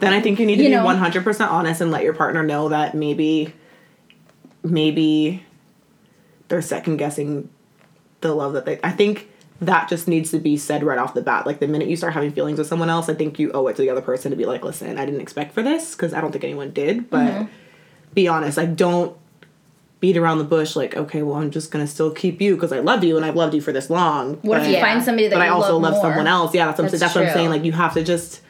Then 0.00 0.12
I 0.12 0.20
think 0.20 0.40
you 0.40 0.46
need 0.46 0.56
to 0.56 0.64
You 0.64 0.68
be 0.70 0.74
know. 0.74 0.84
one 0.84 0.98
hundred 0.98 1.22
percent 1.22 1.48
honest 1.52 1.80
and 1.80 1.92
let 1.92 2.02
your 2.02 2.14
partner 2.14 2.42
know 2.42 2.70
that 2.70 2.96
maybe, 2.96 3.54
maybe, 4.64 5.44
they're 6.48 6.60
second 6.60 6.96
guessing 6.96 7.48
the 8.20 8.34
love 8.34 8.54
that 8.54 8.64
they. 8.64 8.80
I 8.82 8.90
think 8.90 9.28
that 9.66 9.88
just 9.88 10.08
needs 10.08 10.30
to 10.32 10.38
be 10.38 10.56
said 10.56 10.82
right 10.82 10.98
off 10.98 11.14
the 11.14 11.22
bat. 11.22 11.46
Like 11.46 11.58
the 11.60 11.68
minute 11.68 11.88
you 11.88 11.96
start 11.96 12.12
having 12.12 12.30
feelings 12.32 12.58
with 12.58 12.66
someone 12.68 12.90
else, 12.90 13.08
I 13.08 13.14
think 13.14 13.38
you 13.38 13.50
owe 13.52 13.66
it 13.68 13.76
to 13.76 13.82
the 13.82 13.90
other 13.90 14.02
person 14.02 14.30
to 14.30 14.36
be 14.36 14.44
like, 14.46 14.62
listen, 14.64 14.98
I 14.98 15.04
didn't 15.06 15.20
expect 15.20 15.52
for 15.54 15.62
this 15.62 15.94
because 15.94 16.12
I 16.12 16.20
don't 16.20 16.32
think 16.32 16.44
anyone 16.44 16.70
did. 16.72 17.08
But 17.10 17.26
Mm-hmm. 17.32 17.44
be 18.14 18.28
honest. 18.28 18.56
Like 18.58 18.76
don't 18.76 19.16
beat 20.00 20.16
around 20.16 20.38
the 20.38 20.44
bush. 20.44 20.74
Like 20.76 20.96
okay, 20.96 21.22
well 21.22 21.36
I'm 21.36 21.50
just 21.50 21.70
gonna 21.70 21.86
still 21.86 22.10
keep 22.10 22.40
you 22.40 22.54
because 22.56 22.72
I 22.72 22.80
love 22.80 23.04
you 23.04 23.16
and 23.16 23.24
I've 23.24 23.36
loved 23.36 23.54
you 23.54 23.60
for 23.60 23.72
this 23.72 23.88
long. 23.88 24.34
what 24.42 24.60
if 24.60 24.66
you 24.66 24.74
Yeah. 24.74 24.80
find 24.84 25.02
somebody 25.02 25.28
that 25.28 25.36
But 25.36 25.42
I 25.42 25.48
also 25.48 25.74
love, 25.74 25.82
love, 25.82 25.92
more? 25.94 26.02
someone 26.02 26.26
else. 26.26 26.54
Yeah, 26.54 26.66
that's, 26.66 26.78
what 26.78 26.84
I'm- 26.84 26.90
That's 26.90 27.00
that's 27.00 27.14
what 27.14 27.26
I'm 27.26 27.32
saying. 27.32 27.50
Like 27.50 27.64
you 27.64 27.72
have 27.72 27.94
to 27.94 28.02
just. 28.04 28.40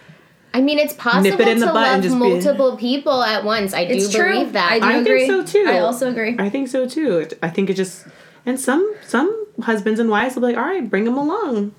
I 0.55 0.61
mean, 0.61 0.79
it's 0.79 0.92
possible 0.92 1.22
Nip 1.31 1.40
it 1.40 1.48
in 1.48 1.61
the 1.61 1.66
to 1.66 1.72
butt 1.72 1.87
and 1.87 1.92
love 1.94 2.03
just 2.03 2.14
be- 2.14 2.18
multiple 2.29 2.77
people 2.77 3.22
at 3.22 3.42
once. 3.42 3.72
I 3.72 3.87
do 3.87 3.94
It's 3.94 4.12
true. 4.12 4.33
believe 4.33 4.53
that. 4.53 4.70
I 4.72 4.79
do 4.81 4.85
I 4.87 4.92
agree. 4.98 5.27
think 5.27 5.48
so 5.48 5.53
too. 5.64 5.64
I 5.66 5.79
also 5.79 6.11
agree. 6.11 6.37
I 6.38 6.51
think 6.51 6.68
so 6.68 6.87
too. 6.88 7.27
I 7.42 7.48
think 7.48 7.70
it 7.70 7.75
just 7.75 8.07
and 8.44 8.59
some 8.61 8.94
some 9.07 9.41
husbands 9.62 9.98
and 10.01 10.09
wives 10.11 10.35
will 10.35 10.42
be 10.42 10.48
like, 10.48 10.57
all 10.57 10.64
right, 10.64 10.88
bring 10.88 11.05
them 11.05 11.16
along. 11.16 11.75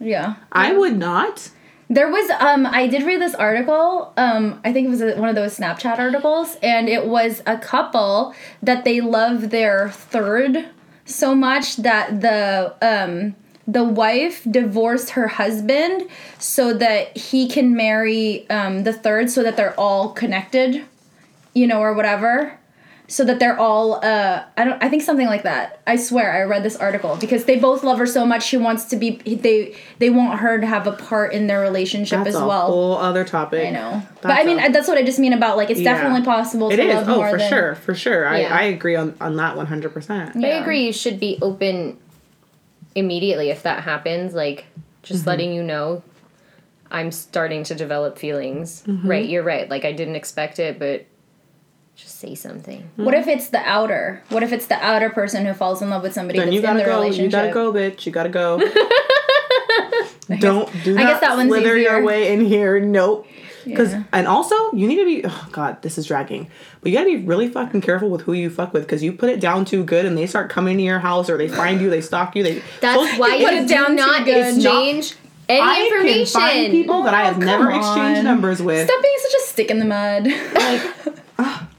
yeah. 0.00 0.36
I 0.52 0.72
would 0.72 0.96
not. 0.96 1.50
There 1.88 2.10
was 2.10 2.28
um 2.40 2.66
I 2.66 2.88
did 2.88 3.04
read 3.04 3.20
this 3.20 3.34
article. 3.34 4.12
Um 4.16 4.60
I 4.64 4.72
think 4.72 4.86
it 4.86 4.90
was 4.90 5.00
a, 5.02 5.14
one 5.16 5.28
of 5.28 5.36
those 5.36 5.56
Snapchat 5.56 5.98
articles 5.98 6.56
and 6.62 6.88
it 6.88 7.06
was 7.06 7.42
a 7.46 7.56
couple 7.58 8.34
that 8.62 8.84
they 8.84 9.00
love 9.00 9.50
their 9.50 9.90
third 9.90 10.66
so 11.04 11.34
much 11.34 11.76
that 11.76 12.20
the 12.20 12.74
um 12.82 13.36
the 13.68 13.84
wife 13.84 14.42
divorced 14.50 15.10
her 15.10 15.28
husband 15.28 16.08
so 16.38 16.72
that 16.74 17.16
he 17.16 17.48
can 17.48 17.76
marry 17.76 18.48
um 18.50 18.82
the 18.82 18.92
third 18.92 19.30
so 19.30 19.44
that 19.44 19.56
they're 19.56 19.78
all 19.78 20.10
connected, 20.10 20.84
you 21.54 21.68
know, 21.68 21.78
or 21.80 21.94
whatever. 21.94 22.58
So 23.08 23.24
that 23.24 23.38
they're 23.38 23.56
all 23.58 24.04
uh 24.04 24.42
I 24.56 24.64
don't 24.64 24.82
I 24.82 24.88
think 24.88 25.02
something 25.02 25.26
like 25.28 25.44
that. 25.44 25.80
I 25.86 25.94
swear 25.94 26.32
I 26.32 26.42
read 26.42 26.64
this 26.64 26.74
article 26.74 27.16
because 27.20 27.44
they 27.44 27.56
both 27.56 27.84
love 27.84 27.98
her 27.98 28.06
so 28.06 28.26
much 28.26 28.42
she 28.44 28.56
wants 28.56 28.86
to 28.86 28.96
be 28.96 29.10
they 29.24 29.76
they 30.00 30.10
want 30.10 30.40
her 30.40 30.60
to 30.60 30.66
have 30.66 30.88
a 30.88 30.92
part 30.92 31.32
in 31.32 31.46
their 31.46 31.60
relationship 31.60 32.18
That's 32.24 32.30
as 32.36 32.42
a 32.42 32.46
well. 32.46 32.66
whole 32.66 32.96
other 32.96 33.24
topic. 33.24 33.68
I 33.68 33.70
know. 33.70 34.02
But 34.22 34.32
I 34.32 34.42
mean 34.44 34.58
a- 34.58 34.70
that's 34.72 34.88
what 34.88 34.98
I 34.98 35.04
just 35.04 35.20
mean 35.20 35.32
about 35.32 35.56
like 35.56 35.70
it's 35.70 35.78
Yeah. 35.80 35.94
definitely 35.94 36.24
possible 36.24 36.68
it 36.70 36.76
to 36.78 36.82
is. 36.82 36.94
love 36.94 37.08
Oh, 37.08 37.16
more 37.16 37.30
for 37.30 37.38
than 37.38 37.48
sure, 37.48 37.74
for 37.76 37.94
sure. 37.94 38.26
I, 38.26 38.40
Yeah. 38.40 38.56
I 38.56 38.62
agree 38.64 38.96
on 38.96 39.14
on 39.20 39.36
that 39.36 39.56
one 39.56 39.66
hundred 39.66 39.92
percent. 39.94 40.34
I 40.44 40.48
agree. 40.48 40.86
You 40.86 40.92
should 40.92 41.20
be 41.20 41.38
open 41.40 41.98
immediately 42.96 43.50
if 43.50 43.62
that 43.62 43.82
happens. 43.84 44.34
Like, 44.34 44.66
just 45.02 45.20
Mm-hmm. 45.20 45.28
letting 45.28 45.52
you 45.52 45.62
know 45.62 46.02
I'm 46.90 47.12
starting 47.12 47.62
to 47.64 47.74
develop 47.74 48.18
feelings. 48.18 48.82
Mm-hmm. 48.86 49.08
Right, 49.08 49.28
you're 49.28 49.42
right. 49.42 49.68
Like, 49.68 49.84
I 49.84 49.92
didn't 49.92 50.16
expect 50.16 50.58
it, 50.58 50.78
but 50.78 51.04
just 51.96 52.18
say 52.18 52.34
something. 52.34 52.82
Hmm. 52.96 53.04
What 53.04 53.14
if 53.14 53.26
it's 53.26 53.48
the 53.48 53.58
outer? 53.60 54.22
What 54.28 54.42
if 54.42 54.52
it's 54.52 54.66
the 54.66 54.76
outer 54.84 55.10
person 55.10 55.44
who 55.46 55.54
falls 55.54 55.80
in 55.82 55.88
love 55.90 56.02
with 56.02 56.12
somebody 56.12 56.38
Then 56.38 56.48
that's 56.48 56.54
you 56.56 56.62
gotta 56.62 56.80
the 56.80 56.84
go. 56.84 56.94
relationship? 57.00 57.24
You 57.24 57.30
gotta 57.30 57.52
go, 57.52 57.72
bitch. 57.72 58.04
You 58.06 58.12
gotta 58.12 58.28
go. 58.28 58.58
Don't 60.40 60.68
do 60.84 60.92
I 60.98 61.02
not 61.04 61.08
guess 61.12 61.20
that 61.20 61.36
one's 61.36 61.50
slither 61.50 61.76
your 61.78 62.02
way 62.04 62.32
in 62.32 62.44
here. 62.44 62.80
Nope. 62.80 63.26
Because 63.64 63.92
Yeah. 63.92 64.02
and 64.12 64.26
also 64.26 64.54
you 64.72 64.86
need 64.88 64.96
to 64.96 65.04
be. 65.04 65.22
Oh 65.24 65.48
God, 65.52 65.80
this 65.82 65.98
is 65.98 66.06
dragging. 66.06 66.48
But 66.80 66.90
you 66.92 66.98
gotta 66.98 67.08
be 67.10 67.16
really 67.24 67.48
fucking 67.48 67.80
careful 67.80 68.10
with 68.10 68.22
who 68.22 68.32
you 68.32 68.50
fuck 68.50 68.72
with 68.72 68.82
because 68.82 69.02
you 69.02 69.12
put 69.12 69.30
it 69.30 69.40
down 69.40 69.64
too 69.64 69.82
good 69.84 70.04
and 70.04 70.18
they 70.18 70.26
start 70.26 70.50
coming 70.50 70.76
to 70.78 70.82
your 70.82 70.98
house 70.98 71.30
or 71.30 71.38
they 71.38 71.48
find 71.48 71.80
you, 71.80 71.88
they 71.90 72.00
stalk 72.00 72.34
you. 72.36 72.42
They 72.42 72.62
That's 72.80 73.10
So 73.12 73.18
why 73.20 73.36
you 73.36 73.46
is- 73.48 73.68
do 73.68 73.74
down 73.74 73.88
too 73.90 73.94
not 73.96 74.24
good. 74.24 74.54
exchange 74.54 75.14
any 75.48 75.60
I 75.60 75.82
information. 75.84 76.40
can 76.40 76.50
find 76.50 76.72
people 76.72 77.02
that 77.04 77.14
I 77.14 77.22
have 77.24 77.36
Oh, 77.36 77.40
never 77.40 77.70
come 77.70 77.78
exchanged 77.78 78.24
numbers 78.24 78.60
with. 78.60 78.88
Stop 78.88 79.02
being 79.02 79.18
such 79.22 79.34
a 79.34 79.46
stick 79.46 79.70
in 79.70 79.78
the 79.78 79.84
mud. 79.84 80.26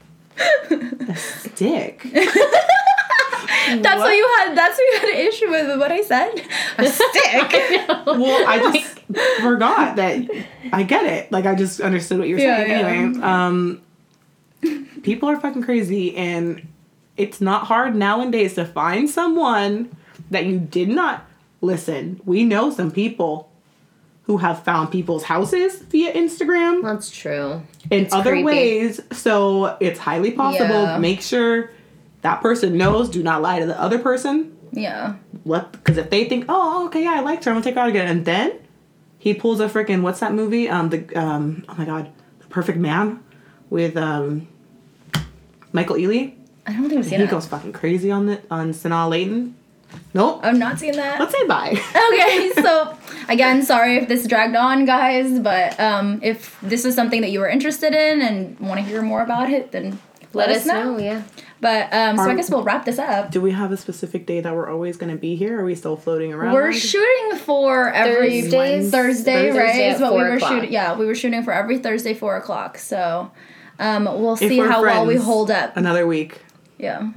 Dick. 1.56 2.02
that's 2.12 4.00
what 4.00 4.14
you 4.16 4.28
had. 4.38 4.56
That's 4.56 4.76
what 4.78 4.86
you 4.92 4.98
had 5.00 5.08
an 5.10 5.26
issue 5.26 5.50
with. 5.50 5.66
with 5.68 5.78
What 5.78 5.92
I 5.92 6.02
said. 6.02 6.32
A 6.78 6.86
stick. 6.86 7.52
well, 8.06 8.48
I 8.48 8.70
just 8.72 9.00
forgot 9.40 9.96
that 9.96 10.28
I 10.72 10.82
get 10.82 11.04
it. 11.06 11.32
Like 11.32 11.46
I 11.46 11.54
just 11.54 11.80
understood 11.80 12.18
what 12.18 12.28
you 12.28 12.36
were 12.36 12.40
Yeah, 12.40 12.56
saying. 12.58 12.70
yeah. 12.70 12.88
Anyway, 12.88 13.22
um, 13.22 13.82
people 15.02 15.28
are 15.28 15.38
fucking 15.40 15.62
crazy 15.62 16.16
and 16.16 16.66
it's 17.16 17.40
not 17.40 17.64
hard 17.66 17.96
nowadays 17.96 18.54
to 18.54 18.64
find 18.64 19.08
someone 19.10 19.94
that 20.30 20.44
you 20.46 20.58
did 20.58 20.88
not 20.88 21.24
listen. 21.60 22.20
We 22.24 22.44
know 22.44 22.70
some 22.70 22.90
people 22.90 23.50
who 24.28 24.36
have 24.36 24.62
found 24.62 24.92
people's 24.92 25.24
houses 25.24 25.78
via 25.80 26.12
Instagram 26.12 26.82
That's 26.82 27.10
true. 27.10 27.62
in 27.90 28.04
It's 28.04 28.14
other 28.14 28.30
creepy. 28.32 28.44
ways. 28.44 29.00
So 29.10 29.76
it's 29.80 29.98
highly 29.98 30.30
possible. 30.32 30.82
Yeah. 30.84 30.98
Make 30.98 31.20
sure 31.22 31.70
that 32.22 32.40
person 32.42 32.76
knows. 32.76 33.08
Do 33.08 33.22
not 33.22 33.42
lie 33.42 33.58
to 33.58 33.66
the 33.66 33.80
other 33.80 33.98
person. 33.98 34.56
Yeah. 34.72 35.14
What? 35.44 35.72
because 35.72 35.96
if 35.96 36.10
they 36.10 36.26
think, 36.28 36.44
oh, 36.48 36.86
okay, 36.86 37.02
yeah, 37.04 37.14
I 37.16 37.20
liked 37.20 37.44
her, 37.44 37.50
I'm 37.50 37.56
gonna 37.56 37.64
take 37.64 37.74
her 37.76 37.80
out 37.80 37.88
again, 37.88 38.06
and 38.06 38.24
then 38.26 38.52
he 39.18 39.32
pulls 39.34 39.60
a 39.60 39.66
freaking 39.68 40.02
what's 40.02 40.20
that 40.20 40.32
movie? 40.34 40.68
Um, 40.68 40.90
the 40.90 41.00
um, 41.16 41.64
oh 41.68 41.74
my 41.78 41.86
god, 41.86 42.12
The 42.40 42.46
Perfect 42.48 42.78
Man 42.78 43.20
with 43.70 43.96
um, 43.96 44.46
Michael 45.72 45.96
Ealy. 45.96 46.34
I 46.66 46.72
don't 46.74 46.86
think 46.90 46.98
I've 46.98 47.06
seen 47.06 47.18
He 47.20 47.24
it. 47.24 47.30
goes 47.30 47.46
fucking 47.46 47.72
crazy 47.72 48.10
on 48.10 48.26
the 48.26 48.42
on 48.50 48.72
Sanaa 48.72 49.08
Lathan. 49.08 49.54
Nope. 50.14 50.40
I'm 50.42 50.58
not 50.58 50.78
seeing 50.78 50.96
that. 50.96 51.20
Let's 51.20 51.32
say 51.32 51.46
bye. 51.46 51.70
okay, 52.12 52.52
so 52.62 52.96
again, 53.28 53.62
sorry 53.62 53.96
if 53.96 54.08
this 54.08 54.26
dragged 54.26 54.56
on, 54.56 54.84
guys, 54.84 55.38
but 55.38 55.78
um, 55.78 56.20
if 56.22 56.58
this 56.62 56.84
is 56.84 56.94
something 56.94 57.20
that 57.20 57.30
you 57.30 57.40
were 57.40 57.48
interested 57.48 57.92
in 57.92 58.22
and 58.22 58.58
want 58.58 58.80
to 58.80 58.86
hear 58.86 59.02
more 59.02 59.22
about 59.22 59.50
it, 59.50 59.70
then 59.72 59.98
Let, 60.32 60.48
us 60.50 60.64
know. 60.66 60.98
Yeah. 60.98 61.22
But 61.60 61.92
um, 61.92 62.16
so 62.16 62.22
I 62.22 62.34
guess 62.34 62.50
we'll 62.50 62.62
wrap 62.62 62.84
this 62.84 62.98
up. 62.98 63.30
Do 63.30 63.40
we 63.40 63.50
have 63.50 63.72
a 63.72 63.76
specific 63.76 64.26
day 64.26 64.40
that 64.40 64.54
we're 64.54 64.70
always 64.70 64.96
gonna 64.96 65.16
be 65.16 65.34
here? 65.36 65.60
Are 65.60 65.64
we 65.64 65.74
still 65.74 65.96
floating 65.96 66.32
around? 66.32 66.54
We're 66.54 66.72
shooting 66.72 67.36
for 67.38 67.92
every 67.92 68.42
Thursdays? 68.42 68.90
Thursday, 68.90 69.50
Thursday 69.50 69.58
right? 69.60 69.80
at 69.90 69.94
Is 69.96 70.00
what 70.00 70.10
four 70.10 70.18
we 70.18 70.24
were 70.24 70.36
o'clock. 70.36 70.52
shooting. 70.52 70.72
Yeah, 70.72 70.96
we 70.96 71.06
were 71.06 71.14
shooting 71.16 71.42
for 71.42 71.52
every 71.52 71.78
Thursday, 71.78 72.14
four 72.14 72.36
o'clock. 72.36 72.78
So 72.78 73.30
um, 73.80 74.04
we'll 74.04 74.34
If 74.34 74.38
see 74.38 74.58
we're 74.60 74.70
how 74.70 74.82
well 74.82 75.04
we 75.04 75.16
hold 75.16 75.50
up. 75.50 75.76
Another 75.76 76.06
week. 76.06 76.40
Yeah. 76.78 77.10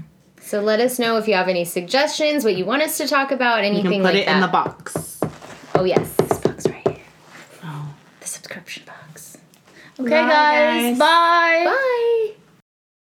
So 0.52 0.60
let 0.60 0.82
us 0.82 1.00
know 1.00 1.16
if 1.16 1.30
you 1.30 1.36
have 1.36 1.48
any 1.48 1.64
suggestions, 1.64 2.44
what 2.44 2.58
you 2.58 2.66
want 2.66 2.82
us 2.82 2.98
to 2.98 3.08
talk 3.08 3.32
about, 3.32 3.60
anything 3.60 3.86
You 3.86 3.90
anything 3.92 4.02
can 4.02 4.10
put 4.10 4.16
like 4.16 4.24
it 4.24 4.26
that. 4.26 4.36
in 4.36 4.42
the 4.42 4.50
box. 4.50 5.18
Oh 5.76 5.86
yes. 5.86 6.14
This 6.18 6.40
box 6.40 6.68
right 6.68 6.86
here. 6.90 7.06
Oh. 7.64 7.94
The 8.20 8.28
subscription 8.28 8.84
box. 8.86 9.38
Okay, 9.98 10.10
Bye, 10.10 10.28
guys. 10.28 10.98
guys. 10.98 11.00
Bye. 11.00 11.64
Bye. 11.68 12.32